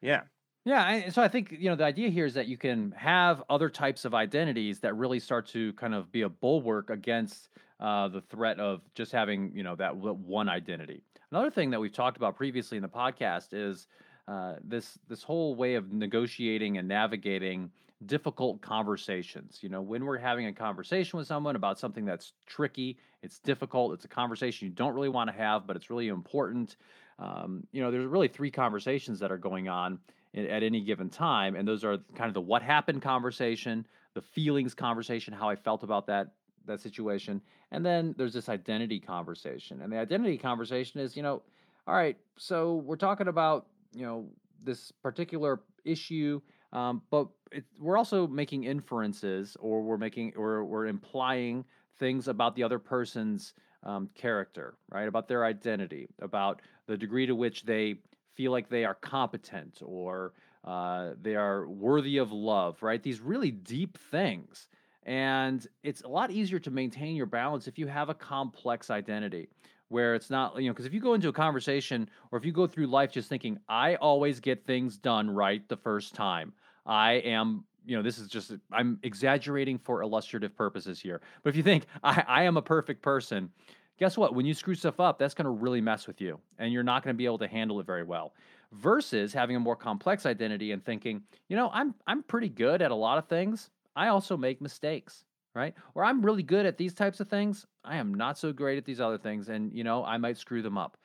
yeah. 0.00 0.22
Yeah, 0.64 0.84
I, 0.84 1.08
so 1.10 1.22
I 1.22 1.28
think 1.28 1.52
you 1.52 1.70
know 1.70 1.76
the 1.76 1.84
idea 1.84 2.08
here 2.08 2.26
is 2.26 2.34
that 2.34 2.48
you 2.48 2.58
can 2.58 2.92
have 2.96 3.42
other 3.48 3.68
types 3.70 4.04
of 4.04 4.14
identities 4.14 4.80
that 4.80 4.96
really 4.96 5.20
start 5.20 5.46
to 5.48 5.72
kind 5.74 5.94
of 5.94 6.10
be 6.10 6.22
a 6.22 6.28
bulwark 6.28 6.90
against 6.90 7.50
uh, 7.78 8.08
the 8.08 8.20
threat 8.20 8.58
of 8.58 8.80
just 8.94 9.12
having 9.12 9.52
you 9.54 9.62
know 9.62 9.76
that 9.76 9.96
one 9.96 10.48
identity. 10.48 11.02
Another 11.30 11.50
thing 11.50 11.70
that 11.70 11.80
we've 11.80 11.92
talked 11.92 12.16
about 12.16 12.36
previously 12.36 12.76
in 12.78 12.82
the 12.82 12.88
podcast 12.88 13.48
is 13.52 13.86
uh, 14.26 14.54
this 14.64 14.98
this 15.08 15.22
whole 15.22 15.54
way 15.54 15.76
of 15.76 15.92
negotiating 15.92 16.78
and 16.78 16.88
navigating 16.88 17.70
difficult 18.04 18.60
conversations. 18.60 19.60
You 19.62 19.70
know, 19.70 19.80
when 19.80 20.04
we're 20.04 20.18
having 20.18 20.46
a 20.46 20.52
conversation 20.52 21.16
with 21.16 21.26
someone 21.26 21.56
about 21.56 21.78
something 21.78 22.04
that's 22.04 22.32
tricky, 22.46 22.98
it's 23.22 23.38
difficult, 23.38 23.94
it's 23.94 24.04
a 24.04 24.08
conversation 24.08 24.68
you 24.68 24.74
don't 24.74 24.94
really 24.94 25.08
want 25.08 25.30
to 25.30 25.36
have, 25.36 25.66
but 25.66 25.76
it's 25.76 25.88
really 25.88 26.08
important. 26.08 26.76
Um, 27.18 27.66
you 27.72 27.82
know, 27.82 27.90
there's 27.90 28.06
really 28.06 28.28
three 28.28 28.50
conversations 28.50 29.18
that 29.20 29.32
are 29.32 29.38
going 29.38 29.68
on 29.68 29.98
at 30.34 30.62
any 30.62 30.82
given 30.82 31.08
time, 31.08 31.56
and 31.56 31.66
those 31.66 31.82
are 31.84 31.96
kind 32.14 32.28
of 32.28 32.34
the 32.34 32.40
what 32.40 32.60
happened 32.60 33.00
conversation, 33.00 33.86
the 34.12 34.20
feelings 34.20 34.74
conversation, 34.74 35.32
how 35.32 35.48
I 35.48 35.56
felt 35.56 35.82
about 35.82 36.06
that 36.08 36.32
that 36.66 36.80
situation, 36.80 37.40
and 37.70 37.86
then 37.86 38.12
there's 38.18 38.34
this 38.34 38.48
identity 38.48 38.98
conversation. 38.98 39.80
And 39.82 39.92
the 39.92 39.98
identity 39.98 40.36
conversation 40.36 41.00
is, 41.00 41.16
you 41.16 41.22
know, 41.22 41.40
all 41.86 41.94
right, 41.94 42.16
so 42.36 42.76
we're 42.84 42.96
talking 42.96 43.28
about, 43.28 43.66
you 43.94 44.04
know, 44.04 44.26
this 44.64 44.90
particular 44.90 45.60
issue, 45.84 46.40
um, 46.76 47.00
but 47.10 47.28
it, 47.52 47.64
we're 47.80 47.96
also 47.96 48.26
making 48.26 48.64
inferences, 48.64 49.56
or 49.60 49.82
we're 49.82 49.96
making, 49.96 50.34
or 50.36 50.62
we're 50.62 50.86
implying 50.86 51.64
things 51.98 52.28
about 52.28 52.54
the 52.54 52.62
other 52.62 52.78
person's 52.78 53.54
um, 53.82 54.10
character, 54.14 54.76
right? 54.90 55.08
About 55.08 55.26
their 55.26 55.44
identity, 55.44 56.08
about 56.20 56.60
the 56.86 56.96
degree 56.96 57.24
to 57.24 57.34
which 57.34 57.64
they 57.64 57.96
feel 58.34 58.52
like 58.52 58.68
they 58.68 58.84
are 58.84 58.94
competent 58.94 59.80
or 59.82 60.34
uh, 60.64 61.12
they 61.22 61.34
are 61.34 61.66
worthy 61.66 62.18
of 62.18 62.30
love, 62.30 62.82
right? 62.82 63.02
These 63.02 63.20
really 63.20 63.50
deep 63.50 63.96
things. 64.10 64.68
And 65.04 65.66
it's 65.82 66.02
a 66.02 66.08
lot 66.08 66.30
easier 66.30 66.58
to 66.58 66.70
maintain 66.70 67.16
your 67.16 67.26
balance 67.26 67.68
if 67.68 67.78
you 67.78 67.86
have 67.86 68.10
a 68.10 68.14
complex 68.14 68.90
identity 68.90 69.48
where 69.88 70.14
it's 70.14 70.30
not, 70.30 70.60
you 70.60 70.68
know, 70.68 70.72
because 70.72 70.86
if 70.86 70.92
you 70.92 71.00
go 71.00 71.14
into 71.14 71.28
a 71.28 71.32
conversation 71.32 72.08
or 72.32 72.38
if 72.38 72.44
you 72.44 72.52
go 72.52 72.66
through 72.66 72.88
life 72.88 73.12
just 73.12 73.28
thinking, 73.28 73.58
I 73.68 73.94
always 73.96 74.40
get 74.40 74.66
things 74.66 74.96
done 74.96 75.30
right 75.30 75.66
the 75.68 75.76
first 75.76 76.14
time, 76.14 76.52
I 76.86 77.14
am, 77.14 77.64
you 77.84 77.96
know, 77.96 78.02
this 78.02 78.18
is 78.18 78.28
just, 78.28 78.52
I'm 78.72 78.98
exaggerating 79.02 79.78
for 79.78 80.02
illustrative 80.02 80.56
purposes 80.56 81.00
here. 81.00 81.20
But 81.42 81.50
if 81.50 81.56
you 81.56 81.62
think, 81.62 81.86
I, 82.04 82.24
I 82.26 82.42
am 82.44 82.56
a 82.56 82.62
perfect 82.62 83.02
person, 83.02 83.50
guess 83.98 84.16
what? 84.16 84.34
When 84.34 84.46
you 84.46 84.54
screw 84.54 84.74
stuff 84.74 85.00
up, 85.00 85.18
that's 85.18 85.34
going 85.34 85.44
to 85.44 85.50
really 85.50 85.80
mess 85.80 86.06
with 86.06 86.20
you 86.20 86.38
and 86.58 86.72
you're 86.72 86.82
not 86.82 87.02
going 87.02 87.14
to 87.14 87.18
be 87.18 87.26
able 87.26 87.38
to 87.38 87.48
handle 87.48 87.80
it 87.80 87.86
very 87.86 88.04
well. 88.04 88.34
Versus 88.72 89.32
having 89.32 89.56
a 89.56 89.60
more 89.60 89.76
complex 89.76 90.26
identity 90.26 90.72
and 90.72 90.84
thinking, 90.84 91.22
you 91.48 91.56
know, 91.56 91.70
I'm 91.72 91.94
I'm 92.06 92.24
pretty 92.24 92.48
good 92.48 92.82
at 92.82 92.90
a 92.90 92.94
lot 92.94 93.16
of 93.16 93.28
things. 93.28 93.70
I 93.94 94.08
also 94.08 94.36
make 94.36 94.60
mistakes, 94.60 95.24
right? 95.54 95.72
Or 95.94 96.04
I'm 96.04 96.20
really 96.20 96.42
good 96.42 96.66
at 96.66 96.76
these 96.76 96.92
types 96.92 97.20
of 97.20 97.28
things. 97.28 97.64
I 97.84 97.96
am 97.96 98.12
not 98.12 98.38
so 98.38 98.52
great 98.52 98.76
at 98.76 98.84
these 98.84 99.00
other 99.00 99.18
things 99.18 99.48
and 99.48 99.72
you 99.72 99.84
know, 99.84 100.04
I 100.04 100.18
might 100.18 100.36
screw 100.36 100.62
them 100.62 100.76
up. 100.76 100.96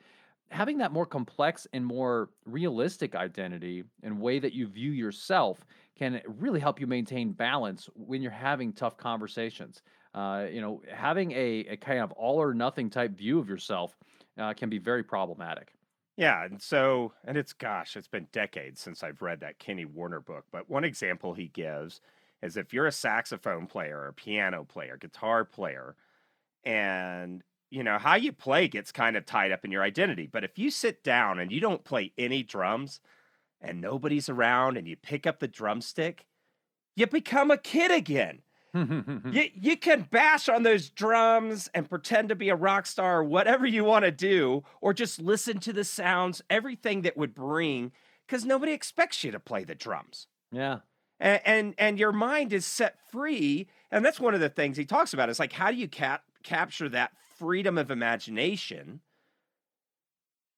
Having 0.52 0.78
that 0.78 0.92
more 0.92 1.06
complex 1.06 1.66
and 1.72 1.84
more 1.84 2.30
realistic 2.44 3.14
identity 3.14 3.84
and 4.02 4.20
way 4.20 4.38
that 4.38 4.52
you 4.52 4.68
view 4.68 4.92
yourself 4.92 5.64
can 5.96 6.22
really 6.26 6.60
help 6.60 6.78
you 6.78 6.86
maintain 6.86 7.32
balance 7.32 7.88
when 7.94 8.22
you're 8.22 8.30
having 8.30 8.72
tough 8.72 8.96
conversations. 8.96 9.82
Uh, 10.14 10.46
you 10.50 10.60
know, 10.60 10.82
having 10.92 11.32
a, 11.32 11.60
a 11.70 11.76
kind 11.78 12.00
of 12.00 12.12
all 12.12 12.36
or 12.36 12.52
nothing 12.54 12.90
type 12.90 13.12
view 13.12 13.38
of 13.38 13.48
yourself 13.48 13.96
uh, 14.38 14.52
can 14.52 14.68
be 14.68 14.78
very 14.78 15.02
problematic. 15.02 15.72
Yeah, 16.16 16.44
and 16.44 16.60
so 16.60 17.14
and 17.24 17.38
it's 17.38 17.52
gosh, 17.54 17.96
it's 17.96 18.08
been 18.08 18.28
decades 18.32 18.80
since 18.80 19.02
I've 19.02 19.22
read 19.22 19.40
that 19.40 19.58
Kenny 19.58 19.86
Werner 19.86 20.20
book, 20.20 20.46
but 20.52 20.68
one 20.68 20.84
example 20.84 21.32
he 21.32 21.48
gives 21.48 22.00
is 22.42 22.56
if 22.56 22.72
you're 22.74 22.86
a 22.86 22.92
saxophone 22.92 23.66
player 23.66 23.98
or 24.02 24.12
piano 24.12 24.64
player, 24.64 24.96
guitar 24.98 25.44
player, 25.44 25.96
and 26.64 27.42
you 27.72 27.82
know, 27.82 27.98
how 27.98 28.14
you 28.14 28.32
play 28.32 28.68
gets 28.68 28.92
kind 28.92 29.16
of 29.16 29.24
tied 29.24 29.50
up 29.50 29.64
in 29.64 29.70
your 29.70 29.82
identity. 29.82 30.28
But 30.30 30.44
if 30.44 30.58
you 30.58 30.70
sit 30.70 31.02
down 31.02 31.38
and 31.38 31.50
you 31.50 31.58
don't 31.58 31.84
play 31.84 32.12
any 32.18 32.42
drums 32.42 33.00
and 33.60 33.80
nobody's 33.80 34.28
around 34.28 34.76
and 34.76 34.86
you 34.86 34.96
pick 34.96 35.26
up 35.26 35.40
the 35.40 35.48
drumstick, 35.48 36.26
you 36.94 37.06
become 37.06 37.50
a 37.50 37.56
kid 37.56 37.90
again. 37.90 38.42
you, 38.74 39.48
you 39.54 39.76
can 39.76 40.08
bash 40.10 40.48
on 40.48 40.62
those 40.62 40.90
drums 40.90 41.70
and 41.74 41.88
pretend 41.88 42.28
to 42.28 42.34
be 42.34 42.50
a 42.50 42.54
rock 42.54 42.86
star, 42.86 43.24
whatever 43.24 43.66
you 43.66 43.84
want 43.84 44.04
to 44.04 44.10
do, 44.10 44.62
or 44.80 44.92
just 44.92 45.20
listen 45.20 45.58
to 45.60 45.72
the 45.72 45.84
sounds, 45.84 46.42
everything 46.50 47.02
that 47.02 47.16
would 47.16 47.34
bring, 47.34 47.92
because 48.26 48.44
nobody 48.44 48.72
expects 48.72 49.24
you 49.24 49.30
to 49.30 49.40
play 49.40 49.64
the 49.64 49.74
drums. 49.74 50.26
Yeah 50.50 50.80
and, 51.22 51.40
and 51.44 51.74
and 51.78 51.98
your 51.98 52.12
mind 52.12 52.52
is 52.52 52.66
set 52.66 52.98
free 53.10 53.68
and 53.90 54.04
that's 54.04 54.20
one 54.20 54.34
of 54.34 54.40
the 54.40 54.48
things 54.48 54.76
he 54.76 54.84
talks 54.84 55.14
about 55.14 55.30
it's 55.30 55.38
like 55.38 55.52
how 55.52 55.70
do 55.70 55.76
you 55.76 55.88
cap- 55.88 56.24
capture 56.42 56.88
that 56.88 57.12
freedom 57.38 57.78
of 57.78 57.90
imagination 57.90 59.00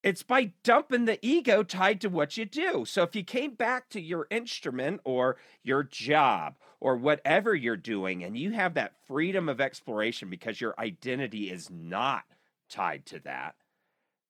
it's 0.05 0.23
by 0.23 0.53
dumping 0.63 1.07
the 1.07 1.19
ego 1.27 1.63
tied 1.63 1.99
to 2.03 2.11
what 2.11 2.37
you 2.37 2.45
do. 2.45 2.85
So 2.85 3.05
if 3.05 3.17
you 3.17 3.25
came 3.25 3.55
back 3.55 3.89
to 3.89 4.01
your 4.01 4.27
instrument 4.31 5.01
or 5.03 5.39
your 5.63 5.83
job 5.83 6.57
or 6.79 6.95
whatever 6.95 7.55
you're 7.55 7.79
doing 7.79 8.23
and 8.23 8.37
you 8.37 8.51
have 8.51 8.75
that 8.75 8.93
freedom 9.09 9.49
of 9.49 9.63
exploration 9.63 10.29
because 10.29 10.61
your 10.61 10.75
identity 10.79 11.51
is 11.51 11.71
not 11.71 12.25
tied 12.69 13.07
to 13.07 13.19
that 13.21 13.55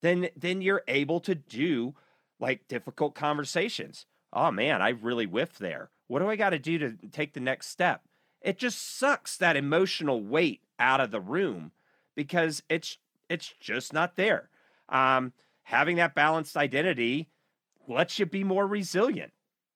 then 0.04 0.28
then 0.36 0.60
you're 0.60 0.84
able 0.86 1.18
to 1.18 1.34
do 1.34 1.94
like 2.38 2.68
difficult 2.68 3.14
conversations. 3.14 4.06
Oh 4.32 4.50
man 4.52 4.80
i 4.80 4.90
really 4.90 5.24
whiffed 5.24 5.58
there. 5.58 5.90
What 6.06 6.20
do 6.20 6.28
I 6.28 6.36
got 6.36 6.50
to 6.50 6.58
do 6.58 6.78
to 6.78 6.92
take 7.10 7.32
the 7.32 7.40
next 7.40 7.68
step? 7.68 8.02
It 8.42 8.58
just 8.58 8.98
sucks 8.98 9.38
that 9.38 9.56
emotional 9.56 10.22
weight 10.22 10.60
out 10.78 11.00
of 11.00 11.10
the 11.10 11.20
room 11.20 11.72
because 12.14 12.62
it's 12.68 12.98
it's 13.28 13.54
just 13.60 13.92
not 13.92 14.16
there. 14.16 14.50
Um, 14.88 15.32
having 15.62 15.96
that 15.96 16.14
balanced 16.14 16.56
identity 16.56 17.28
lets 17.88 18.18
you 18.18 18.26
be 18.26 18.44
more 18.44 18.66
resilient. 18.66 19.32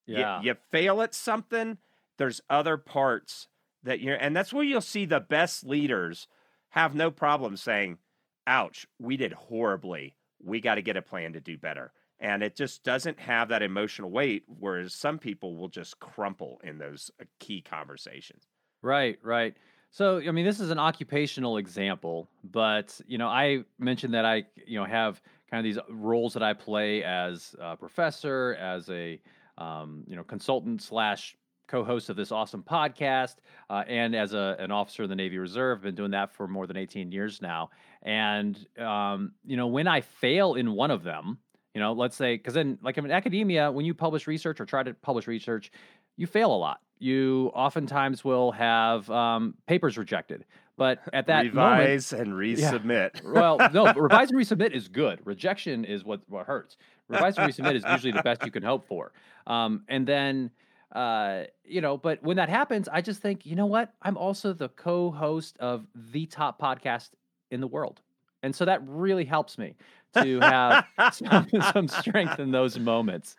Yeah. 0.07 0.41
You, 0.41 0.49
you 0.49 0.57
fail 0.71 1.01
at 1.03 1.15
something, 1.15 1.79
there's 2.19 2.41
other 2.49 2.77
parts 2.77 3.49
that 3.83 4.01
you're, 4.01 4.17
and 4.17 4.37
that's 4.37 4.53
where 4.53 4.65
you'll 4.65 4.81
see 4.81 5.07
the 5.07 5.21
best 5.21 5.65
leaders 5.65 6.29
have 6.71 6.95
no 6.95 7.11
problem 7.11 7.57
saying, 7.57 7.99
ouch, 8.47 8.87
we 8.99 9.17
did 9.17 9.33
horribly. 9.33 10.15
We 10.43 10.61
got 10.61 10.75
to 10.77 10.83
get 10.83 10.97
a 10.97 11.03
plan 11.03 11.33
to 11.33 11.41
do 11.41 11.57
better 11.57 11.93
and 12.21 12.43
it 12.43 12.57
just 12.57 12.83
doesn't 12.83 13.19
have 13.21 13.49
that 13.49 13.63
emotional 13.63 14.11
weight 14.11 14.45
whereas 14.47 14.93
some 14.93 15.19
people 15.19 15.57
will 15.57 15.69
just 15.69 15.99
crumple 16.01 16.61
in 16.65 16.79
those 16.79 17.11
uh, 17.21 17.25
key 17.39 17.61
conversations 17.61 18.47
right 18.83 19.19
right 19.23 19.57
so 19.91 20.19
i 20.19 20.31
mean 20.31 20.45
this 20.45 20.61
is 20.61 20.71
an 20.71 20.79
occupational 20.79 21.57
example 21.57 22.29
but 22.45 23.01
you 23.07 23.19
know 23.19 23.29
i 23.29 23.63
mentioned 23.79 24.15
that 24.15 24.25
i 24.25 24.45
you 24.67 24.79
know 24.79 24.85
have 24.85 25.21
kind 25.51 25.59
of 25.59 25.65
these 25.65 25.83
roles 25.91 26.33
that 26.35 26.43
i 26.43 26.53
play 26.53 27.03
as 27.05 27.55
a 27.61 27.77
professor 27.77 28.57
as 28.61 28.89
a 28.91 29.21
um, 29.59 30.05
you 30.07 30.15
know 30.15 30.23
consultant 30.23 30.81
slash 30.81 31.37
co-host 31.67 32.09
of 32.09 32.17
this 32.17 32.33
awesome 32.33 32.63
podcast 32.63 33.37
uh, 33.69 33.83
and 33.89 34.15
as 34.15 34.33
a, 34.33 34.57
an 34.59 34.71
officer 34.71 35.03
in 35.03 35.11
the 35.11 35.17
navy 35.17 35.37
reserve 35.37 35.83
been 35.83 35.95
doing 35.95 36.13
that 36.13 36.33
for 36.33 36.47
more 36.47 36.67
than 36.67 36.77
18 36.77 37.13
years 37.13 37.43
now 37.43 37.69
and 38.03 38.67
um, 38.79 39.33
you 39.45 39.57
know 39.57 39.67
when 39.67 39.87
i 39.87 40.01
fail 40.01 40.55
in 40.55 40.73
one 40.73 40.91
of 40.91 41.03
them 41.03 41.39
you 41.79 41.85
know, 41.85 41.93
let's 41.93 42.17
say, 42.17 42.37
because 42.37 42.55
then, 42.55 42.77
like 42.83 42.99
in 42.99 43.09
academia, 43.09 43.71
when 43.71 43.85
you 43.85 43.95
publish 43.95 44.27
research 44.27 44.61
or 44.61 44.67
try 44.67 44.83
to 44.83 44.95
publish 44.95 45.29
research, 45.29 45.71
you 46.17 46.27
fail 46.27 46.53
a 46.53 46.57
lot. 46.57 46.81
You 46.99 47.51
oftentimes 47.55 48.25
will 48.25 48.53
have 48.53 49.09
um, 49.11 49.55
papers 49.67 49.97
rejected. 49.97 50.45
But 50.77 51.01
at 51.13 51.27
that 51.27 51.47
revise 51.47 52.13
moment, 52.13 52.29
and 52.29 52.39
resubmit. 52.39 53.11
Yeah. 53.23 53.31
well, 53.33 53.59
no, 53.73 53.93
revise 53.95 54.31
and 54.31 54.39
resubmit 54.39 54.73
is 54.73 54.89
good. 54.89 55.21
Rejection 55.25 55.85
is 55.85 56.05
what 56.05 56.21
what 56.29 56.47
hurts. 56.47 56.77
Revise 57.09 57.37
and 57.37 57.53
resubmit 57.53 57.75
is 57.75 57.85
usually 57.85 58.13
the 58.13 58.23
best 58.23 58.45
you 58.45 58.51
can 58.51 58.63
hope 58.63 58.87
for. 58.87 59.13
Um, 59.47 59.83
and 59.89 60.07
then, 60.07 60.51
uh, 60.95 61.45
you 61.65 61.81
know, 61.81 61.97
but 61.97 62.23
when 62.23 62.37
that 62.37 62.49
happens, 62.49 62.89
I 62.89 63.01
just 63.01 63.21
think, 63.21 63.45
you 63.45 63.57
know 63.57 63.67
what? 63.67 63.93
I'm 64.03 64.17
also 64.17 64.53
the 64.53 64.69
co-host 64.69 65.57
of 65.59 65.87
the 65.95 66.27
top 66.27 66.61
podcast 66.61 67.11
in 67.51 67.61
the 67.61 67.67
world, 67.67 68.01
and 68.43 68.55
so 68.55 68.65
that 68.65 68.81
really 68.87 69.25
helps 69.25 69.59
me 69.59 69.75
to 70.15 70.41
have 70.41 70.85
some, 71.13 71.49
some 71.73 71.89
strength 71.89 72.39
in 72.39 72.51
those 72.51 72.79
moments. 72.79 73.37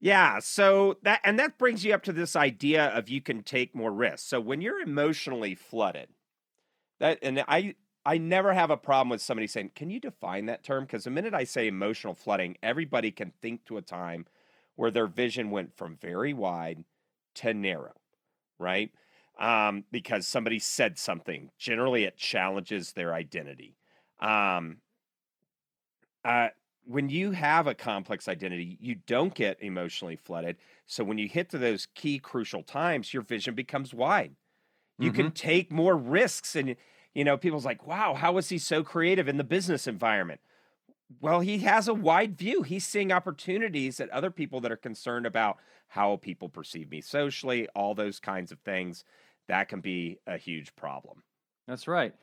Yeah, 0.00 0.38
so 0.38 0.96
that 1.02 1.20
and 1.24 1.38
that 1.38 1.58
brings 1.58 1.84
you 1.84 1.92
up 1.92 2.02
to 2.04 2.12
this 2.12 2.34
idea 2.34 2.86
of 2.86 3.08
you 3.10 3.20
can 3.20 3.42
take 3.42 3.74
more 3.74 3.92
risks. 3.92 4.26
So 4.26 4.40
when 4.40 4.60
you're 4.62 4.80
emotionally 4.80 5.54
flooded, 5.54 6.08
that 7.00 7.18
and 7.22 7.44
I 7.48 7.76
I 8.06 8.18
never 8.18 8.54
have 8.54 8.70
a 8.70 8.76
problem 8.78 9.10
with 9.10 9.22
somebody 9.22 9.46
saying, 9.46 9.72
"Can 9.76 9.90
you 9.90 10.00
define 10.00 10.46
that 10.46 10.64
term?" 10.64 10.84
Because 10.84 11.04
the 11.04 11.10
minute 11.10 11.34
I 11.34 11.44
say 11.44 11.66
emotional 11.68 12.14
flooding, 12.14 12.58
everybody 12.62 13.10
can 13.12 13.32
think 13.42 13.64
to 13.66 13.78
a 13.78 13.82
time 13.82 14.26
where 14.76 14.90
their 14.90 15.06
vision 15.08 15.50
went 15.50 15.76
from 15.76 15.96
very 15.96 16.34
wide 16.34 16.84
to 17.36 17.54
narrow, 17.54 17.94
right? 18.58 18.92
Um, 19.38 19.84
because 19.92 20.28
somebody 20.28 20.58
said 20.60 20.98
something. 20.98 21.50
Generally, 21.58 22.04
it 22.04 22.16
challenges 22.18 22.92
their 22.92 23.14
identity. 23.14 23.76
Um, 24.20 24.78
uh, 26.24 26.48
when 26.84 27.08
you 27.08 27.30
have 27.32 27.66
a 27.66 27.74
complex 27.74 28.28
identity, 28.28 28.76
you 28.80 28.96
don't 29.06 29.34
get 29.34 29.62
emotionally 29.62 30.16
flooded. 30.16 30.56
So 30.86 31.04
when 31.04 31.18
you 31.18 31.28
hit 31.28 31.50
to 31.50 31.58
those 31.58 31.86
key 31.94 32.18
crucial 32.18 32.62
times, 32.62 33.14
your 33.14 33.22
vision 33.22 33.54
becomes 33.54 33.94
wide. 33.94 34.32
You 34.98 35.10
mm-hmm. 35.10 35.22
can 35.22 35.30
take 35.32 35.70
more 35.70 35.96
risks. 35.96 36.56
And, 36.56 36.76
you 37.14 37.24
know, 37.24 37.36
people's 37.36 37.64
like, 37.64 37.86
wow, 37.86 38.14
how 38.14 38.32
was 38.32 38.48
he 38.48 38.58
so 38.58 38.82
creative 38.82 39.28
in 39.28 39.36
the 39.36 39.44
business 39.44 39.86
environment? 39.86 40.40
Well, 41.20 41.40
he 41.40 41.58
has 41.60 41.88
a 41.88 41.94
wide 41.94 42.36
view. 42.36 42.62
He's 42.62 42.86
seeing 42.86 43.12
opportunities 43.12 43.96
that 43.96 44.10
other 44.10 44.30
people 44.30 44.60
that 44.60 44.72
are 44.72 44.76
concerned 44.76 45.26
about 45.26 45.58
how 45.88 46.16
people 46.16 46.48
perceive 46.48 46.90
me 46.90 47.00
socially, 47.00 47.66
all 47.74 47.94
those 47.94 48.20
kinds 48.20 48.52
of 48.52 48.60
things. 48.60 49.04
That 49.48 49.68
can 49.68 49.80
be 49.80 50.18
a 50.26 50.36
huge 50.36 50.74
problem. 50.76 51.24
That's 51.66 51.88
right. 51.88 52.14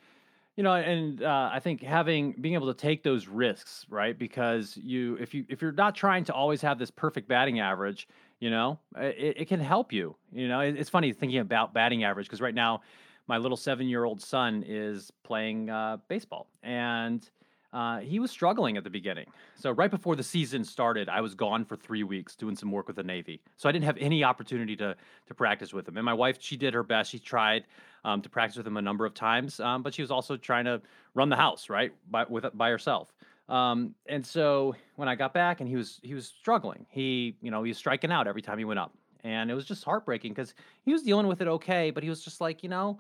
You 0.57 0.63
know, 0.63 0.73
and 0.73 1.21
uh, 1.21 1.51
I 1.53 1.59
think 1.59 1.83
having 1.83 2.33
being 2.41 2.55
able 2.55 2.73
to 2.73 2.73
take 2.73 3.03
those 3.03 3.27
risks, 3.27 3.85
right? 3.89 4.17
Because 4.17 4.75
you, 4.75 5.15
if 5.21 5.35
you, 5.35 5.45
if 5.49 5.61
you're 5.61 5.71
not 5.71 5.93
trying 5.93 6.23
to 6.25 6.33
always 6.33 6.61
have 6.61 6.79
this 6.79 6.89
perfect 6.89 7.27
batting 7.27 7.59
average, 7.59 8.07
you 8.39 8.49
know, 8.49 8.79
it, 8.97 9.35
it 9.37 9.47
can 9.47 9.59
help 9.59 9.93
you. 9.93 10.15
You 10.33 10.47
know, 10.47 10.61
it, 10.61 10.75
it's 10.75 10.89
funny 10.89 11.13
thinking 11.13 11.37
about 11.37 11.75
batting 11.75 12.03
average 12.03 12.25
because 12.25 12.41
right 12.41 12.55
now, 12.55 12.81
my 13.27 13.37
little 13.37 13.57
seven-year-old 13.57 14.19
son 14.19 14.63
is 14.67 15.11
playing 15.23 15.69
uh, 15.69 15.97
baseball, 16.07 16.47
and 16.63 17.29
uh, 17.71 17.99
he 17.99 18.19
was 18.19 18.31
struggling 18.31 18.77
at 18.77 18.83
the 18.83 18.89
beginning. 18.89 19.27
So 19.55 19.69
right 19.71 19.91
before 19.91 20.15
the 20.15 20.23
season 20.23 20.63
started, 20.63 21.09
I 21.09 21.21
was 21.21 21.35
gone 21.35 21.65
for 21.65 21.75
three 21.75 22.03
weeks 22.03 22.35
doing 22.35 22.55
some 22.55 22.71
work 22.71 22.87
with 22.87 22.95
the 22.95 23.03
Navy. 23.03 23.41
So 23.57 23.69
I 23.69 23.71
didn't 23.71 23.85
have 23.85 23.97
any 23.99 24.23
opportunity 24.23 24.75
to 24.77 24.95
to 25.27 25.33
practice 25.35 25.71
with 25.71 25.87
him. 25.87 25.97
And 25.97 26.05
my 26.05 26.13
wife, 26.15 26.37
she 26.39 26.57
did 26.57 26.73
her 26.73 26.83
best. 26.83 27.11
She 27.11 27.19
tried 27.19 27.65
um, 28.07 28.21
to 28.21 28.29
practice 28.29 28.55
with 28.55 28.65
him 28.65 28.77
a 28.77 28.81
number 28.81 29.05
of 29.05 29.13
times, 29.13 29.59
um, 29.59 29.83
but 29.83 29.93
she 29.93 30.01
was 30.01 30.11
also 30.11 30.37
trying 30.37 30.63
to 30.63 30.81
run 31.13 31.27
the 31.27 31.35
house 31.35 31.69
right 31.69 31.91
by 32.09 32.23
with 32.29 32.45
by 32.53 32.69
herself. 32.69 33.13
Um, 33.49 33.95
and 34.07 34.25
so 34.25 34.75
when 34.95 35.09
I 35.09 35.15
got 35.15 35.33
back, 35.33 35.59
and 35.59 35.69
he 35.69 35.75
was 35.75 35.99
he 36.01 36.13
was 36.13 36.25
struggling. 36.25 36.85
He 36.89 37.35
you 37.41 37.51
know 37.51 37.63
he 37.63 37.69
was 37.69 37.77
striking 37.77 38.11
out 38.11 38.25
every 38.25 38.41
time 38.41 38.57
he 38.57 38.63
went 38.63 38.79
up, 38.79 38.93
and 39.25 39.51
it 39.51 39.53
was 39.53 39.65
just 39.65 39.83
heartbreaking 39.83 40.31
because 40.31 40.53
he 40.83 40.93
was 40.93 41.03
dealing 41.03 41.27
with 41.27 41.41
it 41.41 41.49
okay, 41.49 41.91
but 41.91 42.01
he 42.01 42.09
was 42.09 42.23
just 42.23 42.39
like 42.39 42.63
you 42.63 42.69
know 42.69 42.97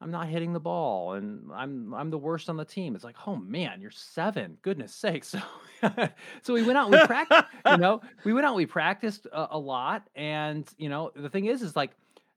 I'm 0.00 0.10
not 0.10 0.28
hitting 0.28 0.54
the 0.54 0.60
ball 0.60 1.14
and 1.14 1.50
I'm 1.52 1.92
I'm 1.92 2.08
the 2.08 2.18
worst 2.18 2.48
on 2.48 2.56
the 2.56 2.64
team. 2.64 2.94
It's 2.94 3.04
like, 3.04 3.16
oh 3.26 3.36
man, 3.36 3.82
you're 3.82 3.90
seven. 3.90 4.56
Goodness 4.62 4.94
sakes. 4.94 5.34
So 5.82 6.08
so 6.42 6.54
we 6.54 6.62
went 6.62 6.78
out, 6.78 6.90
we 6.90 6.98
practiced, 7.04 7.44
you 7.70 7.76
know, 7.76 8.00
we 8.24 8.32
went 8.32 8.46
out, 8.46 8.54
we 8.54 8.64
practiced 8.64 9.26
a, 9.26 9.48
a, 9.50 9.58
lot. 9.58 10.08
And, 10.16 10.66
you 10.78 10.88
know, 10.88 11.12
the 11.14 11.28
thing 11.28 11.44
is, 11.44 11.60
is 11.60 11.76
like 11.76 11.90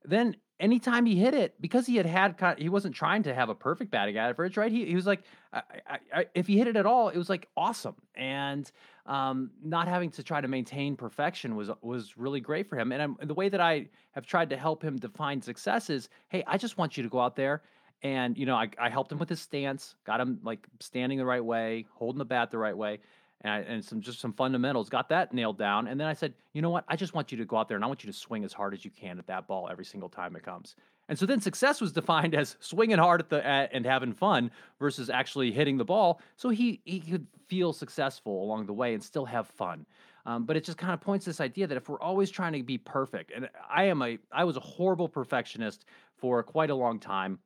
then 0.06 0.36
anytime 0.60 1.06
he 1.06 1.16
hit 1.16 1.34
it, 1.34 1.56
because 1.62 1.86
he 1.86 1.96
had 1.96 2.06
had, 2.06 2.56
he 2.58 2.70
wasn't 2.70 2.94
trying 2.96 3.24
to 3.24 3.34
have 3.34 3.50
a 3.50 3.56
perfect 3.56 3.92
batting 3.92 4.18
average, 4.18 4.58
right? 4.58 4.72
He, 4.72 4.86
he 4.86 4.96
was 4.96 5.06
like, 5.06 5.22
I, 5.54 5.62
I, 5.88 5.98
I, 6.14 6.26
if 6.36 6.48
he 6.48 6.58
hit 6.58 6.68
it 6.68 6.76
at 6.76 6.86
all, 6.86 7.10
it 7.10 7.18
was 7.18 7.30
like 7.30 7.48
awesome. 7.56 7.96
And 8.16 8.70
um, 9.06 9.52
not 9.64 9.88
having 9.88 10.12
to 10.12 10.24
try 10.24 10.42
to 10.42 10.48
maintain 10.48 10.96
perfection 10.96 11.56
was 11.56 11.70
was 11.82 12.18
really 12.18 12.40
great 12.40 12.68
for 12.70 12.78
him. 12.78 12.92
And 12.92 13.02
I'm, 13.02 13.18
the 13.22 13.34
way 13.34 13.50
that 13.50 13.62
I 13.62 13.88
have 14.12 14.26
tried 14.26 14.50
to 14.52 14.58
help 14.58 14.84
him 14.84 14.98
define 14.98 15.42
success 15.42 15.90
is, 15.90 16.10
hey, 16.28 16.44
I 16.46 16.58
just 16.58 16.78
want 16.78 16.98
you 16.98 17.04
to 17.04 17.10
go 17.10 17.20
out 17.20 17.36
there 17.36 17.62
and 18.02 18.38
you 18.38 18.46
know 18.46 18.56
I, 18.56 18.70
I 18.80 18.90
helped 18.90 19.12
him 19.12 19.18
with 19.18 19.30
his 19.30 19.42
stance, 19.42 19.96
got 20.06 20.22
him 20.22 20.40
like 20.44 20.68
standing 20.80 21.18
the 21.18 21.26
right 21.26 21.44
way, 21.44 21.86
holding 21.94 22.20
the 22.20 22.26
bat 22.26 22.52
the 22.52 22.58
right 22.58 22.78
way, 22.78 23.00
and, 23.42 23.54
I, 23.54 23.58
and 23.60 23.84
some 23.84 24.02
just 24.02 24.20
some 24.20 24.34
fundamentals. 24.34 24.90
Got 24.90 25.10
that 25.10 25.34
nailed 25.34 25.58
down, 25.58 25.88
and 25.88 26.00
then 26.00 26.08
I 26.08 26.14
said, 26.14 26.34
you 26.54 26.62
know 26.62 26.70
what? 26.70 26.84
I 26.88 26.96
just 26.96 27.14
want 27.14 27.32
you 27.32 27.38
to 27.38 27.46
go 27.46 27.58
out 27.58 27.68
there 27.68 27.76
and 27.78 27.84
I 27.84 27.88
want 27.88 28.04
you 28.04 28.12
to 28.12 28.18
swing 28.18 28.44
as 28.44 28.54
hard 28.54 28.74
as 28.74 28.84
you 28.84 28.92
can 28.92 29.20
at 29.20 29.28
that 29.28 29.48
ball 29.48 29.70
every 29.70 29.86
single 29.86 30.10
time 30.10 30.36
it 30.36 30.44
comes. 30.44 30.76
And 31.08 31.18
so 31.18 31.26
then 31.26 31.42
success 31.42 31.82
was 31.82 31.92
defined 31.92 32.36
as 32.36 32.56
swinging 32.60 32.98
hard 32.98 33.22
at 33.22 33.30
the 33.30 33.46
at, 33.46 33.72
and 33.74 33.86
having 33.86 34.14
fun 34.14 34.52
versus 34.80 35.10
actually 35.10 35.52
hitting 35.52 35.78
the 35.78 35.86
ball. 35.86 36.22
So 36.36 36.50
he 36.50 36.82
he 36.86 37.00
could 37.00 37.28
feel 37.48 37.74
successful 37.74 38.44
along 38.44 38.66
the 38.66 38.74
way 38.74 38.94
and 38.94 39.04
still 39.04 39.26
have 39.26 39.48
fun. 39.48 39.86
Um, 40.26 40.46
but 40.46 40.58
it 40.58 40.64
just 40.64 40.78
kind 40.78 40.94
of 40.94 41.02
points 41.02 41.26
this 41.26 41.42
idea 41.42 41.66
that 41.66 41.78
if 41.78 41.90
we're 41.90 42.00
always 42.02 42.30
trying 42.30 42.54
to 42.54 42.62
be 42.62 42.78
perfect, 42.78 43.32
and 43.36 43.50
I 43.70 43.86
am 43.86 44.02
a 44.02 44.20
I 44.32 44.44
was 44.44 44.58
a 44.58 44.62
horrible 44.62 45.10
perfectionist 45.10 45.86
for 46.18 46.44
quite 46.44 46.70
a 46.70 46.76
long 46.76 47.00
time. 47.00 47.40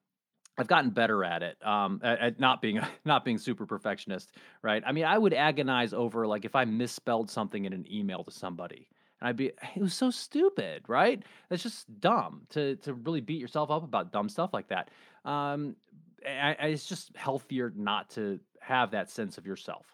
I've 0.57 0.67
gotten 0.67 0.91
better 0.91 1.23
at 1.23 1.41
it, 1.41 1.57
um, 1.65 1.99
at, 2.03 2.19
at, 2.19 2.39
not 2.39 2.61
being 2.61 2.79
not 3.05 3.25
being 3.25 3.37
super 3.37 3.65
perfectionist, 3.65 4.31
right? 4.61 4.83
I 4.85 4.91
mean, 4.91 5.05
I 5.05 5.17
would 5.17 5.33
agonize 5.33 5.93
over 5.93 6.27
like 6.27 6.45
if 6.45 6.55
I 6.55 6.65
misspelled 6.65 7.29
something 7.29 7.65
in 7.65 7.73
an 7.73 7.85
email 7.91 8.23
to 8.23 8.31
somebody, 8.31 8.87
and 9.19 9.29
I'd 9.29 9.37
be, 9.37 9.47
it 9.47 9.81
was 9.81 9.93
so 9.93 10.11
stupid, 10.11 10.83
right? 10.87 11.23
That's 11.49 11.63
just 11.63 11.99
dumb 11.99 12.43
to 12.51 12.75
to 12.77 12.93
really 12.93 13.21
beat 13.21 13.41
yourself 13.41 13.71
up 13.71 13.83
about 13.83 14.11
dumb 14.11 14.29
stuff 14.29 14.53
like 14.53 14.67
that. 14.67 14.89
Um, 15.25 15.75
I, 16.25 16.55
I, 16.59 16.65
it's 16.67 16.85
just 16.85 17.15
healthier 17.15 17.71
not 17.75 18.09
to 18.11 18.39
have 18.61 18.91
that 18.91 19.09
sense 19.09 19.37
of 19.37 19.45
yourself. 19.45 19.85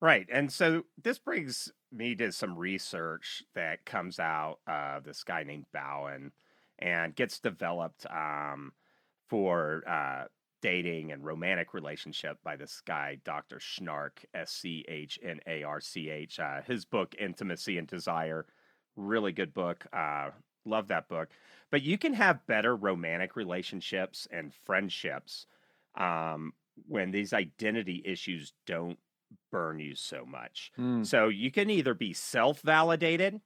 Right, 0.00 0.28
and 0.32 0.52
so 0.52 0.84
this 1.02 1.18
brings 1.18 1.72
me 1.90 2.14
to 2.14 2.30
some 2.30 2.56
research 2.56 3.42
that 3.56 3.84
comes 3.84 4.20
out 4.20 4.58
of 4.68 5.02
this 5.02 5.24
guy 5.24 5.42
named 5.42 5.66
Bowen 5.72 6.30
and 6.78 7.16
gets 7.16 7.40
developed. 7.40 8.06
Um, 8.08 8.72
for 9.28 9.82
uh, 9.88 10.24
dating 10.62 11.12
and 11.12 11.24
romantic 11.24 11.74
relationship 11.74 12.38
by 12.42 12.56
this 12.56 12.82
guy, 12.86 13.18
Dr. 13.24 13.58
Schnarch, 13.58 14.24
S 14.34 14.50
C 14.50 14.84
H 14.88 15.18
N 15.22 15.40
A 15.46 15.62
R 15.62 15.80
C 15.80 16.10
H. 16.10 16.38
Uh, 16.38 16.62
his 16.62 16.84
book, 16.84 17.14
Intimacy 17.18 17.78
and 17.78 17.86
Desire, 17.86 18.46
really 18.96 19.32
good 19.32 19.54
book. 19.54 19.86
Uh, 19.92 20.30
love 20.64 20.88
that 20.88 21.08
book. 21.08 21.28
But 21.70 21.82
you 21.82 21.98
can 21.98 22.14
have 22.14 22.46
better 22.46 22.74
romantic 22.74 23.36
relationships 23.36 24.26
and 24.30 24.52
friendships 24.64 25.46
um, 25.96 26.52
when 26.86 27.10
these 27.10 27.32
identity 27.32 28.02
issues 28.04 28.52
don't 28.66 28.98
burn 29.50 29.78
you 29.78 29.94
so 29.94 30.24
much. 30.24 30.72
Mm. 30.78 31.06
So 31.06 31.28
you 31.28 31.50
can 31.50 31.70
either 31.70 31.94
be 31.94 32.12
self 32.12 32.60
validated 32.60 33.40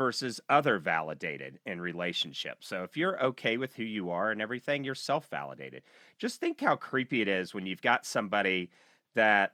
versus 0.00 0.40
other 0.48 0.78
validated 0.78 1.58
in 1.66 1.78
relationships. 1.78 2.66
So 2.66 2.84
if 2.84 2.96
you're 2.96 3.22
okay 3.22 3.58
with 3.58 3.74
who 3.74 3.82
you 3.82 4.08
are 4.08 4.30
and 4.30 4.40
everything, 4.40 4.82
you're 4.82 4.94
self 4.94 5.28
validated. 5.28 5.82
Just 6.18 6.40
think 6.40 6.58
how 6.58 6.76
creepy 6.76 7.20
it 7.20 7.28
is 7.28 7.52
when 7.52 7.66
you've 7.66 7.82
got 7.82 8.06
somebody 8.06 8.70
that 9.14 9.52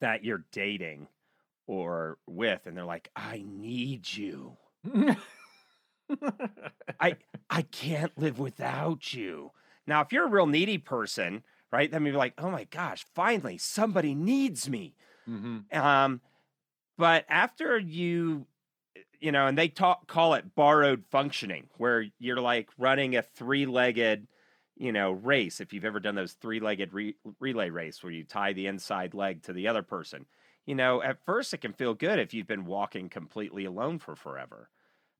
that 0.00 0.24
you're 0.24 0.46
dating 0.50 1.08
or 1.66 2.16
with 2.26 2.62
and 2.64 2.74
they're 2.74 2.86
like, 2.86 3.10
"I 3.14 3.44
need 3.46 4.10
you." 4.10 4.56
I 6.98 7.16
I 7.50 7.62
can't 7.70 8.16
live 8.16 8.38
without 8.38 9.12
you. 9.12 9.50
Now, 9.86 10.00
if 10.00 10.10
you're 10.10 10.24
a 10.24 10.30
real 10.30 10.46
needy 10.46 10.78
person, 10.78 11.42
right? 11.70 11.90
Then 11.90 12.06
you're 12.06 12.14
like, 12.14 12.32
"Oh 12.38 12.50
my 12.50 12.64
gosh, 12.64 13.04
finally 13.14 13.58
somebody 13.58 14.14
needs 14.14 14.70
me." 14.70 14.94
Mm-hmm. 15.28 15.78
Um 15.78 16.22
but 16.98 17.24
after 17.28 17.78
you, 17.78 18.46
eh, 18.96 19.00
you 19.20 19.32
know, 19.32 19.46
and 19.46 19.56
they 19.58 19.68
talk 19.68 20.06
call 20.08 20.34
it 20.34 20.54
borrowed 20.54 21.04
functioning, 21.10 21.68
where 21.78 22.06
you're 22.18 22.40
like 22.40 22.68
running 22.78 23.16
a 23.16 23.22
three 23.22 23.66
legged, 23.66 24.28
you 24.76 24.92
know, 24.92 25.12
race. 25.12 25.60
If 25.60 25.72
you've 25.72 25.86
ever 25.86 26.00
done 26.00 26.16
those 26.16 26.34
three 26.34 26.60
legged 26.60 26.92
re- 26.92 27.16
relay 27.40 27.70
race 27.70 28.02
where 28.02 28.12
you 28.12 28.24
tie 28.24 28.52
the 28.52 28.66
inside 28.66 29.14
leg 29.14 29.42
to 29.44 29.52
the 29.54 29.68
other 29.68 29.82
person, 29.82 30.26
you 30.66 30.74
know, 30.74 31.02
at 31.02 31.24
first 31.24 31.54
it 31.54 31.58
can 31.62 31.72
feel 31.72 31.94
good 31.94 32.18
if 32.18 32.34
you've 32.34 32.46
been 32.48 32.66
walking 32.66 33.08
completely 33.08 33.64
alone 33.64 33.98
for 33.98 34.16
forever, 34.16 34.70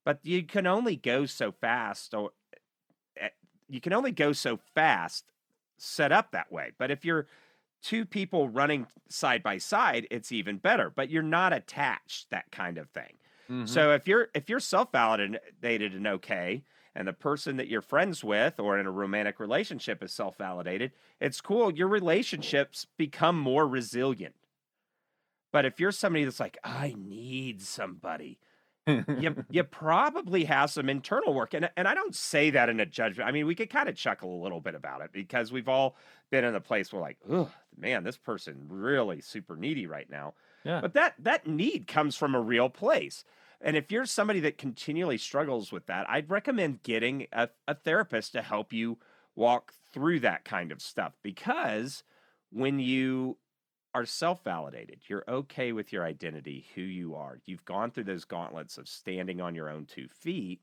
but 0.04 0.20
you 0.24 0.42
can 0.44 0.66
only 0.66 0.96
go 0.96 1.26
so 1.26 1.52
fast, 1.52 2.14
or 2.14 2.32
eh, 3.16 3.28
you 3.68 3.80
can 3.80 3.92
only 3.92 4.12
go 4.12 4.32
so 4.32 4.58
fast 4.74 5.24
set 5.78 6.12
up 6.12 6.32
that 6.32 6.50
way. 6.52 6.72
But 6.78 6.90
if 6.90 7.04
you're 7.04 7.26
two 7.82 8.04
people 8.04 8.48
running 8.48 8.86
side 9.08 9.42
by 9.42 9.58
side, 9.58 10.06
it's 10.10 10.32
even 10.32 10.58
better. 10.58 10.90
But 10.94 11.10
you're 11.10 11.22
not 11.22 11.52
attached, 11.52 12.30
that 12.30 12.50
kind 12.50 12.78
of 12.78 12.88
thing. 12.90 13.14
Mm-hmm. 13.50 13.66
So 13.66 13.92
if 13.92 14.06
you're 14.06 14.28
if 14.34 14.48
you're 14.48 14.60
self 14.60 14.92
validated 14.92 15.94
and 15.94 16.06
okay, 16.06 16.62
and 16.94 17.06
the 17.06 17.12
person 17.12 17.56
that 17.56 17.68
you're 17.68 17.80
friends 17.80 18.24
with 18.24 18.58
or 18.58 18.78
in 18.78 18.86
a 18.86 18.90
romantic 18.90 19.40
relationship 19.40 20.02
is 20.02 20.12
self 20.12 20.36
validated, 20.36 20.92
it's 21.20 21.40
cool. 21.40 21.72
Your 21.72 21.88
relationships 21.88 22.86
become 22.96 23.38
more 23.38 23.66
resilient. 23.66 24.34
But 25.52 25.64
if 25.64 25.80
you're 25.80 25.92
somebody 25.92 26.24
that's 26.24 26.40
like, 26.40 26.58
I 26.62 26.94
need 26.98 27.62
somebody, 27.62 28.38
you 28.88 29.44
you 29.50 29.64
probably 29.64 30.44
have 30.44 30.70
some 30.70 30.88
internal 30.88 31.34
work, 31.34 31.54
and 31.54 31.70
and 31.76 31.86
I 31.86 31.94
don't 31.94 32.14
say 32.14 32.50
that 32.50 32.68
in 32.68 32.80
a 32.80 32.86
judgment. 32.86 33.28
I 33.28 33.32
mean, 33.32 33.46
we 33.46 33.54
could 33.54 33.70
kind 33.70 33.88
of 33.88 33.96
chuckle 33.96 34.34
a 34.34 34.42
little 34.42 34.60
bit 34.60 34.74
about 34.74 35.02
it 35.02 35.10
because 35.12 35.52
we've 35.52 35.68
all 35.68 35.96
been 36.30 36.44
in 36.44 36.54
a 36.54 36.60
place 36.60 36.92
where 36.92 37.02
like, 37.02 37.18
oh 37.30 37.50
man, 37.76 38.04
this 38.04 38.16
person 38.16 38.66
really 38.68 39.20
super 39.20 39.56
needy 39.56 39.86
right 39.86 40.08
now. 40.10 40.34
Yeah. 40.64 40.80
But 40.80 40.94
that 40.94 41.14
that 41.20 41.46
need 41.46 41.86
comes 41.86 42.16
from 42.16 42.34
a 42.34 42.40
real 42.40 42.68
place. 42.68 43.24
And 43.60 43.76
if 43.76 43.90
you're 43.90 44.06
somebody 44.06 44.40
that 44.40 44.56
continually 44.56 45.18
struggles 45.18 45.72
with 45.72 45.86
that, 45.86 46.08
I'd 46.08 46.30
recommend 46.30 46.84
getting 46.84 47.26
a, 47.32 47.48
a 47.66 47.74
therapist 47.74 48.32
to 48.32 48.42
help 48.42 48.72
you 48.72 48.98
walk 49.34 49.72
through 49.92 50.20
that 50.20 50.44
kind 50.44 50.70
of 50.70 50.80
stuff 50.80 51.14
because 51.22 52.04
when 52.50 52.78
you 52.78 53.36
are 53.94 54.06
self 54.06 54.44
validated. 54.44 55.00
You're 55.06 55.24
okay 55.28 55.72
with 55.72 55.92
your 55.92 56.04
identity, 56.04 56.66
who 56.74 56.82
you 56.82 57.14
are. 57.14 57.40
You've 57.46 57.64
gone 57.64 57.90
through 57.90 58.04
those 58.04 58.24
gauntlets 58.24 58.78
of 58.78 58.88
standing 58.88 59.40
on 59.40 59.54
your 59.54 59.68
own 59.68 59.86
two 59.86 60.08
feet. 60.08 60.60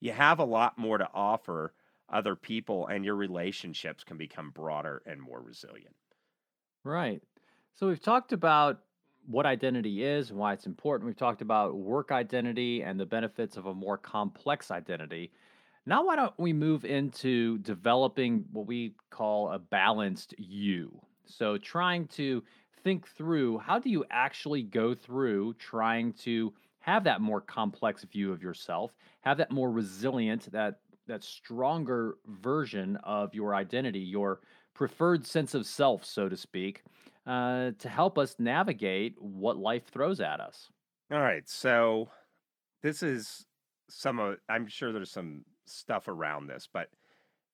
You 0.00 0.12
have 0.12 0.38
a 0.38 0.44
lot 0.44 0.78
more 0.78 0.98
to 0.98 1.08
offer 1.14 1.72
other 2.08 2.36
people, 2.36 2.86
and 2.86 3.04
your 3.04 3.16
relationships 3.16 4.04
can 4.04 4.16
become 4.16 4.50
broader 4.50 5.02
and 5.06 5.20
more 5.20 5.40
resilient. 5.40 5.94
Right. 6.84 7.22
So 7.74 7.88
we've 7.88 8.02
talked 8.02 8.32
about 8.32 8.80
what 9.26 9.46
identity 9.46 10.04
is 10.04 10.30
and 10.30 10.38
why 10.38 10.52
it's 10.52 10.66
important. 10.66 11.06
We've 11.06 11.16
talked 11.16 11.42
about 11.42 11.76
work 11.76 12.12
identity 12.12 12.82
and 12.82 12.98
the 12.98 13.06
benefits 13.06 13.56
of 13.56 13.66
a 13.66 13.74
more 13.74 13.98
complex 13.98 14.70
identity. 14.70 15.32
Now, 15.84 16.04
why 16.04 16.16
don't 16.16 16.38
we 16.38 16.52
move 16.52 16.84
into 16.84 17.58
developing 17.58 18.44
what 18.52 18.66
we 18.66 18.94
call 19.10 19.50
a 19.50 19.58
balanced 19.58 20.34
you? 20.38 21.00
So 21.26 21.58
trying 21.58 22.06
to 22.08 22.42
think 22.82 23.06
through 23.08 23.58
how 23.58 23.78
do 23.78 23.90
you 23.90 24.04
actually 24.10 24.62
go 24.62 24.94
through 24.94 25.54
trying 25.54 26.12
to 26.12 26.52
have 26.80 27.04
that 27.04 27.20
more 27.20 27.40
complex 27.40 28.04
view 28.04 28.32
of 28.32 28.42
yourself, 28.42 28.92
have 29.22 29.38
that 29.38 29.50
more 29.50 29.70
resilient, 29.70 30.50
that 30.52 30.80
that 31.08 31.22
stronger 31.22 32.16
version 32.26 32.96
of 33.04 33.34
your 33.34 33.54
identity, 33.54 34.00
your 34.00 34.40
preferred 34.74 35.26
sense 35.26 35.54
of 35.54 35.66
self, 35.66 36.04
so 36.04 36.28
to 36.28 36.36
speak, 36.36 36.82
uh, 37.26 37.70
to 37.78 37.88
help 37.88 38.18
us 38.18 38.36
navigate 38.38 39.14
what 39.20 39.56
life 39.56 39.86
throws 39.86 40.20
at 40.20 40.40
us. 40.40 40.68
All 41.10 41.20
right. 41.20 41.48
So 41.48 42.08
this 42.82 43.02
is 43.02 43.46
some 43.88 44.18
of 44.18 44.36
I'm 44.48 44.66
sure 44.66 44.92
there's 44.92 45.10
some 45.10 45.44
stuff 45.66 46.08
around 46.08 46.46
this, 46.48 46.68
but 46.72 46.88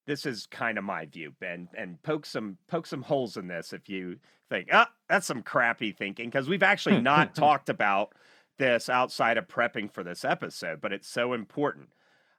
this 0.06 0.26
is 0.26 0.46
kind 0.46 0.78
of 0.78 0.84
my 0.84 1.06
view, 1.06 1.32
Ben, 1.40 1.68
and 1.76 2.02
poke 2.02 2.26
some 2.26 2.58
poke 2.68 2.86
some 2.86 3.02
holes 3.02 3.36
in 3.36 3.46
this 3.46 3.72
if 3.72 3.88
you 3.88 4.18
think, 4.48 4.68
ah, 4.72 4.90
that's 5.08 5.26
some 5.26 5.42
crappy 5.42 5.92
thinking, 5.92 6.28
because 6.28 6.48
we've 6.48 6.62
actually 6.62 7.00
not 7.00 7.34
talked 7.34 7.68
about 7.68 8.14
this 8.58 8.88
outside 8.88 9.38
of 9.38 9.48
prepping 9.48 9.90
for 9.90 10.02
this 10.02 10.24
episode, 10.24 10.80
but 10.80 10.92
it's 10.92 11.08
so 11.08 11.32
important. 11.32 11.88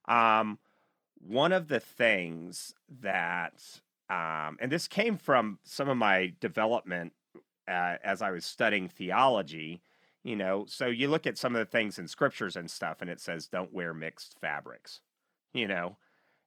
Um, 0.07 0.59
one 1.19 1.51
of 1.51 1.69
the 1.69 1.79
things 1.79 2.75
that, 3.01 3.63
um, 4.09 4.57
and 4.59 4.71
this 4.71 4.87
came 4.87 5.17
from 5.17 5.59
some 5.63 5.89
of 5.89 5.97
my 5.97 6.33
development 6.39 7.13
uh, 7.67 7.95
as 8.03 8.21
I 8.21 8.31
was 8.31 8.45
studying 8.45 8.89
theology, 8.89 9.81
you 10.23 10.35
know, 10.35 10.65
so 10.67 10.87
you 10.87 11.07
look 11.07 11.25
at 11.25 11.37
some 11.37 11.55
of 11.55 11.59
the 11.59 11.71
things 11.71 11.97
in 11.97 12.07
scriptures 12.07 12.55
and 12.55 12.69
stuff, 12.69 12.97
and 13.01 13.09
it 13.09 13.19
says, 13.19 13.47
don't 13.47 13.73
wear 13.73 13.93
mixed 13.93 14.37
fabrics, 14.39 15.01
you 15.53 15.67
know, 15.67 15.97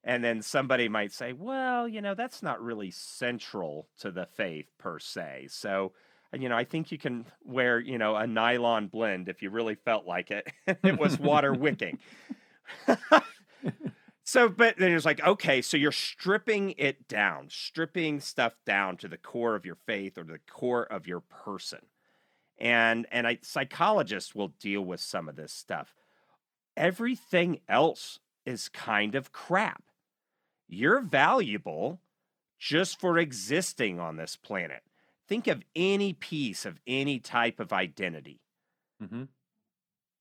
and 0.05 0.23
then 0.23 0.41
somebody 0.41 0.89
might 0.89 1.13
say, 1.13 1.33
well, 1.33 1.89
you 1.89 2.01
know, 2.01 2.15
that's 2.15 2.43
not 2.43 2.63
really 2.63 2.91
central 2.91 3.89
to 3.99 4.11
the 4.11 4.27
faith 4.27 4.71
per 4.79 4.99
se. 4.99 5.49
So, 5.51 5.93
you 6.33 6.49
know, 6.49 6.57
I 6.57 6.65
think 6.65 6.93
you 6.93 6.99
can 6.99 7.27
wear, 7.45 7.81
you 7.81 7.99
know, 7.99 8.15
a 8.17 8.27
nylon 8.27 8.87
blend 8.89 9.29
if 9.29 9.43
you 9.43 9.51
really 9.51 9.75
felt 9.75 10.07
like 10.07 10.31
it. 10.31 10.47
it 10.85 10.99
was 10.99 11.19
water 11.19 11.53
wicking. 11.53 11.99
so, 14.25 14.49
but 14.49 14.77
then 14.77 14.93
it's 14.93 15.05
like, 15.05 15.25
okay, 15.27 15.63
so 15.63 15.77
you're 15.77 15.93
stripping 15.93 16.75
it 16.79 17.09
down, 17.09 17.49
stripping 17.49 18.21
stuff 18.21 18.55
down 18.65 18.97
to 18.99 19.09
the 19.09 19.17
core 19.17 19.55
of 19.55 19.67
your 19.67 19.79
faith 19.87 20.19
or 20.19 20.25
the 20.25 20.41
core 20.49 20.85
of 20.85 21.07
your 21.07 21.21
person. 21.21 21.81
And 22.59 23.07
and 23.11 23.27
I, 23.27 23.39
psychologists 23.43 24.35
will 24.35 24.49
deal 24.61 24.83
with 24.83 25.01
some 25.01 25.29
of 25.29 25.37
this 25.37 25.53
stuff. 25.53 25.95
Everything 26.77 27.61
else 27.69 28.19
is 28.47 28.69
kind 28.69 29.15
of 29.15 29.33
crap. 29.33 29.83
You're 30.69 31.01
valuable 31.01 32.01
just 32.59 32.99
for 32.99 33.19
existing 33.19 34.01
on 34.01 34.17
this 34.17 34.37
planet. 34.37 34.83
Think 35.29 35.47
of 35.47 35.65
any 35.75 36.13
piece 36.13 36.65
of 36.65 36.81
any 36.87 37.19
type 37.19 37.61
of 37.61 37.73
identity. 37.73 38.41
Mm-hmm. 39.03 39.25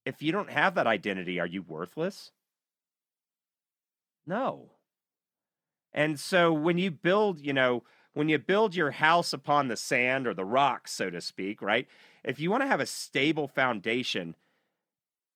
If 0.05 0.21
you 0.21 0.31
don't 0.31 0.49
have 0.49 0.75
that 0.75 0.87
identity, 0.87 1.39
are 1.39 1.47
you 1.47 1.61
worthless? 1.61 2.31
No. 4.27 4.71
And 5.93 6.19
so 6.19 6.51
when 6.51 6.77
you 6.77 6.91
build, 6.91 7.39
you 7.39 7.53
know, 7.53 7.83
when 8.13 8.29
you 8.29 8.37
build 8.37 8.75
your 8.75 8.91
house 8.91 9.33
upon 9.33 9.67
the 9.67 9.77
sand 9.77 10.27
or 10.27 10.33
the 10.33 10.45
rocks, 10.45 10.91
so 10.91 11.09
to 11.09 11.21
speak, 11.21 11.61
right? 11.61 11.87
If 12.23 12.39
you 12.39 12.49
want 12.49 12.63
to 12.63 12.67
have 12.67 12.79
a 12.79 12.85
stable 12.85 13.47
foundation, 13.47 14.35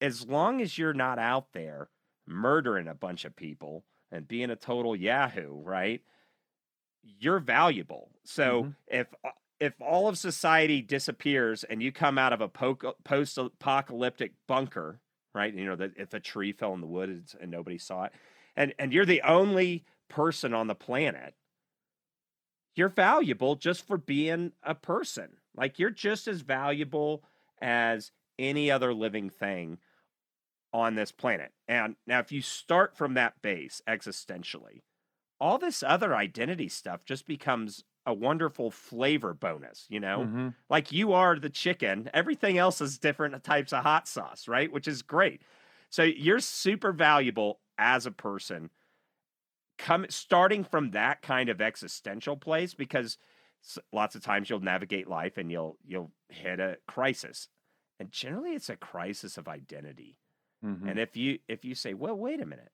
as 0.02 0.28
long 0.28 0.62
as 0.62 0.78
you're 0.78 0.94
not 0.94 1.20
out 1.20 1.54
there 1.54 1.90
murdering 2.30 2.88
a 2.88 2.94
bunch 2.94 3.26
of 3.26 3.36
people 3.36 3.84
and 4.12 4.28
being 4.28 4.50
a 4.50 4.56
total 4.56 4.96
yahoo, 4.96 5.54
right? 5.54 6.02
You're 7.04 7.40
valuable. 7.40 8.12
So 8.24 8.64
mm-hmm. 8.64 8.72
if 8.88 9.08
uh, 9.24 9.30
if 9.60 9.74
all 9.82 10.08
of 10.08 10.18
society 10.18 10.82
disappears 10.82 11.64
and 11.66 11.84
you 11.84 11.92
come 11.92 12.18
out 12.18 12.32
of 12.32 12.42
a 12.42 12.48
post 12.48 13.38
apocalyptic 13.38 14.32
bunker, 14.48 15.02
right? 15.34 15.54
You 15.54 15.66
know 15.66 15.76
that 15.76 15.92
if 15.98 16.14
a 16.14 16.20
tree 16.20 16.54
fell 16.54 16.74
in 16.74 16.82
the 16.82 16.88
woods 16.88 17.36
and 17.40 17.52
nobody 17.52 17.78
saw 17.78 18.06
it, 18.06 18.14
and 18.56 18.74
and 18.80 18.94
you're 18.94 19.06
the 19.06 19.22
only 19.24 19.84
person 20.08 20.54
on 20.54 20.68
the 20.68 20.76
planet, 20.76 21.34
you're 22.76 22.90
valuable 22.90 23.56
just 23.56 23.86
for 23.86 23.98
being 23.98 24.54
a 24.64 24.76
person. 24.76 25.30
Like 25.56 25.78
you're 25.80 25.90
just 25.90 26.28
as 26.28 26.42
valuable 26.42 27.24
as 27.62 28.12
any 28.38 28.72
other 28.72 28.94
living 28.94 29.30
thing 29.30 29.78
on 30.74 30.96
this 30.96 31.12
planet. 31.12 31.52
And 31.68 31.96
now, 32.06 32.20
if 32.20 32.32
you 32.32 32.42
start 32.42 32.96
from 32.96 33.14
that 33.16 33.42
base 33.42 33.82
existentially, 33.88 34.82
all 35.40 35.58
this 35.58 35.84
other 35.84 36.16
identity 36.16 36.68
stuff 36.68 37.06
just 37.06 37.26
becomes 37.26 37.84
a 38.06 38.14
wonderful 38.14 38.72
flavor 38.72 39.34
bonus, 39.34 39.86
you 39.90 40.00
know? 40.00 40.20
Mm-hmm. 40.20 40.48
Like 40.70 40.92
you 40.92 41.14
are 41.14 41.38
the 41.38 41.50
chicken, 41.50 42.10
everything 42.14 42.58
else 42.58 42.82
is 42.82 42.98
different 42.98 43.44
types 43.44 43.72
of 43.72 43.84
hot 43.84 44.08
sauce, 44.08 44.48
right? 44.48 44.72
Which 44.72 44.88
is 44.88 45.02
great. 45.02 45.42
So 45.90 46.04
you're 46.04 46.40
super 46.40 46.92
valuable 46.92 47.60
as 47.78 48.06
a 48.06 48.12
person 48.12 48.70
come 49.80 50.06
starting 50.10 50.64
from 50.64 50.92
that 50.92 51.22
kind 51.22 51.50
of 51.50 51.62
existential 51.62 52.36
place 52.36 52.74
because 52.74 53.18
lots 53.92 54.14
of 54.14 54.22
times 54.22 54.50
you'll 54.50 54.60
navigate 54.60 55.08
life 55.08 55.38
and 55.38 55.50
you'll 55.52 55.78
you'll 55.88 56.12
hit 56.28 56.60
a 56.60 56.78
crisis. 56.88 57.48
And 58.00 58.12
generally 58.12 58.52
it's 58.52 58.70
a 58.70 58.76
crisis 58.76 59.38
of 59.38 59.48
identity. 59.48 60.18
Mm-hmm. 60.66 60.90
And 60.90 61.00
if 61.00 61.16
you 61.16 61.40
if 61.48 61.64
you 61.64 61.76
say, 61.76 61.94
"Well, 61.94 62.16
wait 62.16 62.42
a 62.42 62.46
minute. 62.46 62.72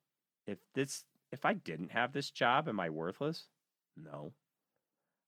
If 0.48 0.58
this 0.74 1.06
if 1.32 1.46
I 1.46 1.54
didn't 1.54 1.92
have 1.92 2.14
this 2.14 2.32
job, 2.32 2.68
am 2.68 2.80
I 2.80 2.90
worthless?" 2.90 3.48
No. 3.96 4.34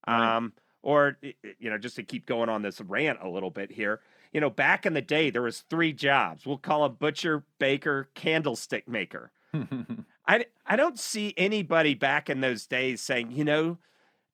Right. 0.07 0.35
Um 0.37 0.53
or 0.81 1.17
you 1.59 1.69
know, 1.69 1.77
just 1.77 1.95
to 1.97 2.03
keep 2.03 2.25
going 2.25 2.49
on 2.49 2.61
this 2.61 2.81
rant 2.81 3.19
a 3.21 3.29
little 3.29 3.49
bit 3.49 3.71
here, 3.71 3.99
you 4.31 4.41
know, 4.41 4.49
back 4.49 4.85
in 4.85 4.93
the 4.93 5.01
day 5.01 5.29
there 5.29 5.41
was 5.41 5.61
three 5.69 5.93
jobs. 5.93 6.45
We'll 6.45 6.57
call 6.57 6.83
a 6.83 6.89
butcher, 6.89 7.43
baker, 7.59 8.09
candlestick 8.13 8.87
maker. 8.87 9.31
I 10.27 10.45
I 10.65 10.75
don't 10.75 10.99
see 10.99 11.33
anybody 11.37 11.93
back 11.93 12.29
in 12.29 12.41
those 12.41 12.65
days 12.65 13.01
saying, 13.01 13.31
"You 13.31 13.43
know, 13.43 13.77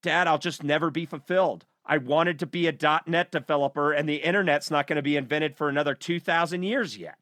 dad, 0.02 0.28
I'll 0.28 0.38
just 0.40 0.64
never 0.64 0.90
be 0.90 1.06
fulfilled. 1.06 1.66
I 1.86 1.98
wanted 1.98 2.40
to 2.40 2.46
be 2.46 2.68
a 2.68 3.02
.NET 3.06 3.32
developer 3.32 3.92
and 3.92 4.08
the 4.08 4.16
internet's 4.16 4.72
not 4.72 4.88
going 4.88 4.96
to 4.96 5.02
be 5.02 5.18
invented 5.18 5.58
for 5.58 5.68
another 5.68 5.94
2000 5.94 6.64
years 6.64 6.98
yet." 6.98 7.18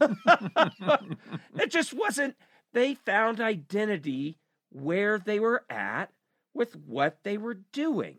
it 1.56 1.70
just 1.70 1.92
wasn't. 1.92 2.36
They 2.72 2.94
found 2.94 3.40
identity 3.40 4.38
where 4.70 5.18
they 5.18 5.40
were 5.40 5.64
at 5.70 6.10
with 6.54 6.74
what 6.76 7.18
they 7.22 7.38
were 7.38 7.54
doing. 7.72 8.18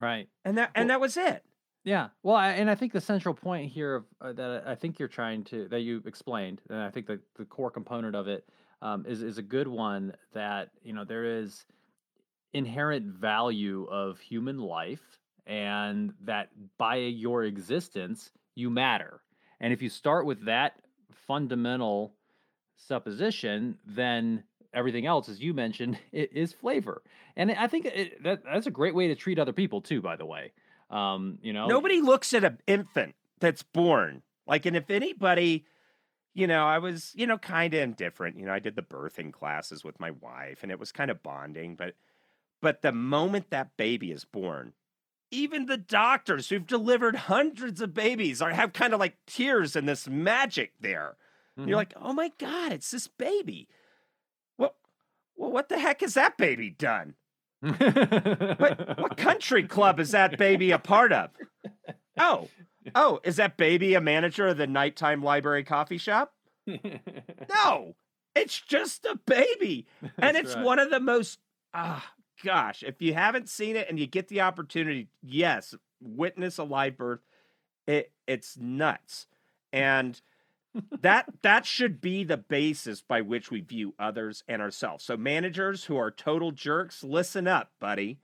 Right. 0.00 0.28
And 0.44 0.58
that 0.58 0.70
and 0.74 0.90
that 0.90 1.00
was 1.00 1.16
it. 1.16 1.44
Yeah. 1.84 2.08
Well, 2.22 2.36
I, 2.36 2.50
and 2.52 2.70
I 2.70 2.74
think 2.74 2.92
the 2.92 3.00
central 3.00 3.34
point 3.34 3.70
here 3.70 3.96
of, 3.96 4.04
uh, 4.20 4.32
that 4.32 4.64
I 4.66 4.74
think 4.74 4.98
you're 4.98 5.08
trying 5.08 5.44
to 5.44 5.68
that 5.68 5.80
you 5.80 6.02
explained, 6.06 6.62
and 6.68 6.78
I 6.78 6.90
think 6.90 7.06
the 7.06 7.20
the 7.36 7.44
core 7.44 7.70
component 7.70 8.16
of 8.16 8.26
it 8.26 8.48
um, 8.82 9.04
is 9.06 9.22
is 9.22 9.38
a 9.38 9.42
good 9.42 9.68
one. 9.68 10.14
That 10.32 10.70
you 10.82 10.94
know 10.94 11.04
there 11.04 11.24
is 11.24 11.64
inherent 12.54 13.06
value 13.06 13.86
of 13.90 14.18
human 14.18 14.58
life, 14.58 15.18
and 15.46 16.14
that 16.22 16.48
by 16.78 16.96
your 16.96 17.44
existence 17.44 18.30
you 18.54 18.70
matter. 18.70 19.20
And 19.60 19.72
if 19.72 19.82
you 19.82 19.88
start 19.88 20.26
with 20.26 20.44
that 20.46 20.76
fundamental 21.26 22.14
supposition, 22.76 23.78
then 23.86 24.44
everything 24.72 25.06
else, 25.06 25.28
as 25.28 25.40
you 25.40 25.54
mentioned, 25.54 25.98
is 26.12 26.52
flavor. 26.52 27.02
And 27.36 27.50
I 27.50 27.66
think 27.66 27.86
it, 27.86 28.22
that 28.22 28.42
that's 28.44 28.66
a 28.66 28.70
great 28.70 28.94
way 28.94 29.08
to 29.08 29.14
treat 29.14 29.38
other 29.38 29.52
people 29.52 29.80
too. 29.80 30.00
By 30.00 30.16
the 30.16 30.26
way, 30.26 30.52
um, 30.90 31.38
you 31.42 31.52
know, 31.52 31.66
nobody 31.66 32.00
looks 32.00 32.34
at 32.34 32.44
an 32.44 32.58
infant 32.66 33.14
that's 33.40 33.62
born 33.62 34.22
like, 34.46 34.66
and 34.66 34.76
if 34.76 34.90
anybody, 34.90 35.64
you 36.34 36.46
know, 36.46 36.64
I 36.66 36.78
was, 36.78 37.12
you 37.14 37.26
know, 37.26 37.38
kind 37.38 37.74
of 37.74 37.80
indifferent. 37.80 38.38
You 38.38 38.46
know, 38.46 38.52
I 38.52 38.58
did 38.58 38.76
the 38.76 38.82
birthing 38.82 39.32
classes 39.32 39.84
with 39.84 39.98
my 40.00 40.10
wife, 40.10 40.62
and 40.62 40.70
it 40.70 40.78
was 40.78 40.92
kind 40.92 41.10
of 41.10 41.22
bonding. 41.22 41.76
But, 41.76 41.94
but 42.60 42.82
the 42.82 42.92
moment 42.92 43.50
that 43.50 43.76
baby 43.76 44.10
is 44.10 44.24
born, 44.24 44.72
even 45.34 45.66
the 45.66 45.76
doctors 45.76 46.48
who've 46.48 46.66
delivered 46.66 47.16
hundreds 47.16 47.80
of 47.80 47.92
babies 47.92 48.40
are 48.40 48.50
have 48.50 48.72
kind 48.72 48.94
of 48.94 49.00
like 49.00 49.16
tears 49.26 49.76
and 49.76 49.88
this 49.88 50.08
magic 50.08 50.72
there. 50.80 51.16
Mm-hmm. 51.58 51.68
You're 51.68 51.76
like, 51.76 51.94
oh 52.00 52.12
my 52.12 52.32
god, 52.38 52.72
it's 52.72 52.90
this 52.90 53.08
baby. 53.08 53.68
Well, 54.58 54.74
well, 55.36 55.50
what 55.50 55.68
the 55.68 55.78
heck 55.78 56.00
has 56.00 56.14
that 56.14 56.36
baby 56.36 56.70
done? 56.70 57.14
what, 57.60 58.98
what 58.98 59.16
country 59.16 59.64
club 59.64 59.98
is 59.98 60.10
that 60.10 60.38
baby 60.38 60.70
a 60.70 60.78
part 60.78 61.12
of? 61.12 61.30
Oh, 62.18 62.48
oh, 62.94 63.20
is 63.24 63.36
that 63.36 63.56
baby 63.56 63.94
a 63.94 64.00
manager 64.00 64.48
of 64.48 64.56
the 64.56 64.66
nighttime 64.66 65.22
library 65.22 65.64
coffee 65.64 65.98
shop? 65.98 66.34
no, 66.66 67.96
it's 68.34 68.60
just 68.60 69.04
a 69.04 69.18
baby, 69.26 69.86
and 70.18 70.36
it's 70.36 70.54
right. 70.54 70.64
one 70.64 70.78
of 70.78 70.90
the 70.90 71.00
most 71.00 71.38
ah 71.72 72.12
gosh, 72.42 72.82
if 72.82 73.00
you 73.00 73.14
haven't 73.14 73.48
seen 73.48 73.76
it 73.76 73.88
and 73.88 73.98
you 73.98 74.06
get 74.06 74.28
the 74.28 74.40
opportunity, 74.40 75.08
yes, 75.22 75.74
witness 76.00 76.58
a 76.58 76.64
live 76.64 76.96
birth. 76.96 77.20
It 77.86 78.12
it's 78.26 78.56
nuts. 78.56 79.26
And 79.72 80.20
that 81.00 81.26
that 81.42 81.66
should 81.66 82.00
be 82.00 82.24
the 82.24 82.36
basis 82.36 83.02
by 83.02 83.20
which 83.20 83.50
we 83.50 83.60
view 83.60 83.94
others 83.98 84.42
and 84.48 84.62
ourselves. 84.62 85.04
So 85.04 85.16
managers 85.16 85.84
who 85.84 85.96
are 85.96 86.10
total 86.10 86.52
jerks, 86.52 87.04
listen 87.04 87.46
up, 87.46 87.70
buddy. 87.80 88.18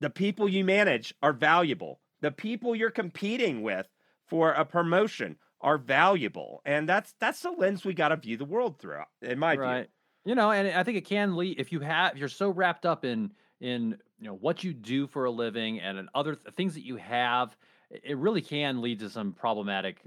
The 0.00 0.10
people 0.10 0.48
you 0.48 0.64
manage 0.64 1.14
are 1.22 1.32
valuable. 1.32 2.00
The 2.20 2.32
people 2.32 2.74
you're 2.74 2.90
competing 2.90 3.62
with 3.62 3.88
for 4.26 4.52
a 4.52 4.64
promotion 4.64 5.36
are 5.60 5.78
valuable. 5.78 6.60
And 6.64 6.88
that's 6.88 7.14
that's 7.20 7.40
the 7.40 7.50
lens 7.50 7.84
we 7.84 7.94
got 7.94 8.08
to 8.08 8.16
view 8.16 8.36
the 8.36 8.44
world 8.44 8.78
through, 8.78 9.02
in 9.20 9.38
my 9.38 9.56
right. 9.56 9.82
view. 9.82 9.88
You 10.24 10.34
know, 10.36 10.52
and 10.52 10.68
I 10.68 10.84
think 10.84 10.98
it 10.98 11.04
can 11.04 11.36
lead 11.36 11.58
if 11.58 11.72
you 11.72 11.80
have 11.80 12.12
if 12.12 12.18
you're 12.18 12.28
so 12.28 12.48
wrapped 12.48 12.86
up 12.86 13.04
in 13.04 13.32
in 13.60 13.96
you 14.18 14.26
know 14.26 14.34
what 14.34 14.62
you 14.62 14.74
do 14.74 15.06
for 15.06 15.24
a 15.24 15.30
living 15.30 15.80
and 15.80 15.98
in 15.98 16.08
other 16.14 16.34
th- 16.34 16.54
things 16.54 16.74
that 16.74 16.84
you 16.84 16.96
have 16.96 17.56
it 17.90 18.16
really 18.16 18.40
can 18.40 18.80
lead 18.80 18.98
to 19.00 19.10
some 19.10 19.32
problematic 19.32 20.00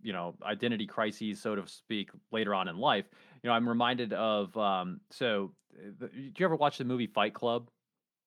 you 0.00 0.12
know 0.12 0.34
identity 0.42 0.86
crises 0.86 1.40
so 1.40 1.54
to 1.54 1.66
speak 1.66 2.10
later 2.30 2.54
on 2.54 2.68
in 2.68 2.78
life. 2.78 3.06
You 3.42 3.48
know 3.48 3.54
i'm 3.54 3.68
reminded 3.68 4.12
of 4.12 4.56
um 4.56 5.00
so 5.10 5.52
the, 5.98 6.08
did 6.08 6.38
you 6.38 6.44
ever 6.44 6.56
watch 6.56 6.78
the 6.78 6.84
movie 6.84 7.06
fight 7.06 7.34
club? 7.34 7.70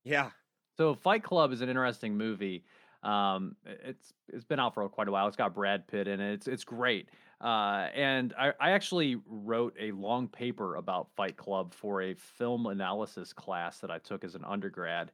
Yeah. 0.03 0.31
So 0.77 0.95
fight 0.95 1.23
club 1.23 1.51
is 1.51 1.61
an 1.61 1.69
interesting 1.69 2.17
movie. 2.17 2.65
Um 3.03 3.55
it's 3.65 4.13
it's 4.27 4.45
been 4.45 4.59
out 4.59 4.73
for 4.73 4.87
quite 4.89 5.07
a 5.07 5.11
while. 5.11 5.27
It's 5.27 5.37
got 5.37 5.53
brad 5.53 5.87
pitt 5.87 6.07
in 6.07 6.19
it. 6.19 6.33
It's 6.33 6.47
it's 6.47 6.63
great 6.63 7.09
uh, 7.41 7.87
and 7.93 8.33
I, 8.37 8.53
I 8.59 8.71
actually 8.71 9.17
wrote 9.27 9.75
a 9.79 9.91
long 9.91 10.27
paper 10.27 10.75
about 10.75 11.09
Fight 11.15 11.35
Club 11.35 11.73
for 11.73 12.01
a 12.01 12.13
film 12.13 12.67
analysis 12.67 13.33
class 13.33 13.79
that 13.79 13.91
I 13.91 13.99
took 13.99 14.23
as 14.23 14.35
an 14.35 14.45
undergrad. 14.45 15.11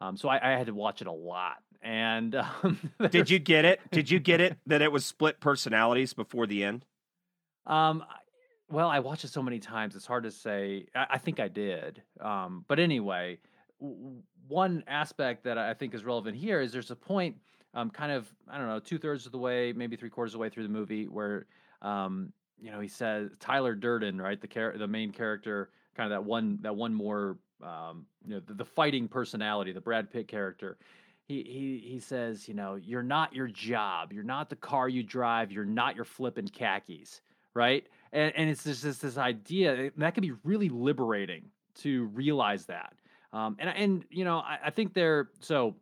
Um, 0.00 0.16
so 0.16 0.28
I, 0.28 0.52
I, 0.52 0.56
had 0.56 0.66
to 0.66 0.74
watch 0.74 1.00
it 1.00 1.06
a 1.06 1.12
lot. 1.12 1.58
And 1.80 2.34
um, 2.62 2.78
did 3.10 3.30
you 3.30 3.38
get 3.38 3.64
it? 3.64 3.80
Did 3.90 4.10
you 4.10 4.18
get 4.18 4.40
it 4.40 4.58
that 4.66 4.82
it 4.82 4.90
was 4.90 5.04
split 5.04 5.40
personalities 5.40 6.12
before 6.12 6.46
the 6.46 6.64
end? 6.64 6.84
Um, 7.66 8.04
well, 8.68 8.88
I 8.88 9.00
watched 9.00 9.24
it 9.24 9.28
so 9.28 9.42
many 9.42 9.58
times; 9.58 9.94
it's 9.94 10.06
hard 10.06 10.24
to 10.24 10.30
say. 10.30 10.86
I, 10.94 11.06
I 11.10 11.18
think 11.18 11.40
I 11.40 11.48
did. 11.48 12.02
Um, 12.20 12.64
but 12.68 12.80
anyway, 12.80 13.38
w- 13.80 14.22
one 14.48 14.82
aspect 14.86 15.44
that 15.44 15.58
I 15.58 15.74
think 15.74 15.94
is 15.94 16.04
relevant 16.04 16.36
here 16.36 16.60
is 16.60 16.72
there's 16.72 16.90
a 16.90 16.96
point, 16.96 17.36
um, 17.74 17.90
kind 17.90 18.10
of 18.10 18.32
I 18.48 18.58
don't 18.58 18.68
know, 18.68 18.80
two 18.80 18.98
thirds 18.98 19.26
of 19.26 19.32
the 19.32 19.38
way, 19.38 19.72
maybe 19.72 19.96
three 19.96 20.10
quarters 20.10 20.32
of 20.32 20.38
the 20.38 20.42
way 20.42 20.48
through 20.48 20.64
the 20.64 20.68
movie, 20.68 21.06
where 21.06 21.46
um, 21.82 22.32
you 22.60 22.70
know, 22.70 22.80
he 22.80 22.88
says 22.88 23.30
Tyler 23.40 23.74
Durden, 23.74 24.20
right, 24.20 24.40
the 24.40 24.46
char- 24.46 24.78
the 24.78 24.86
main 24.86 25.10
character, 25.12 25.70
kind 25.96 26.12
of 26.12 26.16
that 26.16 26.24
one 26.24 26.58
that 26.62 26.74
one 26.74 26.94
more 26.94 27.36
um, 27.62 28.06
you 28.26 28.34
know, 28.34 28.40
the, 28.46 28.54
the 28.54 28.64
fighting 28.64 29.08
personality, 29.08 29.72
the 29.72 29.80
Brad 29.80 30.10
Pitt 30.10 30.28
character. 30.28 30.78
He, 31.26 31.42
he 31.42 31.90
he 31.92 32.00
says, 32.00 32.48
you 32.48 32.54
know, 32.54 32.74
you're 32.74 33.02
not 33.02 33.34
your 33.34 33.46
job, 33.48 34.12
you're 34.12 34.24
not 34.24 34.50
the 34.50 34.56
car 34.56 34.88
you 34.88 35.02
drive, 35.02 35.52
you're 35.52 35.64
not 35.64 35.94
your 35.96 36.04
flipping 36.04 36.48
khakis, 36.48 37.20
right? 37.54 37.86
And 38.12 38.32
and 38.36 38.50
it's 38.50 38.64
just 38.64 38.82
this 38.82 38.98
this 38.98 39.18
idea 39.18 39.90
that 39.96 40.14
can 40.14 40.22
be 40.22 40.32
really 40.44 40.68
liberating 40.68 41.44
to 41.76 42.04
realize 42.06 42.66
that. 42.66 42.94
Um, 43.32 43.56
and 43.58 43.70
and 43.70 44.04
you 44.10 44.24
know, 44.24 44.38
I, 44.38 44.58
I 44.66 44.70
think 44.70 44.94
there. 44.94 45.30
So 45.40 45.76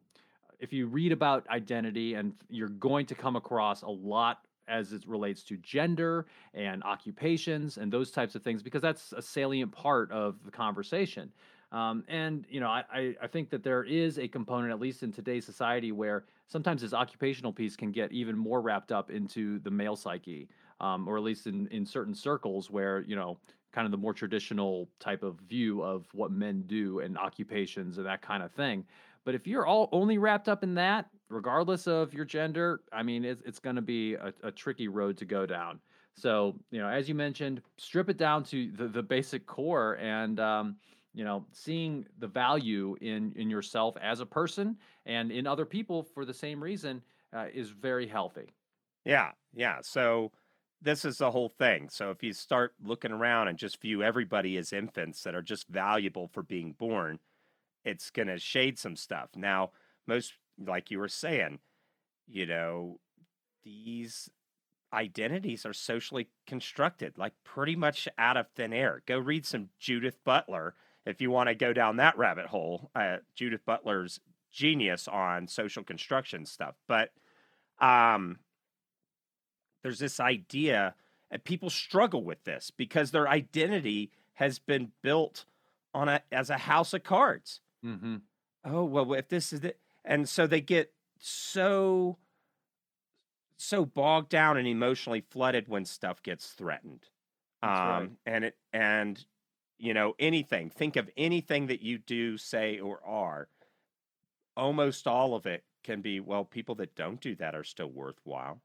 if 0.60 0.72
you 0.74 0.86
read 0.86 1.10
about 1.12 1.48
identity, 1.48 2.14
and 2.14 2.34
you're 2.48 2.68
going 2.68 3.06
to 3.06 3.14
come 3.14 3.34
across 3.34 3.82
a 3.82 3.88
lot 3.88 4.40
as 4.70 4.92
it 4.92 5.02
relates 5.06 5.42
to 5.44 5.56
gender 5.58 6.26
and 6.54 6.82
occupations 6.84 7.76
and 7.76 7.92
those 7.92 8.10
types 8.10 8.34
of 8.34 8.42
things, 8.42 8.62
because 8.62 8.82
that's 8.82 9.12
a 9.12 9.22
salient 9.22 9.72
part 9.72 10.10
of 10.12 10.36
the 10.44 10.50
conversation. 10.50 11.30
Um, 11.72 12.04
and 12.08 12.46
you 12.50 12.60
know, 12.60 12.68
I, 12.68 13.14
I 13.22 13.26
think 13.28 13.50
that 13.50 13.62
there 13.62 13.84
is 13.84 14.18
a 14.18 14.26
component, 14.26 14.72
at 14.72 14.80
least 14.80 15.02
in 15.02 15.12
today's 15.12 15.44
society, 15.44 15.92
where 15.92 16.24
sometimes 16.48 16.82
this 16.82 16.92
occupational 16.92 17.52
piece 17.52 17.76
can 17.76 17.92
get 17.92 18.10
even 18.12 18.36
more 18.36 18.60
wrapped 18.60 18.90
up 18.90 19.10
into 19.10 19.60
the 19.60 19.70
male 19.70 19.94
psyche, 19.94 20.48
um, 20.80 21.06
or 21.06 21.16
at 21.16 21.22
least 21.22 21.46
in 21.46 21.68
in 21.68 21.86
certain 21.86 22.14
circles 22.14 22.70
where 22.70 23.04
you 23.06 23.14
know, 23.14 23.38
kind 23.72 23.84
of 23.84 23.92
the 23.92 23.98
more 23.98 24.12
traditional 24.12 24.88
type 24.98 25.22
of 25.22 25.36
view 25.48 25.82
of 25.82 26.06
what 26.12 26.32
men 26.32 26.64
do 26.66 26.98
and 27.00 27.16
occupations 27.16 27.98
and 27.98 28.06
that 28.06 28.20
kind 28.20 28.42
of 28.42 28.50
thing. 28.50 28.84
But 29.24 29.34
if 29.34 29.46
you're 29.46 29.66
all 29.66 29.88
only 29.92 30.18
wrapped 30.18 30.48
up 30.48 30.64
in 30.64 30.74
that, 30.74 31.08
regardless 31.30 31.86
of 31.86 32.12
your 32.12 32.24
gender, 32.24 32.80
I 32.92 33.02
mean, 33.02 33.24
it's, 33.24 33.42
it's 33.46 33.58
going 33.58 33.76
to 33.76 33.82
be 33.82 34.14
a, 34.14 34.34
a, 34.42 34.50
tricky 34.50 34.88
road 34.88 35.16
to 35.18 35.24
go 35.24 35.46
down. 35.46 35.80
So, 36.16 36.56
you 36.70 36.80
know, 36.80 36.88
as 36.88 37.08
you 37.08 37.14
mentioned, 37.14 37.62
strip 37.78 38.10
it 38.10 38.18
down 38.18 38.44
to 38.44 38.70
the, 38.72 38.88
the 38.88 39.02
basic 39.02 39.46
core 39.46 39.94
and, 39.94 40.38
um, 40.40 40.76
you 41.14 41.24
know, 41.24 41.46
seeing 41.52 42.04
the 42.18 42.26
value 42.26 42.96
in, 43.00 43.32
in 43.36 43.48
yourself 43.48 43.96
as 44.02 44.20
a 44.20 44.26
person 44.26 44.76
and 45.06 45.30
in 45.30 45.46
other 45.46 45.64
people 45.64 46.02
for 46.02 46.24
the 46.24 46.34
same 46.34 46.62
reason 46.62 47.00
uh, 47.32 47.46
is 47.54 47.70
very 47.70 48.06
healthy. 48.06 48.52
Yeah. 49.04 49.30
Yeah. 49.54 49.78
So, 49.82 50.32
this 50.82 51.04
is 51.04 51.18
the 51.18 51.30
whole 51.30 51.50
thing. 51.50 51.88
So, 51.90 52.10
if 52.10 52.22
you 52.22 52.32
start 52.32 52.74
looking 52.82 53.12
around 53.12 53.48
and 53.48 53.58
just 53.58 53.80
view 53.80 54.02
everybody 54.02 54.56
as 54.56 54.72
infants 54.72 55.22
that 55.22 55.34
are 55.34 55.42
just 55.42 55.68
valuable 55.68 56.28
for 56.28 56.42
being 56.42 56.72
born, 56.72 57.18
it's 57.84 58.10
going 58.10 58.28
to 58.28 58.38
shade 58.38 58.78
some 58.78 58.96
stuff. 58.96 59.30
Now, 59.34 59.70
most, 60.06 60.34
like 60.64 60.90
you 60.90 60.98
were 60.98 61.08
saying, 61.08 61.58
you 62.26 62.46
know, 62.46 62.98
these 63.64 64.30
identities 64.92 65.64
are 65.64 65.72
socially 65.72 66.28
constructed, 66.46 67.16
like 67.16 67.32
pretty 67.44 67.76
much 67.76 68.08
out 68.18 68.36
of 68.36 68.46
thin 68.54 68.72
air. 68.72 69.02
Go 69.06 69.18
read 69.18 69.46
some 69.46 69.68
Judith 69.78 70.18
Butler 70.24 70.74
if 71.06 71.20
you 71.20 71.30
want 71.30 71.48
to 71.48 71.54
go 71.54 71.72
down 71.72 71.96
that 71.96 72.18
rabbit 72.18 72.46
hole. 72.46 72.90
Uh, 72.94 73.18
Judith 73.34 73.64
Butler's 73.64 74.20
genius 74.52 75.08
on 75.08 75.46
social 75.48 75.84
construction 75.84 76.44
stuff. 76.44 76.74
But 76.86 77.10
um, 77.80 78.38
there's 79.82 79.98
this 79.98 80.20
idea, 80.20 80.94
and 81.30 81.42
people 81.42 81.70
struggle 81.70 82.24
with 82.24 82.44
this 82.44 82.70
because 82.76 83.10
their 83.10 83.28
identity 83.28 84.10
has 84.34 84.58
been 84.58 84.92
built 85.02 85.44
on 85.94 86.08
a 86.08 86.22
as 86.30 86.50
a 86.50 86.58
house 86.58 86.92
of 86.92 87.02
cards. 87.02 87.60
Mm-hmm. 87.84 88.16
Oh 88.64 88.84
well, 88.84 89.12
if 89.14 89.28
this 89.28 89.52
is 89.52 89.64
it, 89.64 89.78
and 90.04 90.28
so 90.28 90.46
they 90.46 90.60
get 90.60 90.92
so 91.18 92.18
so 93.56 93.84
bogged 93.84 94.30
down 94.30 94.56
and 94.56 94.66
emotionally 94.66 95.20
flooded 95.20 95.68
when 95.68 95.84
stuff 95.84 96.22
gets 96.22 96.48
threatened. 96.48 97.06
Um, 97.62 97.70
right. 97.70 98.10
and 98.24 98.44
it 98.46 98.56
and 98.72 99.24
you 99.78 99.94
know 99.94 100.14
anything. 100.18 100.70
Think 100.70 100.96
of 100.96 101.10
anything 101.16 101.66
that 101.66 101.82
you 101.82 101.98
do, 101.98 102.38
say, 102.38 102.78
or 102.78 103.04
are. 103.04 103.48
Almost 104.56 105.06
all 105.06 105.34
of 105.34 105.46
it 105.46 105.64
can 105.84 106.00
be 106.00 106.20
well. 106.20 106.44
People 106.44 106.74
that 106.76 106.94
don't 106.94 107.20
do 107.20 107.34
that 107.36 107.54
are 107.54 107.64
still 107.64 107.90
worthwhile. 107.90 108.60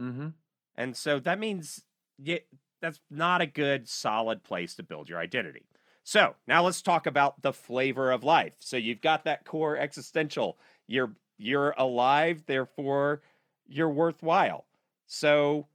Mm-hmm. 0.00 0.28
And 0.76 0.96
so 0.96 1.18
that 1.20 1.38
means 1.38 1.84
yeah, 2.18 2.38
that's 2.80 3.00
not 3.10 3.40
a 3.40 3.46
good, 3.46 3.88
solid 3.88 4.44
place 4.44 4.74
to 4.76 4.82
build 4.82 5.08
your 5.08 5.18
identity. 5.18 5.66
So 6.04 6.36
now 6.46 6.64
let's 6.64 6.80
talk 6.80 7.06
about 7.06 7.42
the 7.42 7.52
flavor 7.52 8.10
of 8.10 8.24
life. 8.24 8.54
So 8.60 8.76
you've 8.76 9.02
got 9.02 9.24
that 9.24 9.44
core 9.44 9.76
existential. 9.76 10.58
You're 10.88 11.12
you're 11.38 11.74
alive, 11.78 12.42
therefore 12.46 13.22
you're 13.68 13.90
worthwhile. 13.90 14.66
So 15.06 15.68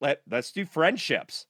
let 0.00 0.22
let's 0.30 0.52
do 0.52 0.64
friendships. 0.64 1.46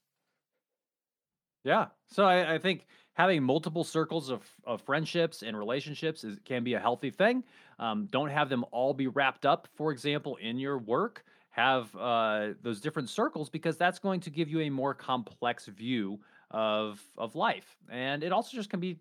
Yeah. 1.64 1.89
So 2.07 2.25
I, 2.25 2.55
I 2.55 2.59
think 2.59 2.87
having 3.12 3.43
multiple 3.43 3.85
circles 3.85 4.31
of, 4.31 4.43
of 4.64 4.81
friendships 4.81 5.43
and 5.43 5.59
relationships 5.59 6.25
is, 6.25 6.39
can 6.45 6.64
be 6.64 6.75
a 6.75 6.81
healthy 6.81 7.11
thing. 7.11 7.45
Um, 7.79 8.09
don't 8.11 8.31
have 8.31 8.49
them 8.49 8.64
all 8.71 8.95
be 8.95 9.09
wrapped 9.09 9.45
up, 9.45 9.69
for 9.75 9.93
example, 9.93 10.37
in 10.37 10.59
your 10.59 10.79
work. 10.79 11.25
Have 11.51 11.95
uh, 11.97 12.51
those 12.62 12.81
different 12.81 13.11
circles 13.11 13.51
because 13.51 13.77
that's 13.77 13.99
going 13.99 14.21
to 14.21 14.31
give 14.31 14.49
you 14.49 14.61
a 14.61 14.71
more 14.71 14.95
complex 14.95 15.66
view 15.66 16.21
of 16.51 17.01
of 17.19 17.35
life 17.35 17.77
and 17.91 18.23
it 18.23 18.33
also 18.33 18.57
just 18.57 18.71
can 18.71 18.81
be 18.81 18.99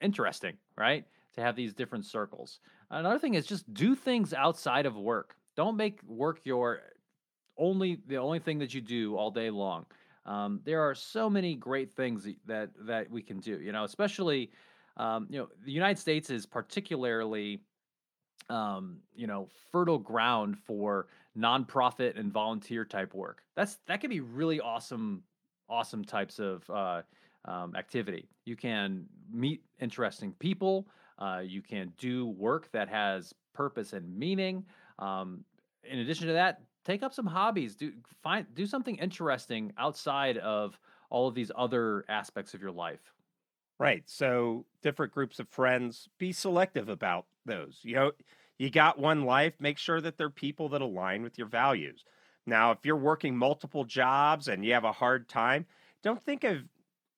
interesting 0.00 0.56
right 0.76 1.06
to 1.34 1.40
have 1.40 1.56
these 1.56 1.72
different 1.72 2.04
circles 2.04 2.60
another 2.92 3.18
thing 3.18 3.34
is 3.34 3.46
just 3.46 3.72
do 3.72 3.94
things 3.94 4.32
outside 4.32 4.86
of 4.86 4.96
work 4.96 5.34
don't 5.56 5.76
make 5.76 6.00
work 6.06 6.40
your 6.44 6.80
only 7.58 7.98
the 8.06 8.16
only 8.16 8.38
thing 8.38 8.58
that 8.58 8.72
you 8.72 8.80
do 8.80 9.16
all 9.16 9.30
day 9.30 9.50
long 9.50 9.84
um, 10.24 10.60
there 10.64 10.80
are 10.80 10.94
so 10.94 11.28
many 11.28 11.54
great 11.54 11.92
things 11.92 12.28
that 12.46 12.70
that 12.78 13.10
we 13.10 13.22
can 13.22 13.40
do 13.40 13.60
you 13.60 13.72
know 13.72 13.84
especially 13.84 14.50
um, 14.96 15.26
you 15.28 15.38
know 15.38 15.48
the 15.64 15.72
united 15.72 15.98
states 15.98 16.30
is 16.30 16.46
particularly 16.46 17.60
um, 18.48 18.98
you 19.14 19.26
know 19.26 19.48
fertile 19.70 19.98
ground 19.98 20.58
for 20.58 21.08
nonprofit 21.36 22.18
and 22.18 22.32
volunteer 22.32 22.84
type 22.84 23.14
work 23.14 23.42
that's 23.56 23.78
that 23.86 24.00
can 24.00 24.10
be 24.10 24.20
really 24.20 24.60
awesome 24.60 25.22
awesome 25.68 26.04
types 26.04 26.38
of 26.38 26.68
uh, 26.70 27.02
um, 27.44 27.74
activity. 27.74 28.28
You 28.44 28.56
can 28.56 29.06
meet 29.32 29.62
interesting 29.80 30.32
people. 30.38 30.86
Uh, 31.22 31.38
you 31.38 31.62
can 31.62 31.92
do 31.98 32.26
work 32.26 32.68
that 32.72 32.88
has 32.88 33.32
purpose 33.54 33.92
and 33.92 34.18
meaning. 34.18 34.64
Um, 34.98 35.44
in 35.84 36.00
addition 36.00 36.26
to 36.26 36.32
that, 36.32 36.62
take 36.84 37.04
up 37.04 37.14
some 37.14 37.26
hobbies. 37.26 37.76
Do 37.76 37.92
find 38.24 38.44
do 38.54 38.66
something 38.66 38.96
interesting 38.96 39.72
outside 39.78 40.38
of 40.38 40.76
all 41.10 41.28
of 41.28 41.34
these 41.34 41.52
other 41.54 42.04
aspects 42.08 42.54
of 42.54 42.60
your 42.60 42.72
life. 42.72 43.12
Right. 43.78 44.02
So 44.06 44.64
different 44.82 45.12
groups 45.12 45.38
of 45.38 45.48
friends. 45.48 46.08
Be 46.18 46.32
selective 46.32 46.88
about 46.88 47.26
those. 47.46 47.78
You 47.82 47.94
know, 47.94 48.12
you 48.58 48.70
got 48.70 48.98
one 48.98 49.24
life. 49.24 49.54
Make 49.60 49.78
sure 49.78 50.00
that 50.00 50.18
they're 50.18 50.30
people 50.30 50.68
that 50.70 50.82
align 50.82 51.22
with 51.22 51.38
your 51.38 51.48
values. 51.48 52.04
Now, 52.46 52.72
if 52.72 52.78
you're 52.84 52.96
working 52.96 53.36
multiple 53.36 53.84
jobs 53.84 54.48
and 54.48 54.64
you 54.64 54.72
have 54.72 54.84
a 54.84 54.92
hard 54.92 55.28
time, 55.28 55.66
don't 56.02 56.22
think 56.22 56.42
of, 56.42 56.58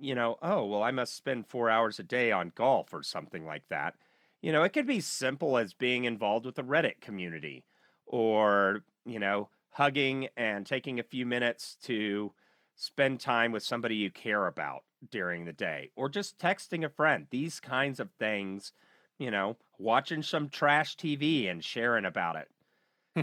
you 0.05 0.15
know, 0.15 0.37
oh, 0.43 0.67
well, 0.67 0.83
I 0.83 0.91
must 0.91 1.17
spend 1.17 1.47
four 1.47 1.71
hours 1.71 1.99
a 1.99 2.03
day 2.03 2.31
on 2.31 2.53
golf 2.55 2.93
or 2.93 3.03
something 3.03 3.47
like 3.47 3.67
that. 3.71 3.95
You 4.43 4.53
know, 4.53 4.63
it 4.63 4.75
could 4.75 4.87
be 4.87 5.01
simple 5.01 5.57
as 5.57 5.73
being 5.73 6.05
involved 6.05 6.45
with 6.45 6.57
the 6.57 6.63
Reddit 6.63 7.01
community 7.01 7.65
or, 8.07 8.85
you 9.07 9.19
know, 9.19 9.49
hugging 9.71 10.29
and 10.37 10.67
taking 10.67 11.01
a 11.01 11.05
few 11.05 11.25
minutes 11.25 11.77
to 11.85 12.33
spend 12.77 13.21
time 13.21 13.51
with 13.51 13.63
somebody 13.63 13.97
you 13.97 14.11
care 14.11 14.47
about 14.47 14.85
during 15.11 15.45
the 15.47 15.53
day 15.53 15.91
or 15.97 16.09
just 16.11 16.39
texting 16.39 16.85
a 16.85 16.91
friend. 16.91 17.27
These 17.31 17.59
kinds 17.59 17.99
of 17.99 18.11
things, 18.19 18.73
you 19.19 19.31
know, 19.31 19.57
watching 19.79 20.23
some 20.23 20.51
trash 20.51 20.97
TV 20.97 21.49
and 21.49 21.65
sharing 21.65 22.05
about 22.05 22.37
it. 22.37 22.49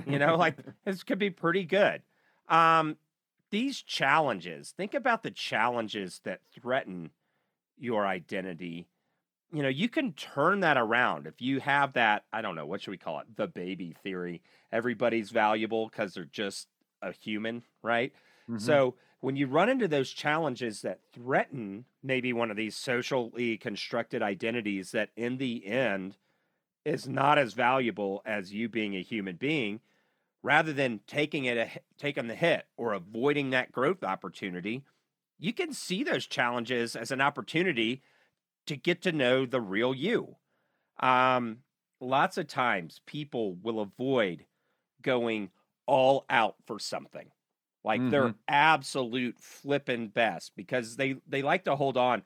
You 0.05 0.19
know, 0.19 0.35
like 0.35 0.57
this 0.85 1.03
could 1.03 1.19
be 1.19 1.29
pretty 1.29 1.65
good. 1.65 2.01
Um, 2.49 2.97
these 3.51 3.81
challenges, 3.83 4.71
think 4.71 4.93
about 4.93 5.23
the 5.23 5.31
challenges 5.31 6.21
that 6.23 6.41
threaten 6.51 7.11
your 7.77 8.05
identity. 8.07 8.87
You 9.53 9.63
know, 9.63 9.69
you 9.69 9.89
can 9.89 10.13
turn 10.13 10.61
that 10.61 10.77
around 10.77 11.27
if 11.27 11.41
you 11.41 11.59
have 11.61 11.93
that, 11.93 12.25
I 12.33 12.41
don't 12.41 12.55
know, 12.55 12.65
what 12.65 12.81
should 12.81 12.91
we 12.91 12.97
call 12.97 13.19
it? 13.19 13.35
The 13.35 13.47
baby 13.47 13.93
theory. 14.03 14.43
Everybody's 14.71 15.31
valuable 15.31 15.89
because 15.89 16.13
they're 16.13 16.25
just 16.25 16.69
a 17.01 17.11
human, 17.13 17.63
right? 17.83 18.13
Mhm. 18.47 18.81
So 18.81 18.97
when 19.19 19.35
you 19.35 19.47
run 19.47 19.69
into 19.69 19.87
those 19.87 20.11
challenges 20.11 20.81
that 20.81 21.01
threaten 21.13 21.85
maybe 22.03 22.33
one 22.33 22.51
of 22.51 22.57
these 22.57 22.77
socially 22.77 23.57
constructed 23.57 24.21
identities 24.21 24.91
that 24.91 25.11
in 25.15 25.37
the 25.37 25.65
end 25.65 26.17
is 26.85 27.07
not 27.07 27.37
as 27.37 27.53
valuable 27.53 28.21
as 28.25 28.53
you 28.53 28.69
being 28.69 28.95
a 28.95 29.01
human 29.03 29.35
being, 29.35 29.81
rather 30.43 30.73
than 30.73 30.99
taking 31.07 31.45
it 31.45 31.57
a, 31.57 31.81
taking 31.97 32.27
the 32.27 32.35
hit 32.35 32.67
or 32.77 32.93
avoiding 32.93 33.51
that 33.51 33.71
growth 33.71 34.03
opportunity, 34.03 34.83
you 35.39 35.53
can 35.53 35.73
see 35.73 36.03
those 36.03 36.27
challenges 36.27 36.95
as 36.95 37.11
an 37.11 37.21
opportunity 37.21 38.03
to 38.67 38.75
get 38.77 39.01
to 39.03 39.11
know 39.11 39.45
the 39.45 39.61
real 39.61 39.93
you. 39.95 40.37
Um, 40.99 41.63
lots 41.99 42.37
of 42.37 42.47
times 42.47 43.01
people 43.05 43.55
will 43.55 43.79
avoid 43.79 44.45
going 45.01 45.51
all 45.87 46.25
out 46.29 46.57
for 46.65 46.79
something 46.79 47.31
like 47.83 48.09
their 48.09 48.31
Mhm. 48.31 48.39
absolute 48.47 49.39
flipping 49.39 50.09
best 50.09 50.55
because 50.55 50.97
they 50.97 51.13
they 51.27 51.41
like 51.41 51.65
to 51.65 51.75
hold 51.75 51.97
on 51.97 52.23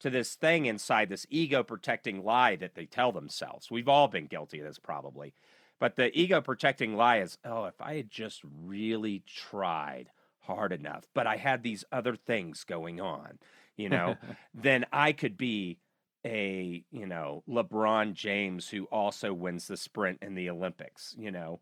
to 0.00 0.10
this 0.10 0.36
thing 0.36 0.66
inside 0.66 1.08
this 1.08 1.26
ego 1.30 1.62
protecting 1.62 2.24
lie 2.24 2.56
that 2.56 2.74
they 2.74 2.86
tell 2.86 3.12
themselves. 3.12 3.70
We've 3.70 3.88
all 3.88 4.08
been 4.08 4.26
guilty 4.26 4.60
of 4.60 4.66
this 4.66 4.78
probably. 4.78 5.34
But 5.80 5.96
the 5.96 6.16
ego 6.18 6.40
protecting 6.40 6.96
lie 6.96 7.18
is, 7.18 7.38
oh, 7.44 7.64
if 7.64 7.80
I 7.80 7.94
had 7.94 8.10
just 8.10 8.42
really 8.44 9.22
tried 9.26 10.10
hard 10.40 10.72
enough, 10.72 11.06
but 11.14 11.26
I 11.26 11.36
had 11.36 11.62
these 11.62 11.84
other 11.92 12.16
things 12.16 12.64
going 12.64 13.00
on, 13.00 13.38
you 13.76 13.88
know, 13.88 14.16
then 14.54 14.86
I 14.92 15.12
could 15.12 15.36
be 15.36 15.78
a, 16.24 16.84
you 16.90 17.06
know, 17.06 17.44
LeBron 17.48 18.14
James 18.14 18.68
who 18.68 18.84
also 18.86 19.32
wins 19.32 19.68
the 19.68 19.76
sprint 19.76 20.18
in 20.22 20.34
the 20.34 20.50
Olympics, 20.50 21.14
you 21.18 21.30
know. 21.30 21.60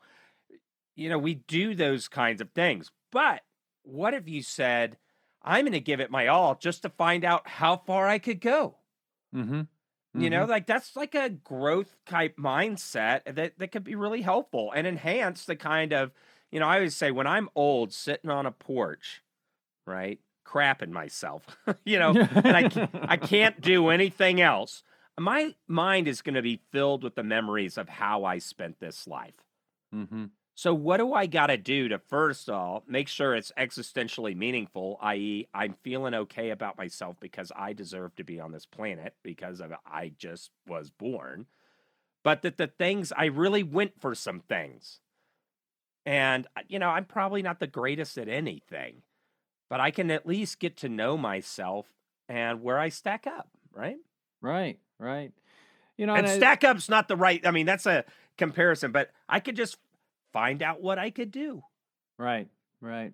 You 0.94 1.10
know, 1.10 1.18
we 1.18 1.34
do 1.34 1.74
those 1.74 2.08
kinds 2.08 2.40
of 2.40 2.50
things. 2.52 2.90
But 3.12 3.42
what 3.82 4.14
if 4.14 4.28
you 4.28 4.42
said, 4.42 4.96
I'm 5.42 5.64
going 5.64 5.72
to 5.72 5.80
give 5.80 6.00
it 6.00 6.10
my 6.10 6.26
all 6.26 6.54
just 6.54 6.82
to 6.82 6.88
find 6.88 7.22
out 7.22 7.46
how 7.46 7.76
far 7.76 8.08
I 8.08 8.18
could 8.18 8.40
go? 8.40 8.76
Mm-hmm. 9.34 9.62
You 10.22 10.30
know, 10.30 10.44
like 10.44 10.66
that's 10.66 10.96
like 10.96 11.14
a 11.14 11.28
growth 11.28 11.96
type 12.06 12.36
mindset 12.36 13.22
that, 13.26 13.58
that 13.58 13.72
could 13.72 13.84
be 13.84 13.94
really 13.94 14.22
helpful 14.22 14.72
and 14.74 14.86
enhance 14.86 15.44
the 15.44 15.56
kind 15.56 15.92
of, 15.92 16.12
you 16.50 16.60
know, 16.60 16.66
I 16.66 16.76
always 16.76 16.96
say 16.96 17.10
when 17.10 17.26
I'm 17.26 17.48
old, 17.54 17.92
sitting 17.92 18.30
on 18.30 18.46
a 18.46 18.52
porch, 18.52 19.22
right, 19.86 20.18
crapping 20.46 20.90
myself, 20.90 21.44
you 21.84 21.98
know, 21.98 22.10
and 22.10 22.56
I, 22.56 22.88
I 23.02 23.16
can't 23.16 23.60
do 23.60 23.88
anything 23.88 24.40
else. 24.40 24.82
My 25.18 25.54
mind 25.66 26.08
is 26.08 26.22
going 26.22 26.34
to 26.34 26.42
be 26.42 26.60
filled 26.70 27.02
with 27.02 27.14
the 27.14 27.22
memories 27.22 27.78
of 27.78 27.88
how 27.88 28.24
I 28.24 28.38
spent 28.38 28.80
this 28.80 29.06
life. 29.06 29.34
Mm-hmm. 29.94 30.26
So, 30.58 30.72
what 30.72 30.96
do 30.96 31.12
I 31.12 31.26
got 31.26 31.48
to 31.48 31.58
do 31.58 31.88
to 31.88 31.98
first 31.98 32.48
of 32.48 32.54
all 32.54 32.82
make 32.88 33.08
sure 33.08 33.34
it's 33.34 33.52
existentially 33.58 34.34
meaningful, 34.34 34.98
i.e., 35.02 35.46
I'm 35.52 35.74
feeling 35.82 36.14
okay 36.14 36.48
about 36.48 36.78
myself 36.78 37.16
because 37.20 37.52
I 37.54 37.74
deserve 37.74 38.16
to 38.16 38.24
be 38.24 38.40
on 38.40 38.52
this 38.52 38.64
planet 38.64 39.14
because 39.22 39.60
of 39.60 39.74
I 39.84 40.12
just 40.16 40.50
was 40.66 40.88
born, 40.88 41.44
but 42.24 42.40
that 42.40 42.56
the 42.56 42.68
things 42.68 43.12
I 43.14 43.26
really 43.26 43.62
went 43.62 44.00
for 44.00 44.14
some 44.14 44.40
things. 44.40 45.00
And, 46.06 46.46
uh, 46.56 46.62
you 46.68 46.78
know, 46.78 46.88
I'm 46.88 47.04
probably 47.04 47.42
not 47.42 47.60
the 47.60 47.66
greatest 47.66 48.16
at 48.16 48.28
anything, 48.28 49.02
but 49.68 49.80
I 49.80 49.90
can 49.90 50.10
at 50.10 50.24
least 50.26 50.58
get 50.58 50.78
to 50.78 50.88
know 50.88 51.18
myself 51.18 51.86
and 52.30 52.62
where 52.62 52.78
I 52.78 52.88
stack 52.88 53.26
up, 53.26 53.50
right? 53.74 53.98
Right, 54.40 54.78
right. 54.98 55.32
You 55.98 56.06
know, 56.06 56.14
And 56.14 56.26
and 56.26 56.32
I- 56.32 56.36
stack 56.36 56.64
up's 56.64 56.88
not 56.88 57.08
the 57.08 57.16
right, 57.16 57.44
I 57.46 57.50
mean, 57.50 57.66
that's 57.66 57.86
a 57.86 58.04
comparison, 58.38 58.92
but 58.92 59.10
I 59.28 59.40
could 59.40 59.56
just 59.56 59.76
find 60.36 60.62
out 60.62 60.82
what 60.82 60.98
I 60.98 61.08
could 61.08 61.30
do. 61.30 61.62
Right, 62.18 62.46
right. 62.82 63.10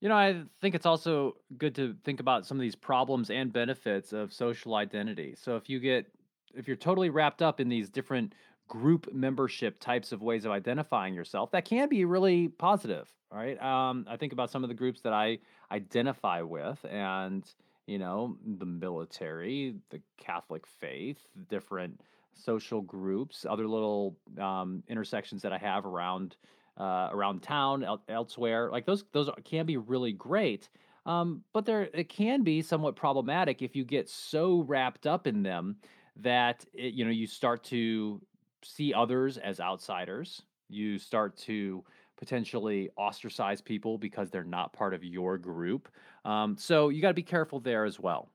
You 0.00 0.08
know, 0.08 0.16
I 0.16 0.42
think 0.60 0.74
it's 0.74 0.86
also 0.86 1.36
good 1.56 1.76
to 1.76 1.94
think 2.02 2.18
about 2.18 2.44
some 2.44 2.56
of 2.56 2.60
these 2.60 2.74
problems 2.74 3.30
and 3.30 3.52
benefits 3.52 4.12
of 4.12 4.32
social 4.32 4.74
identity. 4.74 5.36
So 5.40 5.54
if 5.54 5.70
you 5.70 5.78
get 5.78 6.06
if 6.52 6.66
you're 6.66 6.76
totally 6.76 7.08
wrapped 7.08 7.40
up 7.40 7.60
in 7.60 7.68
these 7.68 7.88
different 7.88 8.34
group 8.66 9.12
membership 9.12 9.78
types 9.78 10.10
of 10.10 10.22
ways 10.22 10.44
of 10.44 10.50
identifying 10.50 11.14
yourself, 11.14 11.52
that 11.52 11.64
can 11.64 11.88
be 11.88 12.04
really 12.04 12.48
positive, 12.48 13.08
right? 13.32 13.60
Um, 13.62 14.04
I 14.08 14.16
think 14.16 14.32
about 14.32 14.50
some 14.50 14.64
of 14.64 14.68
the 14.68 14.74
groups 14.74 15.02
that 15.02 15.12
I 15.12 15.38
identify 15.70 16.42
with, 16.42 16.84
and 16.90 17.44
you 17.86 17.98
know, 17.98 18.36
the 18.58 18.66
military, 18.66 19.74
the 19.90 20.00
Catholic 20.18 20.66
faith, 20.66 21.18
different 21.48 22.00
social 22.34 22.80
groups, 22.80 23.44
other 23.48 23.66
little 23.66 24.16
um, 24.38 24.82
intersections 24.88 25.42
that 25.42 25.52
I 25.52 25.58
have 25.58 25.84
around 25.84 26.36
uh, 26.76 27.10
around 27.12 27.42
town, 27.42 27.84
el- 27.84 28.02
elsewhere. 28.08 28.70
Like 28.70 28.86
those, 28.86 29.04
those 29.12 29.28
can 29.44 29.66
be 29.66 29.76
really 29.76 30.12
great. 30.12 30.70
Um, 31.04 31.42
but 31.52 31.66
there, 31.66 31.88
it 31.92 32.08
can 32.08 32.42
be 32.42 32.62
somewhat 32.62 32.96
problematic 32.96 33.60
if 33.60 33.76
you 33.76 33.84
get 33.84 34.08
so 34.08 34.62
wrapped 34.62 35.06
up 35.06 35.26
in 35.26 35.42
them 35.42 35.76
that 36.16 36.64
it, 36.72 36.94
you 36.94 37.04
know 37.04 37.10
you 37.10 37.26
start 37.26 37.64
to 37.64 38.20
see 38.62 38.92
others 38.94 39.38
as 39.38 39.60
outsiders. 39.60 40.42
You 40.68 40.98
start 40.98 41.36
to 41.38 41.84
potentially 42.16 42.90
ostracize 42.98 43.60
people 43.60 43.96
because 43.96 44.30
they're 44.30 44.44
not 44.44 44.72
part 44.72 44.92
of 44.92 45.02
your 45.02 45.38
group. 45.38 45.88
Um, 46.24 46.56
so 46.56 46.88
you 46.88 47.00
got 47.00 47.08
to 47.08 47.14
be 47.14 47.22
careful 47.22 47.60
there 47.60 47.84
as 47.84 47.98
well. 47.98 48.32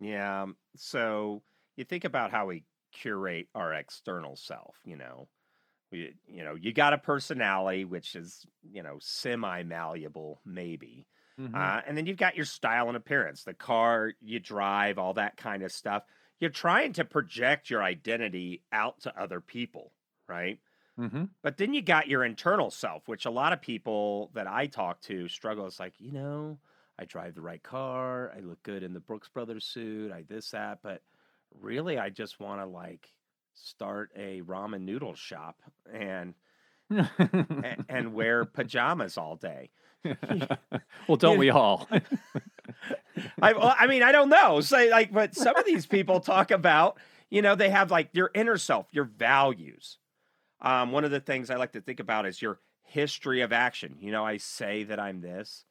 Yeah. 0.00 0.42
um, 0.42 0.56
So 0.76 1.42
you 1.76 1.84
think 1.84 2.04
about 2.04 2.30
how 2.30 2.46
we 2.46 2.64
curate 2.92 3.48
our 3.54 3.72
external 3.72 4.36
self, 4.36 4.76
you 4.84 4.96
know. 4.96 5.28
We, 5.92 6.16
you 6.26 6.44
know, 6.44 6.54
you 6.56 6.72
got 6.72 6.94
a 6.94 6.98
personality 6.98 7.84
which 7.84 8.16
is, 8.16 8.46
you 8.62 8.82
know, 8.82 8.98
semi 9.00 9.62
malleable, 9.64 10.40
maybe. 10.44 11.08
Mhm. 11.38 11.54
Uh, 11.54 11.82
and 11.86 11.96
then 11.96 12.06
you've 12.06 12.18
got 12.18 12.36
your 12.36 12.46
style 12.46 12.88
and 12.88 12.96
appearance, 12.96 13.44
the 13.44 13.54
car 13.54 14.12
you 14.20 14.40
drive, 14.40 14.98
all 14.98 15.14
that 15.14 15.36
kind 15.36 15.62
of 15.62 15.72
stuff. 15.72 16.04
You're 16.40 16.50
trying 16.50 16.94
to 16.94 17.04
project 17.04 17.70
your 17.70 17.82
identity 17.82 18.64
out 18.72 19.00
to 19.02 19.20
other 19.20 19.40
people, 19.40 19.94
right? 20.28 20.60
Mhm. 20.96 21.34
But 21.42 21.58
then 21.58 21.74
you 21.74 21.82
got 21.82 22.08
your 22.08 22.24
internal 22.24 22.70
self, 22.70 23.06
which 23.08 23.26
a 23.26 23.30
lot 23.30 23.52
of 23.52 23.60
people 23.60 24.30
that 24.34 24.46
I 24.46 24.66
talk 24.66 25.00
to 25.02 25.28
struggle. 25.28 25.66
It's 25.66 25.78
like, 25.80 26.00
you 26.00 26.12
know, 26.12 26.60
I 26.98 27.04
drive 27.04 27.34
the 27.34 27.40
right 27.40 27.62
car, 27.62 28.32
I 28.36 28.40
look 28.40 28.62
good 28.62 28.82
in 28.82 28.94
the 28.94 29.00
Brooks 29.00 29.28
Brothers 29.28 29.64
suit, 29.64 30.12
I 30.12 30.22
this, 30.28 30.50
that, 30.50 30.78
but 30.82 31.02
really 31.60 31.98
I 31.98 32.10
just 32.10 32.40
want 32.40 32.60
to 32.60 32.66
like 32.66 33.08
start 33.54 34.10
a 34.16 34.42
ramen 34.42 34.82
noodle 34.82 35.14
shop 35.14 35.56
and 35.92 36.34
and, 36.90 37.84
and 37.88 38.14
wear 38.14 38.44
pajamas 38.44 39.16
all 39.16 39.36
day. 39.36 39.70
well, 41.08 41.16
don't 41.16 41.38
we 41.38 41.50
all? 41.50 41.88
I, 43.42 43.52
I 43.52 43.86
mean, 43.86 44.02
I 44.02 44.12
don't 44.12 44.28
know. 44.28 44.60
Say 44.60 44.90
like, 44.90 45.12
but 45.12 45.34
some 45.34 45.56
of 45.56 45.64
these 45.64 45.86
people 45.86 46.20
talk 46.20 46.50
about, 46.50 46.98
you 47.30 47.42
know, 47.42 47.54
they 47.54 47.70
have 47.70 47.90
like 47.90 48.10
your 48.12 48.30
inner 48.34 48.58
self, 48.58 48.86
your 48.92 49.04
values. 49.04 49.98
Um, 50.60 50.92
one 50.92 51.04
of 51.04 51.10
the 51.10 51.20
things 51.20 51.50
I 51.50 51.56
like 51.56 51.72
to 51.72 51.80
think 51.80 52.00
about 52.00 52.26
is 52.26 52.40
your 52.40 52.58
history 52.82 53.40
of 53.40 53.52
action. 53.52 53.96
You 54.00 54.12
know, 54.12 54.24
I 54.24 54.36
say 54.36 54.84
that 54.84 55.00
I'm 55.00 55.20
this, 55.20 55.64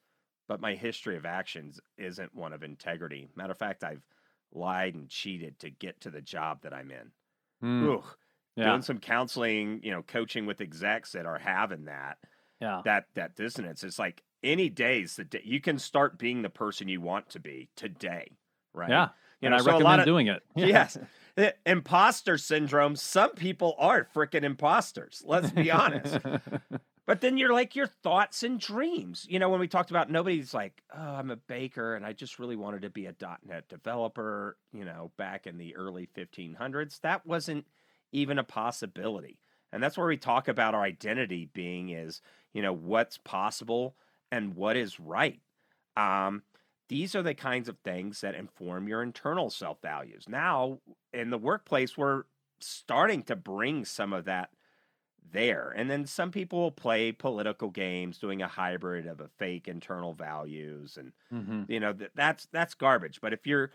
but 0.47 0.61
my 0.61 0.75
history 0.75 1.17
of 1.17 1.25
actions 1.25 1.79
isn't 1.97 2.33
one 2.35 2.53
of 2.53 2.63
integrity. 2.63 3.27
Matter 3.35 3.51
of 3.51 3.57
fact, 3.57 3.83
I've 3.83 4.01
lied 4.51 4.95
and 4.95 5.09
cheated 5.09 5.59
to 5.59 5.69
get 5.69 6.01
to 6.01 6.09
the 6.09 6.21
job 6.21 6.61
that 6.63 6.73
I'm 6.73 6.91
in. 6.91 7.11
Mm, 7.63 7.97
Ugh. 7.97 8.05
yeah, 8.55 8.65
Doing 8.69 8.81
some 8.81 8.99
counseling, 8.99 9.79
you 9.83 9.91
know, 9.91 10.01
coaching 10.03 10.45
with 10.45 10.61
execs 10.61 11.13
that 11.13 11.25
are 11.25 11.39
having 11.39 11.85
that 11.85 12.17
yeah, 12.61 12.81
that 12.85 13.05
that 13.15 13.35
dissonance. 13.35 13.83
It's 13.83 13.99
like 13.99 14.21
any 14.43 14.69
days 14.69 15.15
that 15.17 15.33
you 15.45 15.59
can 15.61 15.79
start 15.79 16.17
being 16.19 16.41
the 16.41 16.49
person 16.49 16.87
you 16.87 17.01
want 17.01 17.29
to 17.31 17.39
be 17.39 17.69
today, 17.75 18.37
right? 18.73 18.89
yeah. 18.89 19.09
You 19.41 19.47
and 19.47 19.51
know, 19.51 19.57
I 19.57 19.59
so 19.59 19.65
a 19.65 19.71
lot 19.71 19.77
recommend 19.79 19.99
of- 20.01 20.05
doing 20.05 20.27
it. 20.27 20.43
Yeah. 20.55 20.65
Yes. 20.67 20.97
Imposter 21.65 22.37
syndrome, 22.37 22.95
some 22.95 23.31
people 23.31 23.75
are 23.79 24.07
freaking 24.15 24.43
imposters. 24.43 25.23
Let's 25.25 25.49
be 25.51 25.71
honest. 25.71 26.19
But 27.05 27.19
then 27.19 27.37
you're 27.37 27.53
like 27.53 27.75
your 27.75 27.87
thoughts 27.87 28.43
and 28.43 28.59
dreams. 28.59 29.25
You 29.29 29.37
know, 29.37 29.49
when 29.49 29.59
we 29.59 29.67
talked 29.67 29.89
about 29.89 30.09
nobody's 30.09 30.53
like, 30.53 30.81
oh, 30.95 31.01
I'm 31.01 31.31
a 31.31 31.35
baker 31.35 31.95
and 31.95 32.05
I 32.05 32.13
just 32.13 32.39
really 32.39 32.55
wanted 32.55 32.83
to 32.83 32.89
be 32.89 33.07
a 33.07 33.15
.NET 33.45 33.67
developer, 33.67 34.57
you 34.71 34.85
know, 34.85 35.11
back 35.17 35.45
in 35.45 35.57
the 35.57 35.75
early 35.75 36.07
1500s. 36.15 37.01
That 37.01 37.25
wasn't 37.25 37.65
even 38.13 38.39
a 38.39 38.43
possibility. 38.43 39.39
And 39.73 39.83
that's 39.83 39.97
where 39.97 40.07
we 40.07 40.17
talk 40.17 40.47
about 40.47 40.75
our 40.75 40.83
identity 40.83 41.49
being 41.51 41.89
is, 41.89 42.21
you 42.53 42.61
know, 42.61 42.73
what's 42.73 43.17
possible 43.17 43.95
and 44.31 44.55
what 44.55 44.77
is 44.77 44.99
right. 44.99 45.41
Um, 45.97 46.43
these 46.89 47.15
are 47.15 47.23
the 47.23 47.33
kinds 47.33 47.67
of 47.67 47.79
things 47.79 48.21
that 48.21 48.35
inform 48.35 48.87
your 48.87 49.01
internal 49.01 49.49
self 49.49 49.81
values. 49.81 50.25
Now, 50.29 50.79
in 51.11 51.31
the 51.31 51.37
workplace, 51.37 51.97
we're 51.97 52.23
starting 52.59 53.23
to 53.23 53.35
bring 53.35 53.83
some 53.83 54.13
of 54.13 54.25
that 54.25 54.49
there. 55.31 55.73
And 55.75 55.89
then 55.89 56.05
some 56.05 56.31
people 56.31 56.59
will 56.59 56.71
play 56.71 57.11
political 57.11 57.69
games 57.69 58.17
doing 58.17 58.41
a 58.41 58.47
hybrid 58.47 59.07
of 59.07 59.19
a 59.19 59.27
fake 59.27 59.67
internal 59.67 60.13
values 60.13 60.97
and 60.97 61.13
Mm-hmm. 61.33 61.63
you 61.71 61.79
know 61.79 61.93
that 61.93 62.11
that's 62.15 62.47
that's 62.51 62.75
garbage. 62.75 63.21
But 63.21 63.33
if 63.33 63.47
you're 63.47 63.71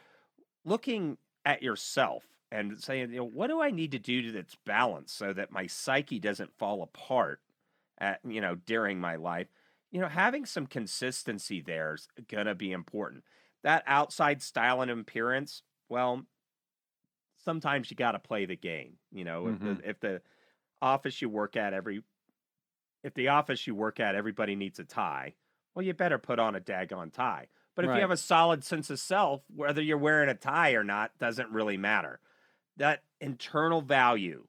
looking 0.65 1.19
at 1.45 1.63
yourself 1.63 2.25
and 2.51 2.79
saying, 2.83 3.11
you 3.11 3.19
know, 3.19 3.25
what 3.25 3.49
do 3.49 3.61
I 3.61 3.71
need 3.71 3.93
to 3.93 3.99
do 3.99 4.33
that's 4.33 4.57
balanced 4.65 5.17
so 5.17 5.33
that 5.33 5.53
my 5.53 5.67
psyche 5.67 6.19
doesn't 6.19 6.57
fall 6.59 6.83
apart 6.83 7.41
at 7.99 8.21
you 8.25 8.41
know 8.41 8.55
during 8.55 9.01
my 9.01 9.17
life, 9.17 9.49
you 9.91 10.01
know, 10.01 10.09
having 10.09 10.47
some 10.47 10.67
consistency 10.67 11.61
there 11.61 11.95
is 11.95 12.09
gonna 12.29 12.55
be 12.55 12.73
important. 12.73 13.25
That 13.65 13.83
outside 13.87 14.43
style 14.43 14.83
and 14.83 14.91
appearance, 14.91 15.63
well, 15.89 16.27
sometimes 17.37 17.91
you 17.91 17.97
got 17.97 18.13
to 18.13 18.19
play 18.19 18.47
the 18.47 18.57
game. 18.57 18.95
You 19.13 19.25
know, 19.25 19.49
if 19.49 19.61
the 19.61 19.89
if 19.89 20.01
the 20.01 20.23
office 20.81 21.21
you 21.21 21.29
work 21.29 21.57
at 21.57 21.73
every 21.73 22.03
if 23.05 23.15
the 23.15 23.29
office 23.29 23.67
you 23.67 23.75
work 23.75 24.01
at 24.01 24.15
everybody 24.15 24.57
needs 24.57 24.79
a 24.79 24.85
tie, 24.85 25.35
well, 25.75 25.85
you 25.85 25.95
better 25.95 26.19
put 26.19 26.39
on 26.41 26.57
a 26.57 26.61
daggone 26.61 27.13
tie. 27.13 27.47
But 27.77 27.85
if 27.85 27.91
Right. 27.91 27.97
you 27.97 28.01
have 28.01 28.11
a 28.11 28.17
solid 28.17 28.65
sense 28.65 28.91
of 28.91 28.99
self, 28.99 29.43
whether 29.55 29.81
you're 29.81 29.99
wearing 29.99 30.29
a 30.29 30.35
tie 30.35 30.73
or 30.73 30.83
not 30.83 31.17
doesn't 31.19 31.53
really 31.53 31.77
matter. 31.77 32.19
That 32.77 33.05
internal 33.21 33.83
value 33.83 34.49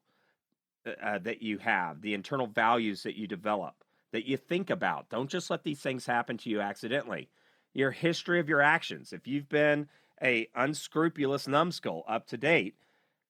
uh, 0.86 0.92
uh, 1.02 1.20
that 1.20 1.42
you 1.44 1.60
have, 1.60 2.02
the 2.02 2.16
internal 2.16 2.48
values 2.48 3.04
that 3.04 3.16
you 3.16 3.28
develop, 3.28 3.76
that 4.12 4.26
you 4.26 4.38
think 4.38 4.72
about. 4.72 5.10
Don't 5.10 5.30
just 5.30 5.50
let 5.52 5.64
these 5.64 5.80
things 5.82 6.08
happen 6.08 6.38
to 6.40 6.50
you 6.50 6.60
accidentally. 6.60 7.30
Your 7.74 7.92
history 7.92 8.40
of 8.40 8.50
your 8.50 8.62
actions. 8.62 9.14
If 9.14 9.28
you've 9.28 9.50
been 9.50 9.88
a 10.24 10.50
unscrupulous 10.56 11.48
numbskull 11.48 12.04
up 12.08 12.26
to 12.28 12.38
date, 12.38 12.76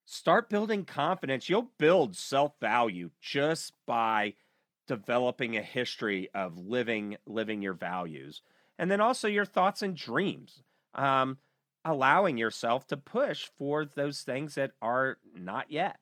start 0.09 0.49
building 0.49 0.85
confidence. 0.85 1.49
You'll 1.49 1.71
build 1.77 2.15
self-value 2.15 3.11
just 3.21 3.73
by 3.85 4.33
developing 4.87 5.55
a 5.55 5.61
history 5.61 6.29
of 6.33 6.57
living 6.57 7.17
living 7.27 7.61
your 7.61 7.73
values. 7.73 8.41
And 8.79 8.89
then 8.89 9.01
also 9.01 9.27
your 9.27 9.45
thoughts 9.45 9.81
and 9.81 9.95
dreams. 9.95 10.63
Um, 10.95 11.37
allowing 11.85 12.37
yourself 12.37 12.87
to 12.87 12.97
push 12.97 13.49
for 13.57 13.85
those 13.85 14.21
things 14.21 14.55
that 14.55 14.71
are 14.81 15.17
not 15.33 15.71
yet. 15.71 15.97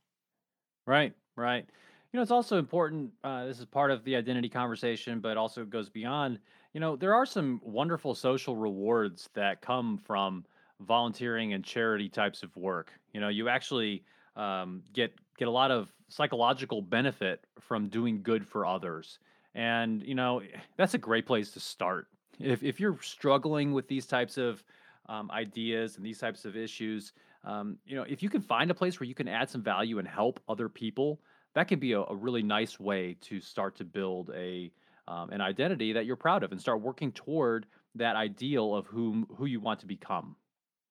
Right, 0.88 1.14
right. 1.36 1.66
You 2.12 2.18
know, 2.18 2.22
it's 2.22 2.32
also 2.32 2.58
important. 2.58 3.12
Uh, 3.24 3.46
this 3.46 3.60
is 3.60 3.66
part 3.66 3.92
of 3.92 4.04
the 4.04 4.16
identity 4.16 4.50
conversation, 4.50 5.20
but 5.20 5.38
also 5.38 5.66
goes 5.66 5.90
beyond. 5.90 6.40
You 6.74 6.80
know, 6.80 6.96
there 6.96 7.14
are 7.14 7.26
some 7.26 7.62
wonderful 7.64 8.16
social 8.16 8.56
rewards 8.56 9.30
that 9.36 9.62
come 9.62 9.98
from 9.98 10.46
volunteering 10.80 11.54
and 11.54 11.64
charity 11.64 12.10
types 12.10 12.44
of 12.44 12.56
work. 12.56 12.92
You 13.18 13.22
know, 13.22 13.30
you 13.30 13.50
actually 13.50 14.04
um, 14.36 14.84
get 14.94 15.12
get 15.40 15.48
a 15.48 15.52
lot 15.52 15.72
of 15.72 15.92
psychological 16.08 16.84
benefit 16.84 17.48
from 17.60 17.90
doing 17.90 18.22
good 18.22 18.46
for 18.46 18.64
others, 18.64 19.18
and 19.56 20.04
you 20.04 20.14
know, 20.14 20.44
that's 20.78 20.94
a 20.94 21.00
great 21.00 21.26
place 21.26 21.50
to 21.54 21.60
start. 21.60 22.10
If 22.40 22.62
if 22.62 22.80
you're 22.80 23.02
struggling 23.02 23.74
with 23.74 23.88
these 23.88 24.06
types 24.06 24.38
of 24.38 24.64
um, 25.10 25.32
ideas 25.32 25.98
and 25.98 26.06
these 26.06 26.20
types 26.20 26.46
of 26.46 26.56
issues, 26.56 27.14
um, 27.44 27.80
you 27.88 27.96
know, 27.96 28.04
if 28.04 28.22
you 28.22 28.30
can 28.30 28.40
find 28.40 28.70
a 28.70 28.76
place 28.76 29.00
where 29.00 29.08
you 29.08 29.16
can 29.16 29.28
add 29.28 29.50
some 29.50 29.64
value 29.64 29.98
and 29.98 30.08
help 30.08 30.40
other 30.48 30.70
people, 30.70 31.20
that 31.56 31.68
can 31.68 31.80
be 31.80 31.94
a, 31.94 32.02
a 32.02 32.16
really 32.16 32.44
nice 32.44 32.80
way 32.80 33.16
to 33.22 33.42
start 33.42 33.76
to 33.78 33.84
build 33.84 34.30
a 34.36 34.72
um, 35.08 35.32
an 35.32 35.42
identity 35.42 35.92
that 35.94 36.06
you're 36.06 36.18
proud 36.18 36.44
of 36.44 36.52
and 36.52 36.62
start 36.62 36.82
working 36.82 37.12
toward 37.12 37.66
that 37.96 38.16
ideal 38.16 38.76
of 38.76 38.86
whom 38.86 39.26
who 39.38 39.48
you 39.48 39.60
want 39.60 39.80
to 39.80 39.88
become. 39.88 40.36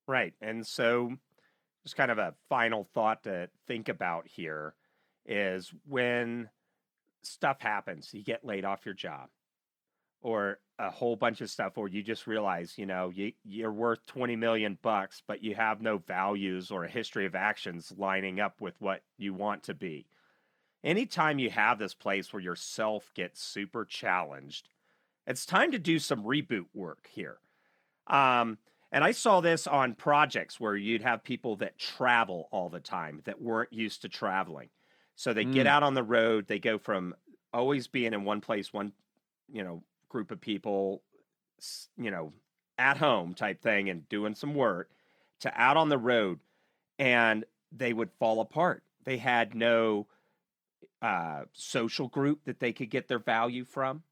Right. 0.08 0.34
And 0.40 0.66
so, 0.66 1.12
just 1.86 1.96
kind 1.96 2.10
of 2.10 2.18
a 2.18 2.34
final 2.48 2.82
thought 2.94 3.22
to 3.22 3.48
think 3.68 3.88
about 3.88 4.26
here 4.26 4.74
is 5.24 5.72
when 5.86 6.50
stuff 7.22 7.60
happens, 7.60 8.12
you 8.12 8.24
get 8.24 8.44
laid 8.44 8.64
off 8.64 8.84
your 8.84 8.94
job 8.94 9.28
or 10.20 10.58
a 10.80 10.90
whole 10.90 11.14
bunch 11.14 11.40
of 11.40 11.48
stuff, 11.48 11.78
or 11.78 11.86
you 11.86 12.02
just 12.02 12.26
realize, 12.26 12.74
you 12.76 12.86
know, 12.86 13.12
you, 13.14 13.30
you're 13.44 13.72
worth 13.72 14.04
20 14.06 14.34
million 14.34 14.76
bucks, 14.82 15.22
but 15.28 15.44
you 15.44 15.54
have 15.54 15.80
no 15.80 15.98
values 15.98 16.72
or 16.72 16.82
a 16.82 16.90
history 16.90 17.24
of 17.24 17.36
actions 17.36 17.92
lining 17.96 18.40
up 18.40 18.60
with 18.60 18.74
what 18.80 19.02
you 19.16 19.32
want 19.32 19.62
to 19.62 19.72
be. 19.72 20.06
Anytime 20.82 21.38
you 21.38 21.50
have 21.50 21.78
this 21.78 21.94
place 21.94 22.32
where 22.32 22.42
yourself 22.42 23.12
gets 23.14 23.40
super 23.40 23.84
challenged, 23.84 24.68
it's 25.24 25.46
time 25.46 25.70
to 25.70 25.78
do 25.78 26.00
some 26.00 26.24
reboot 26.24 26.66
work 26.74 27.08
here. 27.12 27.38
Um, 28.08 28.58
and 28.92 29.04
I 29.04 29.10
saw 29.12 29.40
this 29.40 29.66
on 29.66 29.94
projects 29.94 30.60
where 30.60 30.76
you'd 30.76 31.02
have 31.02 31.24
people 31.24 31.56
that 31.56 31.78
travel 31.78 32.48
all 32.52 32.68
the 32.68 32.80
time 32.80 33.20
that 33.24 33.40
weren't 33.40 33.72
used 33.72 34.02
to 34.02 34.08
traveling. 34.08 34.70
So 35.16 35.32
they 35.32 35.44
get 35.44 35.66
Mm. 35.66 35.70
out 35.70 35.82
on 35.82 35.94
the 35.94 36.02
road, 36.02 36.46
they 36.46 36.58
go 36.58 36.78
from 36.78 37.14
always 37.52 37.88
being 37.88 38.12
in 38.14 38.24
one 38.24 38.40
place, 38.40 38.72
one, 38.72 38.92
you 39.48 39.64
know, 39.64 39.82
group 40.08 40.30
of 40.30 40.40
people, 40.40 41.02
you 41.96 42.10
know, 42.10 42.32
at 42.78 42.96
home 42.98 43.34
type 43.34 43.60
thing 43.62 43.88
and 43.90 44.08
doing 44.08 44.34
some 44.34 44.54
work 44.54 44.90
to 45.40 45.52
out 45.60 45.76
on 45.76 45.88
the 45.88 45.98
road 45.98 46.40
and 46.98 47.44
they 47.72 47.92
would 47.92 48.12
fall 48.12 48.40
apart. 48.40 48.84
They 49.04 49.18
had 49.18 49.54
no 49.54 50.06
uh, 51.02 51.44
social 51.52 52.08
group 52.08 52.44
that 52.44 52.60
they 52.60 52.72
could 52.72 52.90
get 52.90 53.08
their 53.08 53.18
value 53.18 53.64
from. 53.64 54.02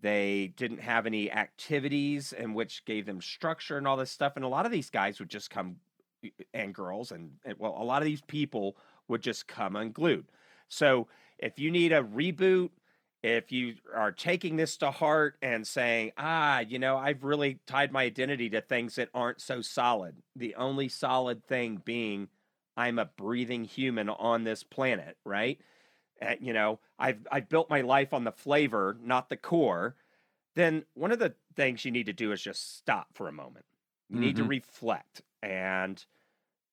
They 0.00 0.52
didn't 0.56 0.80
have 0.80 1.06
any 1.06 1.30
activities 1.30 2.32
in 2.32 2.54
which 2.54 2.84
gave 2.84 3.06
them 3.06 3.20
structure 3.20 3.76
and 3.78 3.86
all 3.86 3.96
this 3.96 4.10
stuff. 4.10 4.34
And 4.36 4.44
a 4.44 4.48
lot 4.48 4.66
of 4.66 4.72
these 4.72 4.90
guys 4.90 5.18
would 5.18 5.28
just 5.28 5.50
come, 5.50 5.76
and 6.54 6.74
girls, 6.74 7.12
and, 7.12 7.32
and 7.44 7.56
well, 7.58 7.76
a 7.78 7.84
lot 7.84 8.02
of 8.02 8.06
these 8.06 8.22
people 8.22 8.76
would 9.08 9.22
just 9.22 9.46
come 9.46 9.76
unglued. 9.76 10.26
So 10.68 11.08
if 11.38 11.58
you 11.58 11.70
need 11.70 11.92
a 11.92 12.02
reboot, 12.02 12.70
if 13.22 13.52
you 13.52 13.74
are 13.94 14.12
taking 14.12 14.56
this 14.56 14.76
to 14.78 14.90
heart 14.90 15.36
and 15.42 15.66
saying, 15.66 16.12
ah, 16.16 16.60
you 16.60 16.78
know, 16.78 16.96
I've 16.96 17.24
really 17.24 17.58
tied 17.66 17.92
my 17.92 18.04
identity 18.04 18.48
to 18.50 18.60
things 18.62 18.94
that 18.94 19.10
aren't 19.12 19.40
so 19.40 19.60
solid, 19.60 20.16
the 20.34 20.54
only 20.54 20.88
solid 20.88 21.44
thing 21.44 21.82
being 21.84 22.28
I'm 22.76 22.98
a 22.98 23.04
breathing 23.04 23.64
human 23.64 24.08
on 24.08 24.44
this 24.44 24.62
planet, 24.62 25.18
right? 25.24 25.58
Uh, 26.20 26.36
you 26.40 26.52
know, 26.52 26.80
I've 26.98 27.26
I've 27.30 27.48
built 27.48 27.70
my 27.70 27.80
life 27.80 28.12
on 28.12 28.24
the 28.24 28.32
flavor, 28.32 28.96
not 29.00 29.28
the 29.28 29.36
core. 29.36 29.96
Then 30.54 30.84
one 30.94 31.12
of 31.12 31.18
the 31.18 31.34
things 31.56 31.84
you 31.84 31.90
need 31.90 32.06
to 32.06 32.12
do 32.12 32.32
is 32.32 32.42
just 32.42 32.76
stop 32.78 33.08
for 33.14 33.28
a 33.28 33.32
moment. 33.32 33.66
You 34.08 34.18
need 34.20 34.36
to 34.36 34.44
Mhm. 34.44 34.48
reflect 34.48 35.22
and 35.42 36.04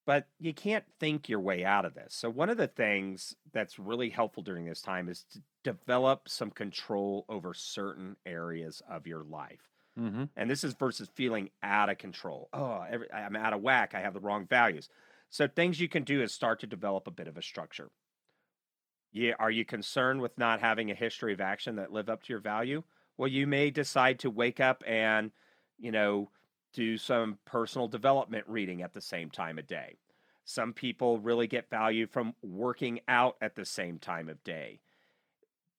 but 0.05 0.29
you 0.39 0.53
can't 0.53 0.85
think 0.99 1.27
your 1.27 1.41
way 1.41 1.65
out 1.65 1.85
of 1.85 1.93
this. 1.93 2.13
So 2.15 2.29
one 2.29 2.49
of 2.49 2.57
the 2.57 2.67
things 2.67 3.35
that's 3.51 3.77
really 3.77 4.09
helpful 4.09 4.41
during 4.41 4.65
this 4.65 4.81
time 4.81 5.09
is 5.09 5.23
to 5.31 5.43
develop 5.63 6.29
some 6.29 6.49
control 6.51 7.25
over 7.27 7.53
certain 7.53 8.15
areas 8.25 8.81
of 8.89 9.05
your 9.05 9.23
life. 9.23 9.69
Mm-hmm. 9.99 10.25
And 10.35 10.49
this 10.49 10.63
is 10.63 10.73
versus 10.75 11.09
feeling 11.13 11.49
out 11.63 11.89
of 11.89 11.97
control. 11.97 12.49
Oh, 12.53 12.81
every, 12.81 13.11
I'm 13.11 13.35
out 13.35 13.53
of 13.53 13.61
whack. 13.61 13.95
I 13.95 14.01
have 14.01 14.13
the 14.13 14.19
wrong 14.21 14.45
values. 14.47 14.89
So 15.29 15.47
things 15.47 15.79
you 15.81 15.89
can 15.89 16.03
do 16.03 16.21
is 16.21 16.33
start 16.33 16.59
to 16.61 16.67
develop 16.67 17.07
a 17.07 17.11
bit 17.11 17.27
of 17.27 17.37
a 17.37 17.41
structure. 17.41 17.91
Yeah, 19.17 19.33
are 19.39 19.49
you 19.49 19.65
concerned 19.65 20.21
with 20.21 20.37
not 20.37 20.59
having 20.59 20.91
a 20.91 20.95
history 20.95 21.33
of 21.33 21.41
action 21.41 21.77
that 21.77 21.91
live 21.91 22.07
up 22.07 22.21
to 22.21 22.33
your 22.33 22.39
value? 22.39 22.83
Well, 23.17 23.27
you 23.27 23.47
may 23.47 23.71
decide 23.71 24.19
to 24.19 24.29
wake 24.29 24.59
up 24.59 24.83
and, 24.85 25.31
you 25.79 25.91
know, 25.91 26.29
do 26.71 26.99
some 26.99 27.39
personal 27.43 27.87
development 27.87 28.45
reading 28.47 28.83
at 28.83 28.93
the 28.93 29.01
same 29.01 29.31
time 29.31 29.57
of 29.57 29.65
day. 29.65 29.97
Some 30.45 30.71
people 30.71 31.17
really 31.17 31.47
get 31.47 31.67
value 31.67 32.05
from 32.05 32.35
working 32.43 32.99
out 33.07 33.37
at 33.41 33.55
the 33.55 33.65
same 33.65 33.97
time 33.97 34.29
of 34.29 34.43
day. 34.43 34.81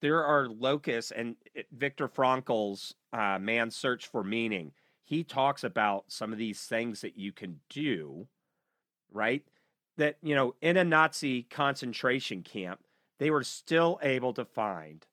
There 0.01 0.25
are 0.25 0.49
locusts, 0.49 1.13
and 1.13 1.37
it- 1.55 1.69
Viktor 1.71 2.09
Frankl's 2.09 2.97
uh, 3.13 3.39
Man's 3.39 3.77
Search 3.77 4.09
for 4.09 4.25
Meaning, 4.25 4.73
he 5.05 5.23
talks 5.23 5.63
about 5.63 6.07
some 6.09 6.33
of 6.33 6.39
these 6.39 6.63
things 6.63 7.03
that 7.03 7.17
you 7.17 7.31
can 7.31 7.61
do, 7.69 8.27
right? 9.13 9.45
That, 9.97 10.17
you 10.25 10.35
know, 10.35 10.57
in 10.61 10.77
a 10.77 10.83
Nazi 10.83 11.45
concentration 11.45 12.43
camp, 12.43 12.81
they 13.19 13.31
were 13.31 13.45
still 13.45 13.99
able 14.03 14.33
to 14.35 14.45
find 14.45 15.07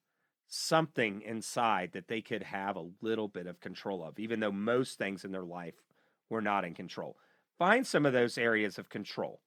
something 0.48 1.22
inside 1.22 1.92
that 1.94 2.08
they 2.08 2.22
could 2.22 2.44
have 2.44 2.76
a 2.76 2.90
little 3.02 3.28
bit 3.28 3.48
of 3.48 3.60
control 3.60 4.04
of, 4.04 4.20
even 4.20 4.40
though 4.40 4.52
most 4.52 4.98
things 4.98 5.26
in 5.26 5.32
their 5.32 5.44
life 5.44 5.76
were 6.30 6.42
not 6.42 6.66
in 6.66 6.74
control. 6.74 7.18
Find 7.58 7.86
some 7.86 8.06
of 8.06 8.14
those 8.14 8.38
areas 8.38 8.78
of 8.78 8.90
control, 8.90 9.42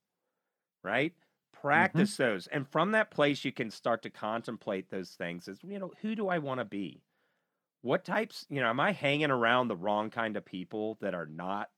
right? 0.83 1.13
Mm-hmm. 1.13 1.61
Practice 1.61 2.17
those. 2.17 2.47
And 2.49 2.69
from 2.69 2.93
that 2.93 3.11
place, 3.11 3.45
you 3.45 3.53
can 3.53 3.71
start 3.71 4.03
to 4.03 4.11
contemplate 4.11 4.91
those 4.91 5.11
things 5.11 5.49
as, 5.49 5.59
you 5.63 5.79
know, 5.79 5.93
who 6.03 6.15
do 6.15 6.29
I 6.29 6.39
want 6.39 6.61
to 6.61 6.65
be? 6.65 7.03
What 7.83 8.05
types, 8.05 8.47
you 8.49 8.61
know, 8.61 8.69
am 8.69 8.81
I 8.81 8.93
hanging 8.93 9.31
around 9.31 9.69
the 9.69 9.77
wrong 9.77 10.11
kind 10.11 10.37
of 10.37 10.45
people 10.45 10.99
that 11.01 11.15
are 11.15 11.27
not 11.27 11.71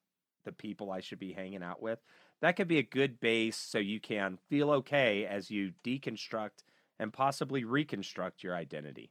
the 0.45 0.53
people 0.53 0.91
I 0.91 1.01
should 1.01 1.18
be 1.18 1.33
hanging 1.33 1.62
out 1.62 1.83
with? 1.83 1.99
That 2.41 2.57
could 2.57 2.68
be 2.68 2.78
a 2.78 2.82
good 2.82 3.20
base 3.20 3.57
so 3.57 3.78
you 3.78 4.01
can 4.01 4.38
feel 4.49 4.70
okay 4.70 5.26
as 5.26 5.51
you 5.51 5.72
deconstruct 5.84 6.64
and 6.99 7.12
possibly 7.12 7.64
reconstruct 7.64 8.43
your 8.43 8.55
identity. 8.55 9.11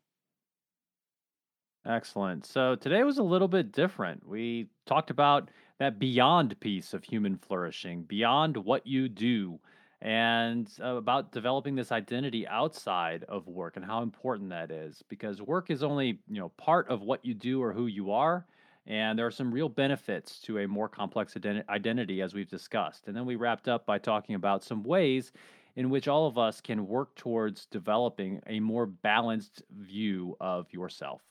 Excellent. 1.85 2.45
So 2.45 2.75
today 2.75 3.03
was 3.03 3.17
a 3.17 3.23
little 3.23 3.47
bit 3.47 3.71
different. 3.71 4.27
We 4.27 4.67
talked 4.85 5.09
about 5.09 5.49
that 5.79 5.97
beyond 5.97 6.59
piece 6.59 6.93
of 6.93 7.03
human 7.03 7.37
flourishing, 7.37 8.03
beyond 8.03 8.57
what 8.57 8.85
you 8.85 9.07
do, 9.07 9.59
and 10.01 10.69
uh, 10.83 10.95
about 10.95 11.31
developing 11.31 11.75
this 11.75 11.91
identity 11.91 12.47
outside 12.47 13.23
of 13.25 13.47
work 13.47 13.75
and 13.75 13.85
how 13.85 14.01
important 14.01 14.49
that 14.49 14.71
is 14.71 15.03
because 15.09 15.41
work 15.41 15.69
is 15.69 15.83
only, 15.83 16.19
you 16.27 16.39
know, 16.39 16.49
part 16.49 16.87
of 16.89 17.01
what 17.01 17.23
you 17.25 17.33
do 17.33 17.61
or 17.61 17.73
who 17.73 17.87
you 17.87 18.11
are. 18.11 18.45
And 18.87 19.17
there 19.19 19.27
are 19.27 19.31
some 19.31 19.53
real 19.53 19.69
benefits 19.69 20.39
to 20.41 20.59
a 20.59 20.67
more 20.67 20.89
complex 20.89 21.35
identi- 21.35 21.67
identity, 21.69 22.21
as 22.21 22.33
we've 22.33 22.49
discussed. 22.49 23.07
And 23.07 23.15
then 23.15 23.25
we 23.25 23.35
wrapped 23.35 23.67
up 23.67 23.85
by 23.85 23.99
talking 23.99 24.35
about 24.35 24.63
some 24.63 24.83
ways 24.83 25.31
in 25.75 25.89
which 25.89 26.07
all 26.07 26.27
of 26.27 26.37
us 26.37 26.59
can 26.59 26.87
work 26.87 27.15
towards 27.15 27.65
developing 27.67 28.41
a 28.47 28.59
more 28.59 28.85
balanced 28.85 29.61
view 29.71 30.35
of 30.39 30.71
yourself. 30.73 31.21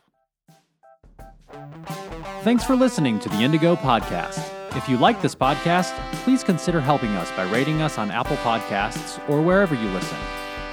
Thanks 2.42 2.64
for 2.64 2.76
listening 2.76 3.18
to 3.20 3.28
the 3.28 3.42
Indigo 3.42 3.74
Podcast. 3.76 4.54
If 4.76 4.88
you 4.88 4.96
like 4.96 5.20
this 5.22 5.34
podcast, 5.34 5.94
please 6.22 6.44
consider 6.44 6.80
helping 6.80 7.10
us 7.10 7.30
by 7.32 7.50
rating 7.50 7.82
us 7.82 7.98
on 7.98 8.10
Apple 8.10 8.36
Podcasts 8.38 9.18
or 9.28 9.42
wherever 9.42 9.74
you 9.74 9.88
listen, 9.88 10.18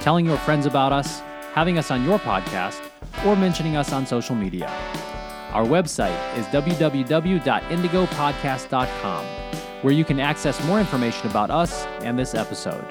telling 0.00 0.26
your 0.26 0.36
friends 0.38 0.66
about 0.66 0.92
us, 0.92 1.20
having 1.52 1.78
us 1.78 1.90
on 1.90 2.04
your 2.04 2.18
podcast, 2.18 2.80
or 3.24 3.34
mentioning 3.34 3.76
us 3.76 3.92
on 3.92 4.06
social 4.06 4.36
media. 4.36 4.70
Our 5.52 5.64
website 5.64 6.36
is 6.36 6.44
www.indigopodcast.com, 6.46 9.24
where 9.82 9.94
you 9.94 10.04
can 10.04 10.18
access 10.20 10.64
more 10.66 10.78
information 10.80 11.30
about 11.30 11.50
us 11.50 11.84
and 12.02 12.18
this 12.18 12.34
episode. 12.34 12.84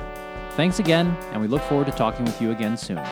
Thanks 0.51 0.79
again, 0.79 1.07
and 1.31 1.41
we 1.41 1.47
look 1.47 1.61
forward 1.63 1.87
to 1.87 1.93
talking 1.93 2.25
with 2.25 2.39
you 2.41 2.51
again 2.51 2.77
soon. 2.77 3.03